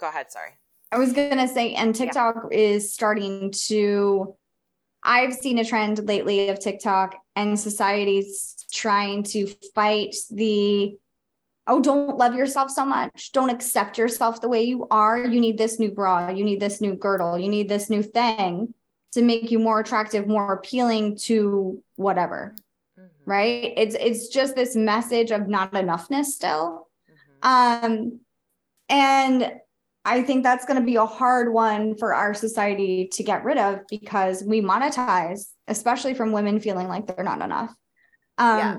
go 0.00 0.08
ahead, 0.08 0.30
sorry. 0.30 0.50
I 0.90 0.98
was 0.98 1.12
going 1.12 1.36
to 1.36 1.48
say 1.48 1.74
and 1.74 1.94
TikTok 1.94 2.48
yeah. 2.50 2.58
is 2.58 2.92
starting 2.92 3.52
to 3.66 4.34
I've 5.04 5.34
seen 5.34 5.58
a 5.58 5.64
trend 5.64 6.06
lately 6.06 6.48
of 6.48 6.58
TikTok 6.58 7.16
and 7.36 7.58
society's 7.58 8.66
trying 8.72 9.22
to 9.24 9.46
fight 9.74 10.16
the 10.30 10.96
oh 11.66 11.80
don't 11.80 12.16
love 12.16 12.34
yourself 12.34 12.70
so 12.70 12.84
much 12.84 13.30
don't 13.32 13.50
accept 13.50 13.98
yourself 13.98 14.40
the 14.40 14.48
way 14.48 14.62
you 14.62 14.86
are 14.90 15.18
you 15.18 15.40
need 15.40 15.56
this 15.56 15.78
new 15.78 15.90
bra 15.90 16.30
you 16.30 16.44
need 16.44 16.60
this 16.60 16.80
new 16.80 16.94
girdle 16.94 17.38
you 17.38 17.48
need 17.48 17.68
this 17.68 17.88
new 17.88 18.02
thing 18.02 18.74
to 19.12 19.22
make 19.22 19.50
you 19.50 19.58
more 19.58 19.80
attractive, 19.80 20.26
more 20.26 20.52
appealing 20.52 21.16
to 21.16 21.82
whatever. 21.96 22.54
Mm-hmm. 22.98 23.30
Right? 23.30 23.72
It's 23.76 23.94
it's 23.94 24.28
just 24.28 24.54
this 24.54 24.76
message 24.76 25.30
of 25.30 25.48
not 25.48 25.72
enoughness 25.72 26.26
still. 26.26 26.88
Mm-hmm. 27.42 27.84
Um 27.94 28.20
and 28.88 29.52
I 30.04 30.22
think 30.22 30.42
that's 30.42 30.64
going 30.64 30.80
to 30.80 30.86
be 30.86 30.96
a 30.96 31.04
hard 31.04 31.52
one 31.52 31.94
for 31.94 32.14
our 32.14 32.32
society 32.32 33.10
to 33.12 33.22
get 33.22 33.44
rid 33.44 33.58
of 33.58 33.80
because 33.90 34.42
we 34.42 34.62
monetize, 34.62 35.48
especially 35.66 36.14
from 36.14 36.32
women 36.32 36.60
feeling 36.60 36.88
like 36.88 37.06
they're 37.06 37.24
not 37.24 37.42
enough. 37.42 37.74
Um, 38.38 38.58
yeah. 38.58 38.76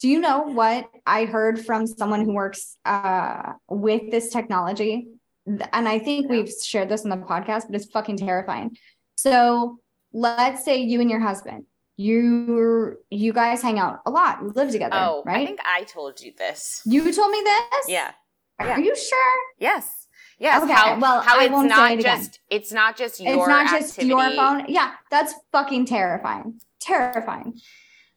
Do 0.00 0.08
you 0.08 0.20
know 0.20 0.42
what 0.42 0.88
I 1.04 1.24
heard 1.24 1.64
from 1.66 1.88
someone 1.88 2.24
who 2.24 2.32
works 2.32 2.76
uh, 2.84 3.54
with 3.68 4.12
this 4.12 4.30
technology? 4.30 5.08
And 5.46 5.88
I 5.88 5.98
think 5.98 6.26
yeah. 6.26 6.36
we've 6.36 6.52
shared 6.62 6.88
this 6.88 7.02
in 7.02 7.10
the 7.10 7.16
podcast, 7.16 7.66
but 7.66 7.74
it's 7.74 7.90
fucking 7.90 8.18
terrifying. 8.18 8.76
So 9.20 9.80
let's 10.14 10.64
say 10.64 10.80
you 10.80 11.02
and 11.02 11.10
your 11.10 11.20
husband, 11.20 11.66
you 11.98 12.96
you 13.10 13.34
guys 13.34 13.60
hang 13.60 13.78
out 13.78 14.00
a 14.06 14.10
lot, 14.10 14.38
you 14.40 14.48
live 14.48 14.70
together. 14.70 14.96
Oh, 14.96 15.22
right? 15.26 15.42
I 15.42 15.46
think 15.46 15.60
I 15.62 15.84
told 15.84 16.22
you 16.22 16.32
this. 16.38 16.80
You 16.86 17.12
told 17.12 17.30
me 17.30 17.42
this. 17.44 17.88
Yeah. 17.88 18.12
Are 18.58 18.66
yeah. 18.66 18.78
you 18.78 18.96
sure? 18.96 19.38
Yes. 19.58 20.06
Yes. 20.38 20.62
Okay. 20.62 20.72
How, 20.72 20.98
well, 20.98 21.20
how 21.20 21.38
I 21.38 21.44
it's 21.44 21.52
won't 21.52 21.68
not 21.68 21.88
say 21.88 21.94
it 21.94 22.02
just 22.02 22.28
again. 22.28 22.38
it's 22.48 22.72
not 22.72 22.96
just 22.96 23.20
your 23.20 23.34
it's 23.34 23.46
not 23.46 23.66
just 23.70 23.98
activity. 23.98 24.08
your 24.08 24.30
phone. 24.36 24.64
Yeah, 24.68 24.94
that's 25.10 25.34
fucking 25.52 25.84
terrifying. 25.84 26.58
Terrifying. 26.80 27.60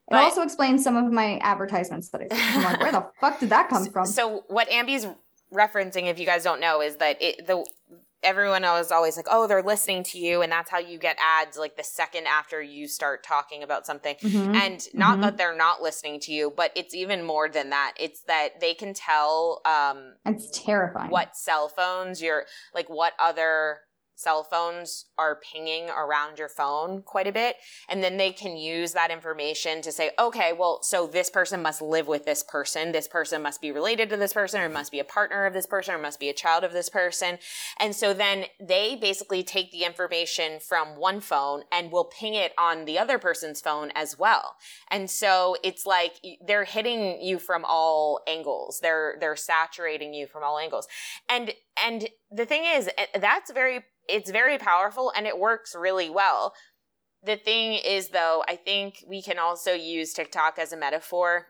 But, 0.08 0.20
it 0.20 0.24
also 0.24 0.42
explains 0.42 0.86
some 0.86 0.96
of 0.96 1.12
my 1.12 1.38
advertisements 1.40 2.10
that 2.10 2.22
I 2.22 2.34
see. 2.34 2.58
I'm 2.58 2.64
like, 2.64 2.80
where 2.80 2.92
the 2.94 3.10
fuck 3.20 3.42
did 3.42 3.50
that 3.50 3.68
come 3.68 3.86
from? 3.88 4.06
So 4.06 4.46
what 4.48 4.70
Ambi's 4.70 5.06
referencing, 5.54 6.10
if 6.10 6.18
you 6.18 6.26
guys 6.26 6.44
don't 6.44 6.62
know, 6.62 6.82
is 6.82 6.96
that 6.98 7.22
it 7.22 7.46
the 7.46 7.66
everyone 8.24 8.64
was 8.64 8.92
always 8.92 9.18
like, 9.18 9.28
oh, 9.30 9.48
they're 9.48 9.64
listening 9.64 10.04
to 10.04 10.20
you. 10.20 10.42
And 10.42 10.52
that's 10.52 10.70
how 10.70 10.80
you 10.80 10.98
get 10.98 11.18
ads 11.22 11.58
like 11.58 11.78
the 11.78 11.84
second 11.84 12.28
after 12.28 12.62
you 12.62 12.88
start 12.88 13.24
talking 13.24 13.64
about 13.64 13.86
something. 13.86 14.16
Mm-hmm. 14.16 14.56
And 14.56 14.88
not 14.94 15.14
mm-hmm. 15.14 15.22
that 15.22 15.38
they're 15.38 15.56
not 15.56 15.82
listening 15.82 16.20
to 16.22 16.32
you, 16.32 16.54
but 16.56 16.72
it's 16.76 16.94
even 16.94 17.24
more 17.24 17.50
than 17.50 17.70
that. 17.72 17.94
It's 18.00 18.22
that 18.24 18.60
they 18.60 18.74
can 18.74 18.94
tell 18.94 19.62
um 19.66 20.14
it's 20.26 20.50
terrifying 20.64 21.10
what 21.10 21.36
cell 21.36 21.68
phones 21.68 22.22
you're 22.22 22.46
like 22.74 22.90
what 22.90 23.14
other 23.20 23.80
cell 24.24 24.44
phones 24.44 25.06
are 25.18 25.40
pinging 25.52 25.90
around 25.90 26.40
your 26.40 26.48
phone 26.48 27.02
quite 27.02 27.28
a 27.28 27.32
bit. 27.32 27.58
And 27.90 28.02
then 28.02 28.18
they 28.18 28.32
can 28.32 28.56
use 28.56 28.94
that 28.94 29.12
information 29.12 29.82
to 29.82 29.92
say, 29.92 30.12
okay, 30.18 30.54
well, 30.58 30.82
so 30.82 31.06
this 31.06 31.30
person 31.30 31.62
must 31.62 31.82
live 31.82 32.08
with 32.08 32.26
this 32.26 32.42
person. 32.42 32.94
This 32.94 33.08
person 33.08 33.42
must 33.42 33.60
be 33.62 33.72
related 33.72 34.10
to 34.10 34.18
this 34.18 34.34
person 34.34 34.62
or 34.62 34.70
must 34.70 34.92
be 34.92 35.00
a 35.00 35.04
partner 35.04 35.46
of 35.46 35.54
this 35.54 35.66
person 35.66 35.94
or 35.94 35.98
must 35.98 36.20
be 36.20 36.30
a 36.30 36.34
child 36.34 36.64
of 36.64 36.72
this 36.72 36.90
person. 36.90 37.38
And 37.80 37.96
so 37.96 38.14
then 38.14 38.46
they 38.60 38.96
basically 38.96 39.44
take 39.44 39.72
the 39.72 39.84
information 39.84 40.60
from 40.60 41.00
one 41.00 41.20
phone 41.20 41.64
and 41.72 41.92
will 41.92 42.06
ping 42.06 42.34
it 42.34 42.54
on 42.58 42.86
the 42.86 42.98
other 42.98 43.20
person's 43.20 43.60
phone 43.60 43.92
as 43.94 44.18
well. 44.18 44.56
And 44.90 45.10
so 45.10 45.58
it's 45.64 45.86
like 45.86 46.14
they're 46.46 46.64
hitting 46.64 47.22
you 47.22 47.40
from 47.40 47.66
all 47.68 48.22
angles. 48.28 48.80
They're, 48.82 49.18
they're 49.20 49.36
saturating 49.36 50.14
you 50.14 50.28
from 50.28 50.44
all 50.44 50.58
angles. 50.58 50.88
And, 51.28 51.54
and 51.82 52.08
the 52.32 52.46
thing 52.46 52.64
is, 52.66 52.90
eh, 52.98 53.06
that's 53.20 53.52
very 53.52 53.84
it's 54.08 54.32
very 54.32 54.58
powerful 54.58 55.14
and 55.16 55.26
it 55.26 55.40
works 55.40 55.76
really 55.76 56.10
well. 56.10 56.54
The 57.24 57.38
thing 57.38 57.80
is, 57.86 58.10
though, 58.10 58.44
I 58.50 58.58
think 58.58 59.04
we 59.08 59.22
can 59.22 59.40
also 59.40 59.72
use 59.72 60.14
TikTok 60.14 60.60
as 60.60 60.74
a 60.74 60.78
metaphor 60.78 61.48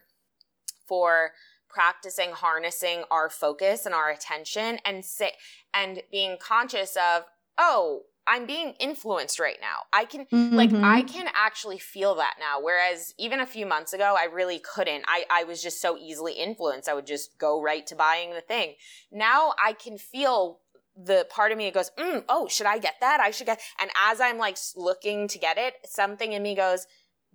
for 0.87 1.31
practicing 1.67 2.31
harnessing 2.31 3.03
our 3.09 3.29
focus 3.29 3.85
and 3.85 3.95
our 3.95 4.11
attention 4.11 4.77
and 4.85 5.03
say 5.03 5.31
and 5.73 6.03
being 6.11 6.37
conscious 6.39 6.95
of 6.95 7.23
oh 7.57 8.01
i'm 8.27 8.45
being 8.45 8.73
influenced 8.79 9.39
right 9.39 9.57
now 9.61 9.83
i 9.91 10.05
can 10.05 10.25
mm-hmm. 10.25 10.55
like 10.55 10.73
i 10.73 11.01
can 11.01 11.27
actually 11.35 11.77
feel 11.77 12.15
that 12.15 12.35
now 12.39 12.61
whereas 12.61 13.13
even 13.17 13.39
a 13.39 13.45
few 13.45 13.65
months 13.65 13.93
ago 13.93 14.15
i 14.17 14.25
really 14.25 14.59
couldn't 14.59 15.03
i 15.07 15.25
i 15.29 15.43
was 15.43 15.61
just 15.61 15.81
so 15.81 15.97
easily 15.97 16.33
influenced 16.33 16.89
i 16.89 16.93
would 16.93 17.07
just 17.07 17.37
go 17.37 17.61
right 17.61 17.85
to 17.87 17.95
buying 17.95 18.31
the 18.33 18.41
thing 18.41 18.73
now 19.11 19.53
i 19.63 19.73
can 19.73 19.97
feel 19.97 20.59
the 20.95 21.25
part 21.29 21.51
of 21.51 21.57
me 21.57 21.65
that 21.65 21.73
goes, 21.73 21.91
mm, 21.97 22.23
oh, 22.29 22.47
should 22.47 22.67
I 22.67 22.77
get 22.77 22.95
that? 23.01 23.19
I 23.19 23.31
should 23.31 23.47
get. 23.47 23.59
And 23.81 23.89
as 24.07 24.21
I'm 24.21 24.37
like 24.37 24.57
looking 24.75 25.27
to 25.29 25.39
get 25.39 25.57
it, 25.57 25.73
something 25.85 26.33
in 26.33 26.43
me 26.43 26.55
goes, 26.55 26.85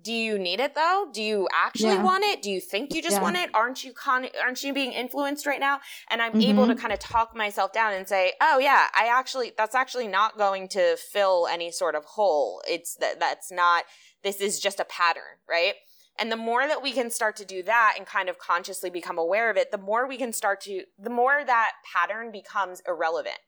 do 0.02 0.12
you 0.12 0.38
need 0.38 0.60
it 0.60 0.74
though? 0.74 1.06
Do 1.12 1.22
you 1.22 1.48
actually 1.52 1.94
yeah. 1.94 2.02
want 2.02 2.24
it? 2.24 2.42
Do 2.42 2.50
you 2.50 2.60
think 2.60 2.94
you 2.94 3.02
just 3.02 3.16
yeah. 3.16 3.22
want 3.22 3.36
it? 3.36 3.50
Aren't 3.54 3.84
you 3.84 3.92
con- 3.92 4.28
aren't 4.42 4.62
you 4.62 4.72
being 4.72 4.92
influenced 4.92 5.46
right 5.46 5.60
now? 5.60 5.80
And 6.08 6.22
I'm 6.22 6.32
mm-hmm. 6.32 6.50
able 6.50 6.66
to 6.68 6.74
kind 6.74 6.92
of 6.92 6.98
talk 6.98 7.36
myself 7.36 7.72
down 7.72 7.92
and 7.92 8.06
say, 8.06 8.32
"Oh 8.40 8.58
yeah, 8.58 8.86
I 8.94 9.08
actually 9.08 9.52
that's 9.56 9.74
actually 9.74 10.08
not 10.08 10.38
going 10.38 10.68
to 10.68 10.96
fill 10.96 11.48
any 11.50 11.72
sort 11.72 11.94
of 11.94 12.04
hole. 12.04 12.62
It's 12.68 12.94
that 12.96 13.18
that's 13.18 13.50
not 13.50 13.84
this 14.22 14.40
is 14.40 14.60
just 14.60 14.80
a 14.80 14.84
pattern, 14.84 15.38
right?" 15.48 15.74
And 16.18 16.32
the 16.32 16.36
more 16.36 16.66
that 16.66 16.82
we 16.82 16.92
can 16.92 17.10
start 17.10 17.36
to 17.36 17.44
do 17.44 17.62
that 17.62 17.94
and 17.96 18.04
kind 18.04 18.28
of 18.28 18.38
consciously 18.38 18.90
become 18.90 19.18
aware 19.18 19.50
of 19.50 19.56
it, 19.56 19.70
the 19.70 19.78
more 19.78 20.08
we 20.08 20.16
can 20.16 20.32
start 20.32 20.60
to, 20.62 20.82
the 20.98 21.10
more 21.10 21.44
that 21.46 21.72
pattern 21.94 22.32
becomes 22.32 22.82
irrelevant. 22.88 23.38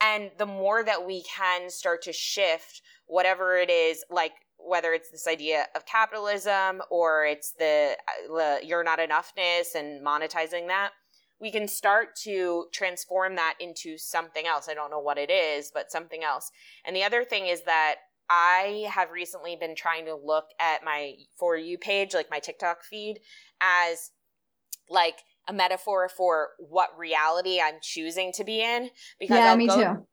And 0.00 0.32
the 0.36 0.46
more 0.46 0.82
that 0.82 1.06
we 1.06 1.22
can 1.22 1.70
start 1.70 2.02
to 2.02 2.12
shift 2.12 2.82
whatever 3.06 3.56
it 3.56 3.70
is, 3.70 4.04
like 4.10 4.32
whether 4.66 4.92
it's 4.92 5.10
this 5.10 5.26
idea 5.26 5.66
of 5.74 5.86
capitalism 5.86 6.82
or 6.90 7.24
it's 7.24 7.52
the, 7.52 7.96
uh, 8.08 8.34
the 8.34 8.66
you're 8.66 8.84
not 8.84 8.98
enoughness 8.98 9.74
and 9.74 10.04
monetizing 10.04 10.66
that, 10.66 10.90
we 11.40 11.50
can 11.50 11.68
start 11.68 12.16
to 12.16 12.66
transform 12.72 13.36
that 13.36 13.54
into 13.60 13.98
something 13.98 14.46
else. 14.46 14.68
I 14.68 14.74
don't 14.74 14.90
know 14.90 15.00
what 15.00 15.18
it 15.18 15.30
is, 15.30 15.70
but 15.72 15.92
something 15.92 16.24
else. 16.24 16.50
And 16.84 16.96
the 16.96 17.04
other 17.04 17.24
thing 17.24 17.46
is 17.46 17.62
that 17.64 17.96
I 18.28 18.88
have 18.90 19.10
recently 19.10 19.54
been 19.54 19.76
trying 19.76 20.06
to 20.06 20.16
look 20.16 20.46
at 20.58 20.84
my 20.84 21.14
For 21.36 21.56
You 21.56 21.78
page, 21.78 22.14
like 22.14 22.30
my 22.30 22.38
TikTok 22.38 22.82
feed, 22.82 23.20
as 23.60 24.10
like 24.88 25.18
a 25.46 25.52
metaphor 25.52 26.08
for 26.08 26.48
what 26.58 26.88
reality 26.98 27.60
I'm 27.62 27.76
choosing 27.82 28.32
to 28.32 28.44
be 28.44 28.60
in. 28.62 28.90
Because 29.20 29.36
yeah, 29.36 29.50
I'll 29.50 29.56
me 29.56 29.68
go, 29.68 29.76
too. 29.76 30.06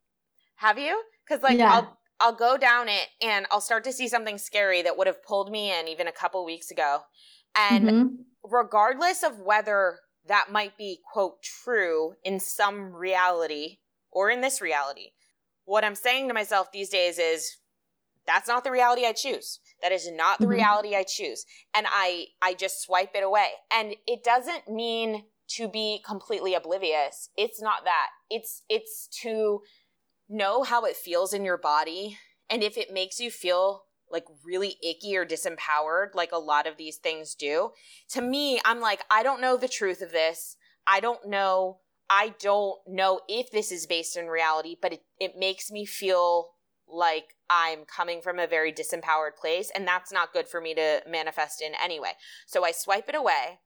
Have 0.56 0.78
you? 0.78 1.02
Because 1.26 1.42
like 1.42 1.58
yeah. 1.58 1.72
I'll 1.72 1.98
I'll 2.20 2.34
go 2.34 2.56
down 2.56 2.88
it 2.88 3.08
and 3.20 3.46
I'll 3.50 3.60
start 3.60 3.84
to 3.84 3.92
see 3.92 4.08
something 4.08 4.38
scary 4.38 4.82
that 4.82 4.96
would 4.96 5.06
have 5.06 5.22
pulled 5.22 5.50
me 5.50 5.72
in 5.72 5.88
even 5.88 6.06
a 6.06 6.12
couple 6.12 6.44
weeks 6.44 6.70
ago. 6.70 7.00
And 7.56 7.88
mm-hmm. 7.88 8.06
regardless 8.42 9.22
of 9.22 9.40
whether 9.40 9.98
that 10.26 10.46
might 10.50 10.76
be 10.78 11.00
quote 11.12 11.42
true 11.42 12.14
in 12.24 12.40
some 12.40 12.94
reality 12.94 13.78
or 14.10 14.30
in 14.30 14.40
this 14.40 14.60
reality, 14.60 15.10
what 15.64 15.84
I'm 15.84 15.94
saying 15.94 16.28
to 16.28 16.34
myself 16.34 16.72
these 16.72 16.88
days 16.88 17.18
is 17.18 17.58
that's 18.26 18.48
not 18.48 18.64
the 18.64 18.70
reality 18.70 19.04
I 19.04 19.12
choose. 19.12 19.60
That 19.82 19.92
is 19.92 20.10
not 20.10 20.38
the 20.38 20.44
mm-hmm. 20.44 20.54
reality 20.54 20.96
I 20.96 21.04
choose. 21.04 21.44
And 21.74 21.86
I 21.88 22.26
I 22.40 22.54
just 22.54 22.82
swipe 22.82 23.10
it 23.14 23.22
away. 23.22 23.48
And 23.72 23.94
it 24.06 24.24
doesn't 24.24 24.68
mean 24.68 25.24
to 25.48 25.68
be 25.68 26.00
completely 26.06 26.54
oblivious. 26.54 27.28
It's 27.36 27.60
not 27.60 27.84
that. 27.84 28.08
It's 28.30 28.62
it's 28.68 29.08
to 29.22 29.60
know 30.28 30.62
how 30.62 30.84
it 30.84 30.96
feels 30.96 31.32
in 31.32 31.44
your 31.44 31.58
body 31.58 32.18
and 32.50 32.62
if 32.62 32.76
it 32.76 32.92
makes 32.92 33.20
you 33.20 33.30
feel 33.30 33.84
like 34.10 34.24
really 34.44 34.76
icky 34.82 35.16
or 35.16 35.26
disempowered 35.26 36.14
like 36.14 36.30
a 36.32 36.38
lot 36.38 36.66
of 36.66 36.76
these 36.76 36.96
things 36.96 37.34
do. 37.34 37.70
To 38.10 38.20
me, 38.20 38.60
I'm 38.64 38.80
like 38.80 39.04
I 39.10 39.22
don't 39.22 39.40
know 39.40 39.56
the 39.56 39.68
truth 39.68 40.02
of 40.02 40.12
this. 40.12 40.56
I 40.86 41.00
don't 41.00 41.26
know 41.28 41.78
I 42.10 42.34
don't 42.40 42.78
know 42.86 43.20
if 43.28 43.50
this 43.50 43.72
is 43.72 43.86
based 43.86 44.16
in 44.16 44.26
reality, 44.26 44.76
but 44.80 44.92
it, 44.92 45.02
it 45.18 45.38
makes 45.38 45.70
me 45.70 45.86
feel 45.86 46.50
like 46.86 47.34
I'm 47.48 47.84
coming 47.84 48.20
from 48.20 48.38
a 48.38 48.46
very 48.46 48.72
disempowered 48.72 49.36
place, 49.40 49.70
and 49.74 49.86
that's 49.86 50.12
not 50.12 50.32
good 50.32 50.48
for 50.48 50.60
me 50.60 50.74
to 50.74 51.02
manifest 51.08 51.62
in 51.62 51.72
anyway. 51.82 52.12
So 52.46 52.64
I 52.64 52.72
swipe 52.72 53.08
it 53.08 53.14
away. 53.14 53.60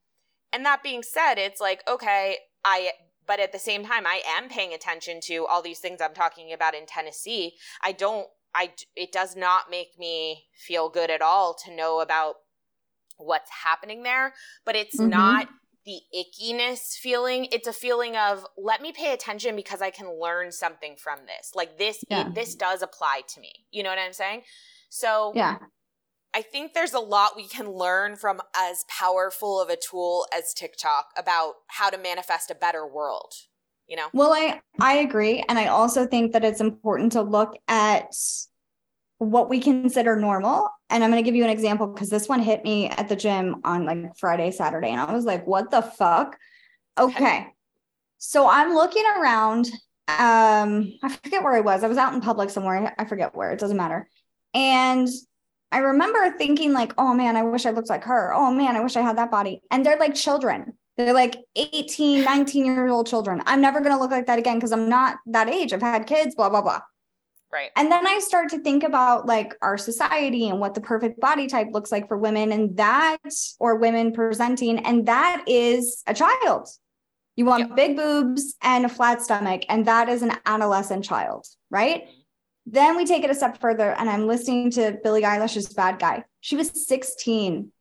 And 0.53 0.65
that 0.65 0.83
being 0.83 1.03
said, 1.03 1.35
it's 1.35 1.61
like, 1.61 1.83
okay, 1.89 2.39
I, 2.65 2.93
but 3.29 3.39
at 3.39 3.53
the 3.53 3.59
same 3.59 3.85
time, 3.85 4.07
I 4.07 4.23
am 4.27 4.49
paying 4.49 4.73
attention 4.73 5.21
to 5.25 5.47
all 5.47 5.63
these 5.63 5.79
things 5.79 6.01
I'm 6.01 6.15
talking 6.15 6.53
about 6.53 6.75
in 6.75 6.87
Tennessee. 6.87 7.53
I 7.85 7.93
don't, 7.93 8.27
I, 8.55 8.73
it 8.97 9.13
does 9.13 9.37
not 9.37 9.71
make 9.71 9.99
me 9.99 10.47
feel 10.57 10.89
good 10.89 11.11
at 11.11 11.23
all 11.23 11.55
to 11.65 11.73
know 11.73 12.01
about 12.01 12.37
what's 13.19 13.51
happening 13.65 14.03
there, 14.03 14.33
but 14.65 14.75
it's 14.75 14.97
mm-hmm. 14.99 15.11
not 15.11 15.49
the 15.85 16.01
ickiness 16.17 16.97
feeling. 16.97 17.49
It's 17.53 17.69
a 17.69 17.73
feeling 17.73 18.17
of 18.17 18.47
let 18.57 18.81
me 18.81 18.93
pay 18.93 19.13
attention 19.13 19.55
because 19.55 19.83
I 19.83 19.91
can 19.91 20.19
learn 20.21 20.51
something 20.51 20.97
from 20.97 21.21
this. 21.27 21.53
Like 21.55 21.79
this, 21.79 22.03
yeah. 22.09 22.29
it, 22.29 22.35
this 22.35 22.55
does 22.55 22.83
apply 22.83 23.23
to 23.29 23.41
me. 23.41 23.53
You 23.71 23.83
know 23.83 23.91
what 23.91 23.99
I'm 23.99 24.13
saying? 24.13 24.43
So 24.89 25.33
yeah, 25.35 25.59
I 26.35 26.43
think 26.43 26.75
there's 26.75 26.95
a 26.95 27.01
lot 27.01 27.37
we 27.37 27.49
can 27.49 27.71
learn 27.71 28.17
from 28.17 28.41
as 28.57 28.85
powerful 28.89 29.61
of 29.61 29.71
a 29.71 29.77
tool 29.77 30.27
as 30.37 30.53
TikTok 30.53 31.07
about 31.17 31.55
how 31.69 31.91
to 31.91 31.99
manifest 31.99 32.51
a 32.51 32.55
better 32.55 32.87
world. 32.87 33.33
You 33.87 33.97
know? 33.97 34.09
Well, 34.13 34.33
I 34.33 34.61
I 34.79 34.99
agree, 34.99 35.43
and 35.49 35.59
I 35.59 35.69
also 35.69 36.07
think 36.07 36.33
that 36.33 36.45
it's 36.45 36.61
important 36.61 37.13
to 37.13 37.23
look 37.23 37.57
at 37.69 38.15
what 39.19 39.49
we 39.49 39.61
consider 39.61 40.17
normal. 40.17 40.69
And 40.91 41.03
I'm 41.03 41.11
going 41.11 41.23
to 41.23 41.29
give 41.29 41.35
you 41.35 41.45
an 41.45 41.51
example 41.51 41.89
because 41.89 42.09
this 42.09 42.29
one 42.29 42.41
hit 42.41 42.65
me 42.65 42.89
at 42.89 43.09
the 43.09 43.17
gym 43.17 43.57
on 43.65 43.85
like 43.85 44.17
Friday, 44.17 44.51
Saturday. 44.51 44.91
And 44.91 45.01
I 45.01 45.13
was 45.13 45.25
like, 45.25 45.47
what 45.47 45.71
the 45.71 45.83
fuck? 45.83 46.37
Okay. 46.99 47.47
So 48.19 48.49
I'm 48.49 48.75
looking 48.75 49.05
around. 49.17 49.67
Um, 50.07 50.93
I 51.03 51.09
forget 51.23 51.43
where 51.43 51.55
I 51.55 51.61
was. 51.61 51.83
I 51.83 51.89
was 51.89 51.99
out 51.99 52.15
in 52.15 52.21
public 52.21 52.51
somewhere. 52.51 52.95
I 52.97 53.05
forget 53.05 53.35
where. 53.35 53.51
It 53.53 53.59
doesn't 53.59 53.77
matter. 53.77 54.09
And 54.55 55.09
I 55.71 55.79
remember 55.79 56.37
thinking, 56.39 56.73
like, 56.73 56.93
oh 56.99 57.15
man, 57.15 57.37
I 57.37 57.43
wish 57.43 57.67
I 57.67 57.71
looked 57.71 57.91
like 57.91 58.05
her. 58.05 58.33
Oh 58.33 58.53
man, 58.53 58.77
I 58.77 58.81
wish 58.81 58.97
I 58.97 59.03
had 59.03 59.19
that 59.19 59.31
body. 59.31 59.61
And 59.71 59.85
they're 59.85 59.99
like 59.99 60.15
children. 60.15 60.75
They're 60.97 61.13
like 61.13 61.37
18, 61.55 62.25
19 62.25 62.67
year 62.67 62.89
old 62.89 63.07
children. 63.07 63.43
I'm 63.47 63.61
never 63.61 63.81
going 63.81 63.95
to 63.95 64.01
look 64.01 64.11
like 64.11 64.27
that 64.27 64.39
again 64.39 64.57
because 64.57 64.73
I'm 64.73 64.89
not 64.89 65.19
that 65.27 65.49
age. 65.49 65.73
I've 65.73 65.81
had 65.81 66.07
kids, 66.07 66.35
blah, 66.35 66.49
blah, 66.49 66.63
blah. 66.63 66.81
Right. 67.53 67.71
And 67.77 67.91
then 67.91 68.07
I 68.07 68.19
start 68.19 68.51
to 68.51 68.59
think 68.59 68.83
about 68.83 69.27
like 69.27 69.55
our 69.63 69.79
society 69.79 70.49
and 70.49 70.61
what 70.61 70.75
the 70.75 70.81
perfect 70.81 71.19
body 71.21 71.47
type 71.47 71.69
looks 71.73 71.91
like 71.91 72.09
for 72.09 72.19
women 72.19 72.53
and 72.53 72.77
that, 72.77 73.19
or 73.59 73.77
women 73.77 74.13
presenting, 74.13 74.81
and 74.81 75.07
that 75.07 75.45
is 75.47 76.03
a 76.07 76.13
child. 76.13 76.69
You 77.37 77.47
want 77.47 77.69
yep. 77.69 77.77
big 77.77 77.97
boobs 77.97 78.57
and 78.63 78.85
a 78.85 78.89
flat 78.89 79.23
stomach, 79.23 79.63
and 79.69 79.87
that 79.87 80.09
is 80.09 80.23
an 80.23 80.33
adolescent 80.45 81.05
child, 81.05 81.47
right? 81.71 82.09
Then 82.71 82.97
we 82.97 83.07
take 83.07 83.25
it 83.25 83.31
a 83.31 83.35
step 83.35 83.59
further, 83.63 83.93
and 83.93 84.11
I'm 84.11 84.27
listening 84.27 84.71
to 84.73 84.99
Billie 85.03 85.23
Eilish's 85.23 85.73
Bad 85.73 85.99
Guy. 85.99 86.25
She 86.41 86.55
was 86.55 86.71
16 86.87 87.73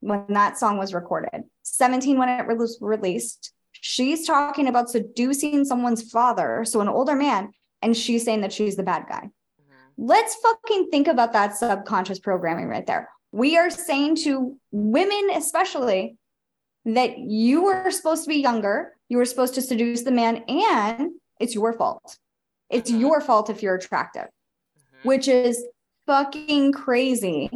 when 0.00 0.24
that 0.28 0.56
song 0.56 0.78
was 0.78 0.94
recorded, 0.94 1.42
17 1.62 2.16
when 2.16 2.28
it 2.28 2.56
was 2.56 2.78
released. 2.80 3.52
She's 3.72 4.24
talking 4.24 4.68
about 4.68 4.88
seducing 4.88 5.64
someone's 5.64 6.08
father, 6.12 6.64
so 6.64 6.80
an 6.80 6.88
older 6.88 7.16
man, 7.16 7.50
and 7.82 7.96
she's 7.96 8.24
saying 8.24 8.42
that 8.42 8.52
she's 8.52 8.76
the 8.76 8.84
bad 8.84 9.06
guy. 9.08 9.22
Mm-hmm. 9.22 10.06
Let's 10.06 10.36
fucking 10.36 10.90
think 10.90 11.08
about 11.08 11.32
that 11.32 11.56
subconscious 11.56 12.20
programming 12.20 12.68
right 12.68 12.86
there. 12.86 13.08
We 13.32 13.58
are 13.58 13.68
saying 13.68 14.16
to 14.24 14.56
women, 14.70 15.30
especially, 15.34 16.16
that 16.84 17.18
you 17.18 17.64
were 17.64 17.90
supposed 17.90 18.22
to 18.24 18.28
be 18.28 18.36
younger, 18.36 18.96
you 19.08 19.16
were 19.16 19.24
supposed 19.24 19.54
to 19.54 19.62
seduce 19.62 20.02
the 20.02 20.12
man, 20.12 20.44
and 20.46 21.10
it's 21.40 21.56
your 21.56 21.72
fault. 21.72 22.16
It's 22.70 22.90
mm-hmm. 22.90 23.00
your 23.00 23.20
fault 23.20 23.50
if 23.50 23.62
you're 23.62 23.74
attractive, 23.74 24.22
mm-hmm. 24.26 25.08
which 25.08 25.28
is 25.28 25.64
fucking 26.06 26.72
crazy 26.72 27.50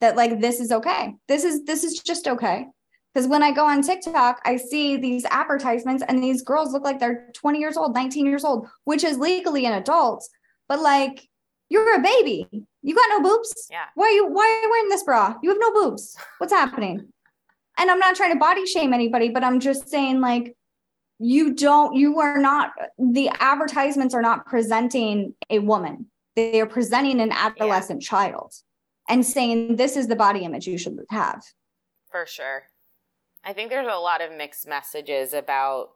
that 0.00 0.16
like 0.16 0.40
this 0.40 0.60
is 0.60 0.72
okay. 0.72 1.14
This 1.28 1.44
is 1.44 1.64
this 1.64 1.84
is 1.84 2.00
just 2.00 2.28
okay. 2.28 2.66
Because 3.12 3.28
when 3.28 3.42
I 3.42 3.50
go 3.50 3.66
on 3.66 3.80
TikTok, 3.80 4.42
I 4.44 4.56
see 4.56 4.98
these 4.98 5.24
advertisements 5.24 6.04
and 6.06 6.22
these 6.22 6.42
girls 6.42 6.74
look 6.74 6.84
like 6.84 7.00
they're 7.00 7.30
20 7.32 7.58
years 7.58 7.78
old, 7.78 7.94
19 7.94 8.26
years 8.26 8.44
old, 8.44 8.68
which 8.84 9.04
is 9.04 9.16
legally 9.16 9.64
an 9.64 9.72
adult. 9.72 10.22
But 10.68 10.80
like, 10.80 11.26
you're 11.70 11.94
a 11.94 12.02
baby. 12.02 12.46
You 12.82 12.94
got 12.94 13.08
no 13.08 13.22
boobs. 13.22 13.68
Yeah. 13.70 13.86
Why 13.94 14.06
are 14.06 14.10
you 14.10 14.26
why 14.26 14.44
are 14.44 14.62
you 14.62 14.70
wearing 14.70 14.88
this 14.90 15.02
bra? 15.02 15.34
You 15.42 15.50
have 15.50 15.58
no 15.58 15.72
boobs. 15.72 16.16
What's 16.38 16.52
happening? 16.52 17.08
And 17.78 17.90
I'm 17.90 17.98
not 17.98 18.16
trying 18.16 18.32
to 18.32 18.38
body 18.38 18.66
shame 18.66 18.92
anybody, 18.94 19.28
but 19.28 19.44
I'm 19.44 19.60
just 19.60 19.90
saying, 19.90 20.20
like, 20.20 20.55
you 21.18 21.54
don't, 21.54 21.94
you 21.94 22.20
are 22.20 22.38
not, 22.38 22.72
the 22.98 23.30
advertisements 23.40 24.14
are 24.14 24.22
not 24.22 24.46
presenting 24.46 25.34
a 25.50 25.58
woman. 25.58 26.06
They 26.34 26.60
are 26.60 26.66
presenting 26.66 27.20
an 27.20 27.32
adolescent 27.32 28.02
yeah. 28.02 28.08
child 28.08 28.52
and 29.08 29.24
saying, 29.24 29.76
this 29.76 29.96
is 29.96 30.08
the 30.08 30.16
body 30.16 30.40
image 30.40 30.66
you 30.66 30.76
should 30.78 30.98
have. 31.10 31.42
For 32.10 32.26
sure. 32.26 32.64
I 33.44 33.52
think 33.52 33.70
there's 33.70 33.86
a 33.86 33.98
lot 33.98 34.20
of 34.20 34.36
mixed 34.36 34.66
messages 34.66 35.32
about, 35.32 35.90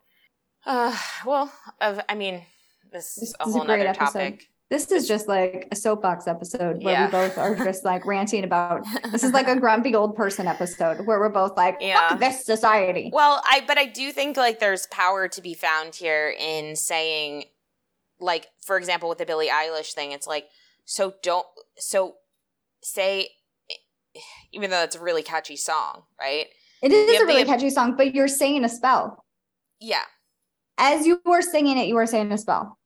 uh, 0.65 0.97
well, 1.27 1.53
of, 1.81 2.01
I 2.09 2.15
mean, 2.15 2.43
this, 2.93 3.15
this 3.17 3.31
is 3.31 3.35
a 3.41 3.45
whole 3.45 3.63
other 3.63 3.93
topic. 3.93 4.50
This 4.71 4.93
is 4.93 5.09
just 5.09 5.27
like 5.27 5.67
a 5.73 5.77
soapbox 5.77 6.29
episode 6.29 6.85
where 6.85 6.95
yeah. 6.95 7.07
we 7.07 7.11
both 7.11 7.37
are 7.37 7.57
just 7.57 7.85
like 7.85 8.07
ranting 8.07 8.45
about. 8.45 8.87
This 9.11 9.25
is 9.25 9.33
like 9.33 9.49
a 9.49 9.59
grumpy 9.59 9.95
old 9.97 10.15
person 10.15 10.47
episode 10.47 11.07
where 11.07 11.19
we're 11.19 11.29
both 11.29 11.57
like, 11.57 11.79
yeah. 11.81 12.15
this 12.15 12.47
society." 12.47 13.11
Well, 13.13 13.43
I 13.45 13.65
but 13.67 13.79
I 13.79 13.87
do 13.87 14.13
think 14.13 14.37
like 14.37 14.61
there's 14.61 14.87
power 14.87 15.27
to 15.27 15.43
be 15.43 15.55
found 15.55 15.97
here 15.97 16.33
in 16.39 16.77
saying, 16.77 17.45
like 18.21 18.47
for 18.65 18.79
example, 18.79 19.09
with 19.09 19.19
the 19.19 19.27
Billie 19.27 19.49
Eilish 19.49 19.93
thing, 19.93 20.13
it's 20.13 20.29
like 20.29 20.47
so 20.85 21.15
don't 21.23 21.47
so 21.77 22.17
say 22.83 23.31
even 24.53 24.71
though 24.71 24.83
it's 24.83 24.97
a 24.97 25.01
really 25.01 25.23
catchy 25.23 25.57
song, 25.57 26.03
right? 26.21 26.47
It 26.83 26.93
is 26.93 27.21
a 27.21 27.27
really 27.27 27.43
the, 27.43 27.49
catchy 27.49 27.71
song, 27.71 27.97
but 27.97 28.15
you're 28.15 28.29
saying 28.29 28.65
a 28.65 28.69
spell. 28.69 29.25
Yeah. 29.81 30.05
As 30.79 31.07
you 31.07 31.21
were 31.25 31.43
singing 31.43 31.79
it, 31.79 31.87
you 31.89 31.95
were 31.95 32.07
saying 32.07 32.33
a 32.33 32.39
spell. 32.39 32.79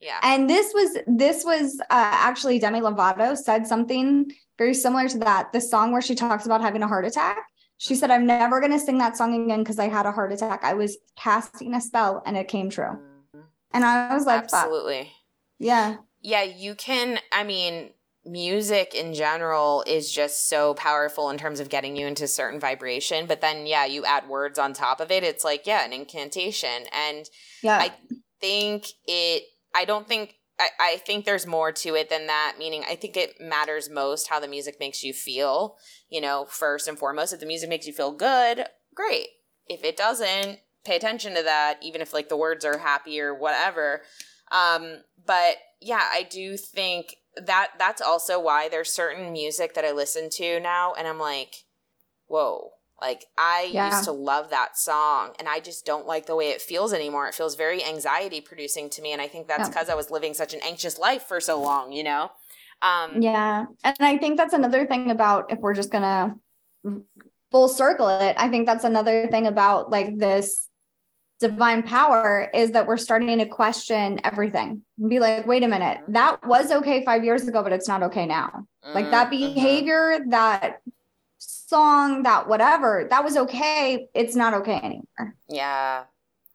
Yeah. 0.00 0.18
And 0.22 0.48
this 0.48 0.72
was 0.74 0.98
this 1.06 1.44
was 1.44 1.80
uh, 1.80 1.84
actually 1.90 2.58
Demi 2.58 2.80
Lovato 2.80 3.36
said 3.36 3.66
something 3.66 4.30
very 4.58 4.74
similar 4.74 5.08
to 5.08 5.18
that. 5.18 5.52
The 5.52 5.60
song 5.60 5.92
where 5.92 6.02
she 6.02 6.14
talks 6.14 6.46
about 6.46 6.60
having 6.60 6.82
a 6.82 6.88
heart 6.88 7.04
attack. 7.04 7.38
She 7.78 7.94
said, 7.94 8.10
"I'm 8.10 8.26
never 8.26 8.60
going 8.60 8.72
to 8.72 8.78
sing 8.78 8.98
that 8.98 9.16
song 9.16 9.44
again 9.44 9.60
because 9.60 9.78
I 9.78 9.88
had 9.88 10.06
a 10.06 10.12
heart 10.12 10.32
attack. 10.32 10.64
I 10.64 10.74
was 10.74 10.96
casting 11.16 11.74
a 11.74 11.80
spell 11.80 12.22
and 12.24 12.36
it 12.36 12.48
came 12.48 12.70
true." 12.70 12.84
Mm-hmm. 12.84 13.40
And 13.72 13.84
I 13.84 14.14
was 14.14 14.26
like, 14.26 14.44
"Absolutely." 14.44 15.12
Yeah. 15.58 15.96
Yeah, 16.22 16.42
you 16.42 16.74
can. 16.74 17.18
I 17.32 17.44
mean, 17.44 17.90
music 18.24 18.94
in 18.94 19.14
general 19.14 19.84
is 19.86 20.10
just 20.10 20.48
so 20.48 20.74
powerful 20.74 21.30
in 21.30 21.38
terms 21.38 21.60
of 21.60 21.68
getting 21.68 21.96
you 21.96 22.06
into 22.06 22.26
certain 22.26 22.58
vibration. 22.58 23.26
But 23.26 23.40
then, 23.40 23.66
yeah, 23.66 23.84
you 23.84 24.04
add 24.04 24.28
words 24.28 24.58
on 24.58 24.72
top 24.72 25.00
of 25.00 25.10
it. 25.10 25.22
It's 25.22 25.44
like, 25.44 25.66
yeah, 25.66 25.84
an 25.84 25.92
incantation. 25.92 26.84
And 26.92 27.28
yeah. 27.62 27.78
I 27.78 27.92
think 28.40 28.86
it 29.06 29.44
I 29.76 29.84
don't 29.84 30.08
think 30.08 30.36
I, 30.58 30.68
I 30.80 30.96
think 30.96 31.24
there's 31.24 31.46
more 31.46 31.70
to 31.70 31.94
it 31.94 32.08
than 32.08 32.26
that. 32.28 32.54
Meaning, 32.58 32.84
I 32.88 32.96
think 32.96 33.16
it 33.16 33.40
matters 33.40 33.90
most 33.90 34.28
how 34.28 34.40
the 34.40 34.48
music 34.48 34.76
makes 34.80 35.02
you 35.02 35.12
feel. 35.12 35.76
You 36.08 36.20
know, 36.20 36.46
first 36.48 36.88
and 36.88 36.98
foremost, 36.98 37.32
if 37.32 37.40
the 37.40 37.46
music 37.46 37.68
makes 37.68 37.86
you 37.86 37.92
feel 37.92 38.12
good, 38.12 38.64
great. 38.94 39.28
If 39.68 39.84
it 39.84 39.96
doesn't, 39.96 40.60
pay 40.84 40.96
attention 40.96 41.34
to 41.34 41.42
that. 41.42 41.78
Even 41.82 42.00
if 42.00 42.14
like 42.14 42.28
the 42.28 42.36
words 42.36 42.64
are 42.64 42.78
happy 42.78 43.20
or 43.20 43.34
whatever. 43.34 44.02
Um, 44.50 45.02
but 45.26 45.56
yeah, 45.80 46.04
I 46.10 46.26
do 46.28 46.56
think 46.56 47.16
that 47.36 47.72
that's 47.78 48.00
also 48.00 48.40
why 48.40 48.68
there's 48.68 48.90
certain 48.90 49.32
music 49.32 49.74
that 49.74 49.84
I 49.84 49.92
listen 49.92 50.30
to 50.30 50.58
now, 50.58 50.94
and 50.96 51.06
I'm 51.06 51.18
like, 51.18 51.64
whoa, 52.28 52.70
like 53.00 53.24
I 53.36 53.70
yeah. 53.72 53.90
used 53.90 54.04
to 54.04 54.12
love 54.12 54.50
that 54.50 54.78
song 54.78 55.34
and 55.38 55.48
I 55.48 55.60
just 55.60 55.84
don't 55.84 56.06
like 56.06 56.26
the 56.26 56.36
way 56.36 56.50
it 56.50 56.62
feels 56.62 56.92
anymore. 56.92 57.28
It 57.28 57.34
feels 57.34 57.54
very 57.54 57.84
anxiety 57.84 58.40
producing 58.40 58.88
to 58.90 59.02
me 59.02 59.12
and 59.12 59.20
I 59.20 59.28
think 59.28 59.48
that's 59.48 59.68
because. 59.68 59.88
I 59.88 59.94
was 59.94 60.10
living 60.10 60.34
such 60.34 60.54
an 60.54 60.60
anxious 60.64 60.98
life 60.98 61.22
for 61.22 61.40
so 61.40 61.60
long, 61.60 61.92
you 61.92 62.02
know. 62.02 62.30
Um 62.82 63.22
Yeah. 63.22 63.66
And 63.84 63.96
I 64.00 64.16
think 64.18 64.36
that's 64.36 64.54
another 64.54 64.86
thing 64.86 65.10
about 65.10 65.52
if 65.52 65.58
we're 65.60 65.74
just 65.74 65.90
going 65.90 66.02
to 66.02 67.02
full 67.50 67.68
circle 67.68 68.08
it, 68.08 68.34
I 68.38 68.48
think 68.48 68.66
that's 68.66 68.84
another 68.84 69.28
thing 69.28 69.46
about 69.46 69.90
like 69.90 70.18
this 70.18 70.68
divine 71.38 71.82
power 71.82 72.50
is 72.54 72.72
that 72.72 72.86
we're 72.86 72.96
starting 72.96 73.38
to 73.38 73.46
question 73.46 74.20
everything 74.24 74.82
and 74.98 75.10
be 75.10 75.20
like, 75.20 75.46
wait 75.46 75.62
a 75.62 75.68
minute, 75.68 75.98
that 76.08 76.44
was 76.46 76.72
okay 76.72 77.04
five 77.04 77.24
years 77.24 77.46
ago, 77.46 77.62
but 77.62 77.72
it's 77.72 77.88
not 77.88 78.02
okay 78.02 78.26
now. 78.26 78.66
Mm-hmm. 78.84 78.94
Like 78.94 79.10
that 79.10 79.30
mm-hmm. 79.30 79.54
behavior, 79.54 80.20
that 80.28 80.80
song, 81.66 82.22
that 82.22 82.48
whatever, 82.48 83.06
that 83.10 83.24
was 83.24 83.36
okay. 83.36 84.08
It's 84.14 84.36
not 84.36 84.54
okay 84.54 84.76
anymore. 84.76 85.36
Yeah, 85.48 86.04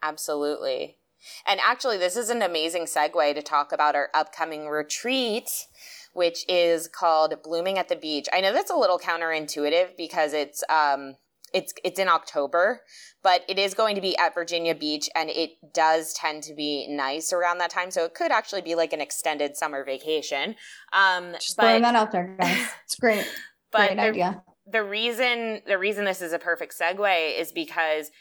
absolutely. 0.02 0.98
And 1.46 1.60
actually, 1.64 1.98
this 1.98 2.16
is 2.16 2.30
an 2.30 2.42
amazing 2.42 2.86
segue 2.86 3.36
to 3.36 3.42
talk 3.42 3.72
about 3.72 3.96
our 3.96 4.10
upcoming 4.14 4.68
retreat, 4.68 5.68
which 6.14 6.46
is 6.50 6.88
called 6.88 7.36
Blooming 7.44 7.78
at 7.78 7.90
the 7.90 7.96
Beach. 7.96 8.28
I 8.34 8.42
know 8.42 8.54
that's 8.54 8.72
a 8.72 8.76
little 8.76 8.98
counterintuitive 8.98 9.98
because 9.98 10.34
it's 10.34 10.64
um 10.70 11.16
it's 11.54 11.74
it's 11.84 12.00
in 12.00 12.08
October, 12.08 12.82
but 13.22 13.44
it 13.48 13.60
is 13.60 13.76
going 13.76 13.96
to 13.96 14.02
be 14.02 14.18
at 14.18 14.34
Virginia 14.34 14.74
Beach 14.74 15.10
and 15.14 15.30
it 15.30 15.52
does 15.74 16.14
tend 16.14 16.42
to 16.44 16.56
be 16.56 16.88
nice 16.90 17.32
around 17.32 17.60
that 17.60 17.70
time. 17.70 17.92
So 17.92 18.06
it 18.06 18.16
could 18.16 18.32
actually 18.32 18.62
be 18.62 18.74
like 18.74 18.94
an 18.94 19.02
extended 19.02 19.58
summer 19.58 19.84
vacation. 19.84 20.56
Um 20.94 21.34
Just 21.34 21.58
but, 21.58 21.64
throwing 21.64 21.82
that 21.84 21.96
out 21.96 22.12
there, 22.12 22.36
guys. 22.40 22.68
It's 22.86 22.96
great. 22.96 23.28
But 23.74 23.88
great 23.88 24.00
idea 24.00 24.44
the 24.72 24.84
reason 24.84 25.62
the 25.68 25.78
reason 25.78 26.06
this 26.06 26.22
is 26.22 26.34
a 26.34 26.40
perfect 26.40 26.78
segue 26.78 27.40
is 27.40 27.52
because 27.52 28.12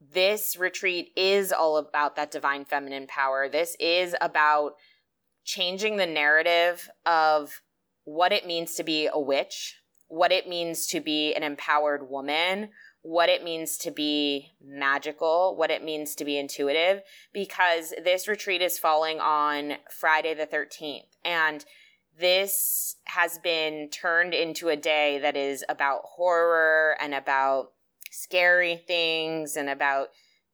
this 0.00 0.56
retreat 0.56 1.12
is 1.16 1.52
all 1.52 1.78
about 1.78 2.16
that 2.16 2.30
divine 2.30 2.64
feminine 2.64 3.06
power. 3.06 3.48
This 3.48 3.76
is 3.80 4.14
about 4.20 4.72
changing 5.44 5.96
the 5.96 6.06
narrative 6.06 6.90
of 7.06 7.62
what 8.04 8.32
it 8.32 8.46
means 8.46 8.74
to 8.74 8.84
be 8.84 9.08
a 9.12 9.18
witch, 9.18 9.80
what 10.08 10.32
it 10.32 10.48
means 10.48 10.86
to 10.88 11.00
be 11.00 11.34
an 11.34 11.42
empowered 11.42 12.08
woman, 12.10 12.70
what 13.02 13.28
it 13.28 13.42
means 13.42 13.76
to 13.78 13.90
be 13.90 14.52
magical, 14.60 15.56
what 15.56 15.70
it 15.70 15.82
means 15.82 16.14
to 16.16 16.24
be 16.24 16.38
intuitive, 16.38 17.02
because 17.32 17.94
this 18.02 18.28
retreat 18.28 18.60
is 18.60 18.78
falling 18.78 19.20
on 19.20 19.74
Friday 19.90 20.34
the 20.34 20.46
13th. 20.46 21.06
And 21.24 21.64
this 22.18 22.96
has 23.04 23.38
been 23.38 23.88
turned 23.90 24.34
into 24.34 24.68
a 24.68 24.76
day 24.76 25.18
that 25.20 25.36
is 25.36 25.64
about 25.68 26.00
horror 26.04 26.96
and 27.00 27.14
about 27.14 27.72
scary 28.10 28.76
things 28.76 29.56
and 29.56 29.68
about 29.68 30.08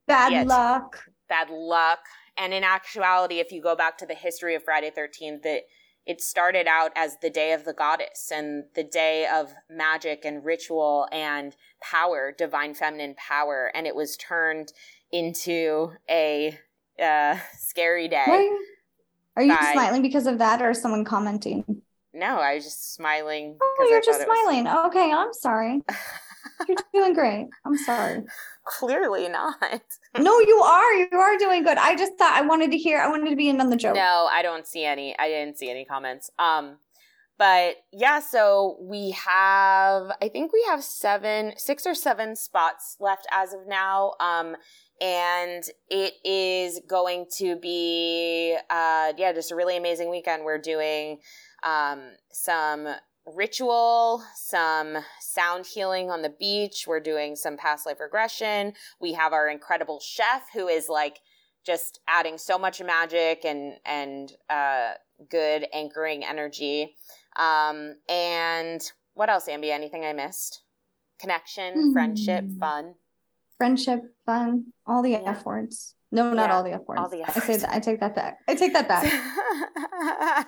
bad 0.06 0.32
yeah, 0.32 0.42
luck. 0.42 1.04
Bad 1.28 1.50
luck. 1.50 2.00
And 2.36 2.52
in 2.52 2.64
actuality, 2.64 3.38
if 3.38 3.52
you 3.52 3.62
go 3.62 3.76
back 3.76 3.98
to 3.98 4.06
the 4.06 4.14
history 4.14 4.54
of 4.54 4.64
Friday 4.64 4.90
13th, 4.90 5.42
that 5.42 5.62
it 6.04 6.20
started 6.20 6.66
out 6.66 6.90
as 6.96 7.18
the 7.22 7.30
day 7.30 7.52
of 7.52 7.64
the 7.64 7.72
goddess 7.72 8.32
and 8.34 8.64
the 8.74 8.82
day 8.82 9.26
of 9.32 9.52
magic 9.70 10.24
and 10.24 10.44
ritual 10.44 11.06
and 11.12 11.54
power, 11.80 12.34
divine 12.36 12.74
feminine 12.74 13.14
power. 13.14 13.70
And 13.74 13.86
it 13.86 13.94
was 13.94 14.16
turned 14.16 14.72
into 15.12 15.92
a 16.10 16.58
uh, 17.00 17.38
scary 17.56 18.08
day. 18.08 18.50
Are 19.36 19.42
you 19.42 19.54
by, 19.54 19.72
smiling 19.72 20.02
because 20.02 20.26
of 20.26 20.38
that 20.38 20.60
or 20.62 20.74
someone 20.74 21.04
commenting? 21.04 21.64
No, 22.12 22.36
No, 22.36 22.40
I 22.40 22.54
was 22.54 22.64
just 22.64 22.94
smiling. 22.94 23.56
Oh, 23.60 23.86
you're 23.90 24.02
just 24.02 24.22
smiling. 24.22 24.64
Was... 24.64 24.86
Okay, 24.88 25.12
I'm 25.12 25.32
sorry. 25.32 25.82
you're 26.68 26.76
doing 26.92 27.14
great. 27.14 27.48
I'm 27.64 27.76
sorry. 27.78 28.22
Clearly 28.64 29.28
not. 29.28 29.82
no, 30.18 30.38
you 30.46 30.62
are. 30.62 30.94
You 30.94 31.08
are 31.12 31.38
doing 31.38 31.62
good. 31.62 31.78
I 31.78 31.96
just 31.96 32.14
thought 32.18 32.34
I 32.34 32.42
wanted 32.42 32.70
to 32.72 32.78
hear. 32.78 32.98
I 32.98 33.08
wanted 33.08 33.30
to 33.30 33.36
be 33.36 33.48
in 33.48 33.60
on 33.60 33.70
the 33.70 33.76
joke. 33.76 33.96
No, 33.96 34.28
I 34.30 34.42
don't 34.42 34.66
see 34.66 34.84
any. 34.84 35.18
I 35.18 35.28
didn't 35.28 35.58
see 35.58 35.70
any 35.70 35.84
comments. 35.84 36.30
Um, 36.38 36.76
but 37.38 37.76
yeah, 37.92 38.20
so 38.20 38.76
we 38.80 39.12
have. 39.12 40.12
I 40.20 40.28
think 40.28 40.52
we 40.52 40.64
have 40.68 40.84
seven, 40.84 41.54
six 41.56 41.86
or 41.86 41.94
seven 41.94 42.36
spots 42.36 42.96
left 43.00 43.26
as 43.32 43.52
of 43.52 43.66
now. 43.66 44.12
Um, 44.20 44.56
and 45.02 45.64
it 45.90 46.14
is 46.24 46.80
going 46.88 47.26
to 47.38 47.56
be 47.56 48.56
uh 48.70 49.12
yeah 49.18 49.32
just 49.34 49.50
a 49.50 49.56
really 49.56 49.76
amazing 49.76 50.08
weekend. 50.10 50.44
We're 50.44 50.58
doing 50.58 51.18
um 51.64 52.12
some 52.30 52.86
ritual 53.26 54.22
some 54.36 54.98
sound 55.20 55.66
healing 55.66 56.10
on 56.10 56.22
the 56.22 56.30
beach. 56.30 56.84
We're 56.86 57.00
doing 57.00 57.34
some 57.34 57.56
past 57.56 57.84
life 57.84 57.98
regression. 58.00 58.74
We 59.00 59.12
have 59.14 59.32
our 59.32 59.48
incredible 59.48 60.00
chef 60.00 60.44
who 60.54 60.68
is 60.68 60.88
like 60.88 61.18
just 61.66 62.00
adding 62.08 62.38
so 62.38 62.56
much 62.56 62.80
magic 62.80 63.44
and 63.44 63.74
and 63.84 64.32
uh 64.48 64.92
good 65.28 65.66
anchoring 65.74 66.24
energy. 66.24 66.94
Um 67.36 67.96
and 68.08 68.80
what 69.14 69.28
else 69.28 69.48
ambi? 69.48 69.70
Anything 69.70 70.04
i 70.04 70.12
missed? 70.12 70.62
Connection 71.18 71.74
mm-hmm. 71.74 71.92
friendship 71.92 72.44
fun 72.60 72.94
friendship, 73.62 74.02
fun, 74.26 74.64
all 74.88 75.02
the 75.02 75.10
yeah. 75.10 75.22
F 75.24 75.44
words. 75.44 75.94
No, 76.10 76.34
not 76.34 76.48
yeah, 76.48 76.56
all 76.56 76.64
the 76.64 76.72
F 76.72 76.80
words. 76.88 77.00
All 77.00 77.08
the 77.08 77.22
F 77.22 77.36
words. 77.36 77.36
I 77.36 77.40
say 77.46 77.56
that. 77.58 77.70
I 77.72 77.78
take 77.78 78.00
that 78.00 78.16
back. 78.16 78.38
I 78.48 78.56
take 78.56 78.72
that 78.72 78.88
back. 78.88 79.04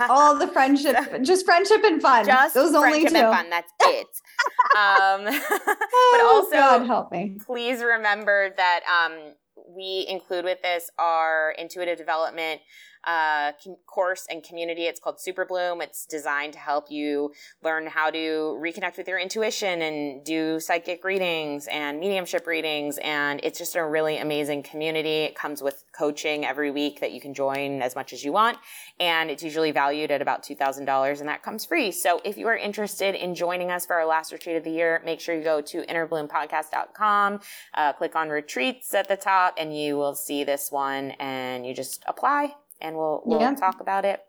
all 0.10 0.36
the 0.36 0.48
friendship, 0.48 0.96
just 1.22 1.44
friendship 1.46 1.84
and 1.84 2.02
fun. 2.02 2.26
Just 2.26 2.54
those 2.54 2.74
only 2.74 3.04
two. 3.04 3.14
fun. 3.14 3.48
That's 3.50 3.70
it. 3.82 4.06
um, 4.76 5.24
but 5.24 6.20
oh, 6.20 6.42
also, 6.42 6.56
God 6.56 6.86
help 6.86 7.12
me. 7.12 7.38
Please 7.46 7.84
remember 7.84 8.52
that 8.56 8.80
um, 8.90 9.34
we 9.68 10.06
include 10.08 10.44
with 10.44 10.60
this 10.62 10.90
our 10.98 11.54
intuitive 11.56 11.96
development 11.96 12.62
uh, 13.06 13.52
course 13.86 14.26
and 14.30 14.42
community. 14.42 14.82
It's 14.82 15.00
called 15.00 15.18
Superbloom. 15.18 15.82
It's 15.82 16.06
designed 16.06 16.54
to 16.54 16.58
help 16.58 16.90
you 16.90 17.32
learn 17.62 17.86
how 17.86 18.10
to 18.10 18.58
reconnect 18.60 18.96
with 18.96 19.08
your 19.08 19.18
intuition 19.18 19.82
and 19.82 20.24
do 20.24 20.60
psychic 20.60 21.04
readings 21.04 21.66
and 21.68 22.00
mediumship 22.00 22.46
readings. 22.46 22.98
And 22.98 23.40
it's 23.42 23.58
just 23.58 23.76
a 23.76 23.84
really 23.84 24.18
amazing 24.18 24.62
community. 24.62 25.24
It 25.24 25.34
comes 25.34 25.62
with 25.62 25.84
coaching 25.96 26.44
every 26.44 26.70
week 26.70 27.00
that 27.00 27.12
you 27.12 27.20
can 27.20 27.34
join 27.34 27.82
as 27.82 27.94
much 27.94 28.12
as 28.12 28.24
you 28.24 28.32
want. 28.32 28.58
And 28.98 29.30
it's 29.30 29.42
usually 29.42 29.70
valued 29.70 30.10
at 30.10 30.22
about 30.22 30.42
$2,000 30.42 31.20
and 31.20 31.28
that 31.28 31.42
comes 31.42 31.64
free. 31.64 31.92
So 31.92 32.20
if 32.24 32.36
you 32.36 32.46
are 32.48 32.56
interested 32.56 33.14
in 33.14 33.34
joining 33.34 33.70
us 33.70 33.86
for 33.86 33.94
our 33.94 34.06
last 34.06 34.32
retreat 34.32 34.56
of 34.56 34.64
the 34.64 34.70
year, 34.70 35.02
make 35.04 35.20
sure 35.20 35.34
you 35.34 35.44
go 35.44 35.60
to 35.60 35.82
innerbloompodcast.com, 35.82 37.40
uh, 37.74 37.92
click 37.92 38.16
on 38.16 38.28
retreats 38.28 38.94
at 38.94 39.08
the 39.08 39.16
top 39.16 39.54
and 39.58 39.76
you 39.76 39.96
will 39.96 40.14
see 40.14 40.44
this 40.44 40.70
one 40.70 41.12
and 41.12 41.66
you 41.66 41.74
just 41.74 42.02
apply 42.06 42.54
and 42.80 42.96
we'll 42.96 43.22
we'll 43.24 43.40
yeah. 43.40 43.54
talk 43.54 43.80
about 43.80 44.04
it. 44.04 44.20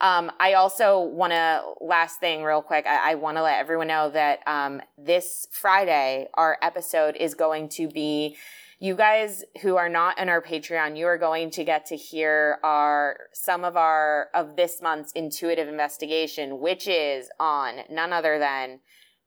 Um, 0.00 0.32
I 0.40 0.54
also 0.54 1.00
want 1.00 1.32
to 1.32 1.62
last 1.80 2.18
thing 2.18 2.42
real 2.42 2.62
quick. 2.62 2.86
I, 2.86 3.12
I 3.12 3.14
want 3.14 3.36
to 3.36 3.42
let 3.42 3.58
everyone 3.58 3.86
know 3.86 4.10
that 4.10 4.40
um, 4.46 4.80
this 4.98 5.46
Friday 5.52 6.28
our 6.34 6.58
episode 6.62 7.16
is 7.16 7.34
going 7.34 7.68
to 7.70 7.88
be. 7.88 8.36
You 8.80 8.96
guys 8.96 9.44
who 9.60 9.76
are 9.76 9.88
not 9.88 10.18
in 10.18 10.28
our 10.28 10.42
Patreon, 10.42 10.98
you 10.98 11.06
are 11.06 11.16
going 11.16 11.50
to 11.50 11.62
get 11.62 11.86
to 11.86 11.96
hear 11.96 12.58
our 12.64 13.16
some 13.32 13.64
of 13.64 13.76
our 13.76 14.26
of 14.34 14.56
this 14.56 14.82
month's 14.82 15.12
intuitive 15.12 15.68
investigation, 15.68 16.58
which 16.58 16.88
is 16.88 17.30
on 17.38 17.82
none 17.88 18.12
other 18.12 18.40
than 18.40 18.80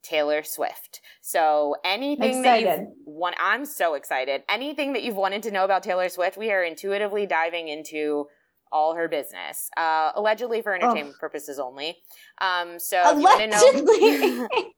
Taylor 0.06 0.44
Swift. 0.44 1.02
So 1.22 1.76
anything 1.84 2.44
that 2.44 2.62
you 2.62 2.94
want, 3.06 3.36
I'm 3.40 3.66
so 3.66 3.96
excited. 3.96 4.44
Anything 4.50 4.94
that 4.94 5.04
you've 5.04 5.16
wanted 5.16 5.42
to 5.44 5.52
know 5.52 5.64
about 5.66 5.84
Taylor 5.84 6.10
Swift, 6.10 6.38
we 6.38 6.52
are 6.52 6.64
intuitively 6.64 7.26
diving 7.26 7.70
into 7.70 8.28
all 8.76 8.94
her 8.94 9.08
business, 9.08 9.70
uh, 9.78 10.12
allegedly 10.16 10.62
for 10.62 10.76
entertainment 10.76 11.16
oh. 11.16 11.20
purposes 11.20 11.60
only. 11.60 11.96
Um, 12.42 12.78
so 12.78 13.02
allegedly. 13.06 14.48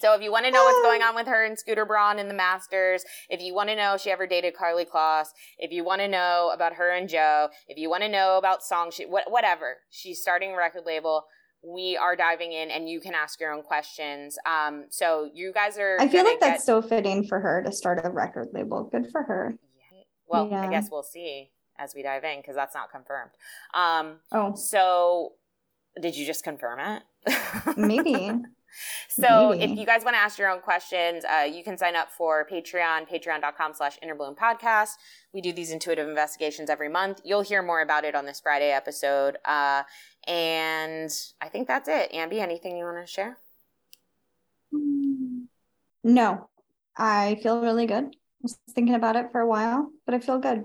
So 0.00 0.12
if 0.12 0.20
you 0.20 0.30
want 0.30 0.44
to 0.44 0.50
know 0.50 0.62
what's 0.62 0.82
going 0.82 1.00
on 1.00 1.14
with 1.14 1.26
her 1.28 1.46
and 1.46 1.58
Scooter 1.58 1.86
Braun 1.86 2.18
in 2.18 2.28
the 2.28 2.34
Masters, 2.34 3.04
if 3.30 3.40
you 3.40 3.54
want 3.54 3.70
to 3.70 3.76
know 3.76 3.94
if 3.94 4.02
she 4.02 4.10
ever 4.10 4.26
dated 4.26 4.52
Karlie 4.54 4.84
Kloss, 4.84 5.28
if 5.56 5.72
you 5.72 5.82
want 5.82 6.02
to 6.02 6.08
know 6.08 6.50
about 6.52 6.74
her 6.74 6.90
and 6.90 7.08
Joe, 7.08 7.48
if 7.68 7.78
you 7.78 7.88
want 7.88 8.02
to 8.02 8.10
know 8.10 8.36
about 8.36 8.62
songs, 8.62 8.92
she, 8.92 9.04
wh- 9.04 9.30
whatever, 9.30 9.76
she's 9.88 10.20
starting 10.20 10.50
a 10.50 10.56
record 10.58 10.82
label. 10.84 11.24
We 11.66 11.96
are 11.96 12.16
diving 12.16 12.52
in, 12.52 12.70
and 12.70 12.86
you 12.86 13.00
can 13.00 13.14
ask 13.14 13.40
your 13.40 13.50
own 13.50 13.62
questions. 13.62 14.36
Um, 14.44 14.86
so 14.90 15.30
you 15.32 15.54
guys 15.54 15.78
are. 15.78 15.96
I 15.98 16.08
feel 16.08 16.24
like 16.24 16.40
that's 16.40 16.66
get... 16.66 16.66
so 16.66 16.82
fitting 16.82 17.24
for 17.26 17.40
her 17.40 17.62
to 17.62 17.72
start 17.72 18.04
a 18.04 18.10
record 18.10 18.48
label. 18.52 18.90
Good 18.92 19.06
for 19.10 19.22
her. 19.22 19.54
Yeah. 19.54 20.02
Well, 20.28 20.48
yeah. 20.50 20.60
I 20.60 20.68
guess 20.68 20.88
we'll 20.90 21.02
see 21.02 21.52
as 21.78 21.94
we 21.94 22.02
dive 22.02 22.24
in 22.24 22.40
because 22.40 22.54
that's 22.54 22.74
not 22.74 22.90
confirmed. 22.90 23.32
Um, 23.72 24.16
oh, 24.32 24.54
so 24.54 25.32
did 26.00 26.16
you 26.16 26.26
just 26.26 26.44
confirm 26.44 26.80
it? 26.80 27.02
Maybe. 27.76 28.32
So 29.08 29.50
Maybe. 29.50 29.72
if 29.72 29.78
you 29.78 29.86
guys 29.86 30.04
want 30.04 30.14
to 30.16 30.20
ask 30.20 30.38
your 30.38 30.50
own 30.50 30.60
questions, 30.60 31.24
uh, 31.24 31.44
you 31.44 31.62
can 31.62 31.78
sign 31.78 31.94
up 31.94 32.10
for 32.10 32.46
Patreon, 32.50 33.08
patreon.com 33.08 33.72
slash 33.74 33.98
innerbloom 34.02 34.36
podcast. 34.36 34.90
We 35.32 35.40
do 35.40 35.52
these 35.52 35.70
intuitive 35.70 36.08
investigations 36.08 36.70
every 36.70 36.88
month. 36.88 37.20
You'll 37.24 37.42
hear 37.42 37.62
more 37.62 37.80
about 37.82 38.04
it 38.04 38.14
on 38.14 38.26
this 38.26 38.40
Friday 38.40 38.72
episode. 38.72 39.38
Uh, 39.44 39.84
and 40.26 41.10
I 41.40 41.48
think 41.48 41.68
that's 41.68 41.88
it. 41.88 42.12
Ambi, 42.12 42.40
anything 42.40 42.76
you 42.76 42.84
want 42.84 43.06
to 43.06 43.10
share? 43.10 43.38
No, 46.02 46.48
I 46.96 47.38
feel 47.42 47.60
really 47.60 47.86
good. 47.86 48.04
I 48.04 48.42
was 48.42 48.58
thinking 48.70 48.94
about 48.94 49.16
it 49.16 49.30
for 49.32 49.40
a 49.40 49.46
while, 49.46 49.90
but 50.04 50.14
I 50.14 50.18
feel 50.18 50.38
good. 50.38 50.64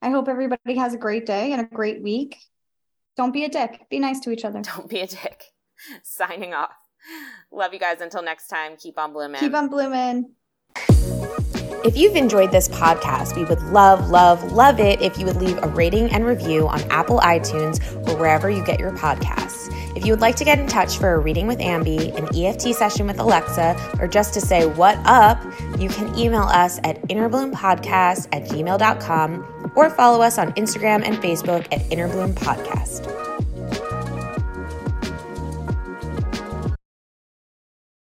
I 0.00 0.10
hope 0.10 0.28
everybody 0.28 0.76
has 0.76 0.94
a 0.94 0.98
great 0.98 1.26
day 1.26 1.52
and 1.52 1.60
a 1.60 1.64
great 1.64 2.02
week. 2.02 2.38
Don't 3.16 3.32
be 3.32 3.44
a 3.44 3.48
dick. 3.48 3.86
Be 3.90 3.98
nice 3.98 4.20
to 4.20 4.30
each 4.30 4.44
other. 4.44 4.62
Don't 4.62 4.88
be 4.88 5.00
a 5.00 5.06
dick. 5.06 5.44
Signing 6.02 6.54
off. 6.54 6.76
Love 7.50 7.72
you 7.72 7.80
guys. 7.80 8.00
Until 8.00 8.22
next 8.22 8.48
time, 8.48 8.76
keep 8.76 8.98
on 8.98 9.12
blooming. 9.12 9.40
Keep 9.40 9.54
on 9.54 9.68
blooming. 9.68 10.32
If 11.84 11.96
you've 11.96 12.16
enjoyed 12.16 12.50
this 12.50 12.68
podcast, 12.68 13.36
we 13.36 13.44
would 13.44 13.62
love, 13.62 14.10
love, 14.10 14.52
love 14.52 14.80
it 14.80 15.00
if 15.00 15.16
you 15.16 15.24
would 15.26 15.36
leave 15.36 15.58
a 15.62 15.68
rating 15.68 16.10
and 16.10 16.26
review 16.26 16.66
on 16.66 16.80
Apple 16.90 17.20
iTunes 17.20 17.80
or 18.08 18.16
wherever 18.16 18.50
you 18.50 18.64
get 18.64 18.80
your 18.80 18.90
podcasts. 18.90 19.72
If 19.96 20.04
you 20.04 20.12
would 20.12 20.20
like 20.20 20.34
to 20.36 20.44
get 20.44 20.58
in 20.58 20.66
touch 20.66 20.98
for 20.98 21.14
a 21.14 21.18
reading 21.18 21.46
with 21.46 21.60
Ambi, 21.60 22.14
an 22.16 22.36
EFT 22.36 22.74
session 22.74 23.06
with 23.06 23.18
Alexa, 23.20 23.96
or 24.00 24.08
just 24.08 24.34
to 24.34 24.40
say 24.40 24.66
what 24.66 24.98
up, 25.04 25.42
you 25.78 25.88
can 25.88 26.16
email 26.18 26.42
us 26.42 26.78
at 26.82 27.00
innerbloompodcast 27.02 28.28
at 28.32 28.44
gmail.com 28.48 29.57
or 29.74 29.90
follow 29.90 30.22
us 30.22 30.38
on 30.38 30.52
Instagram 30.52 31.02
and 31.04 31.16
Facebook 31.16 31.66
at 31.72 31.80
Innerbloom 31.90 32.34
Podcast. 32.34 33.27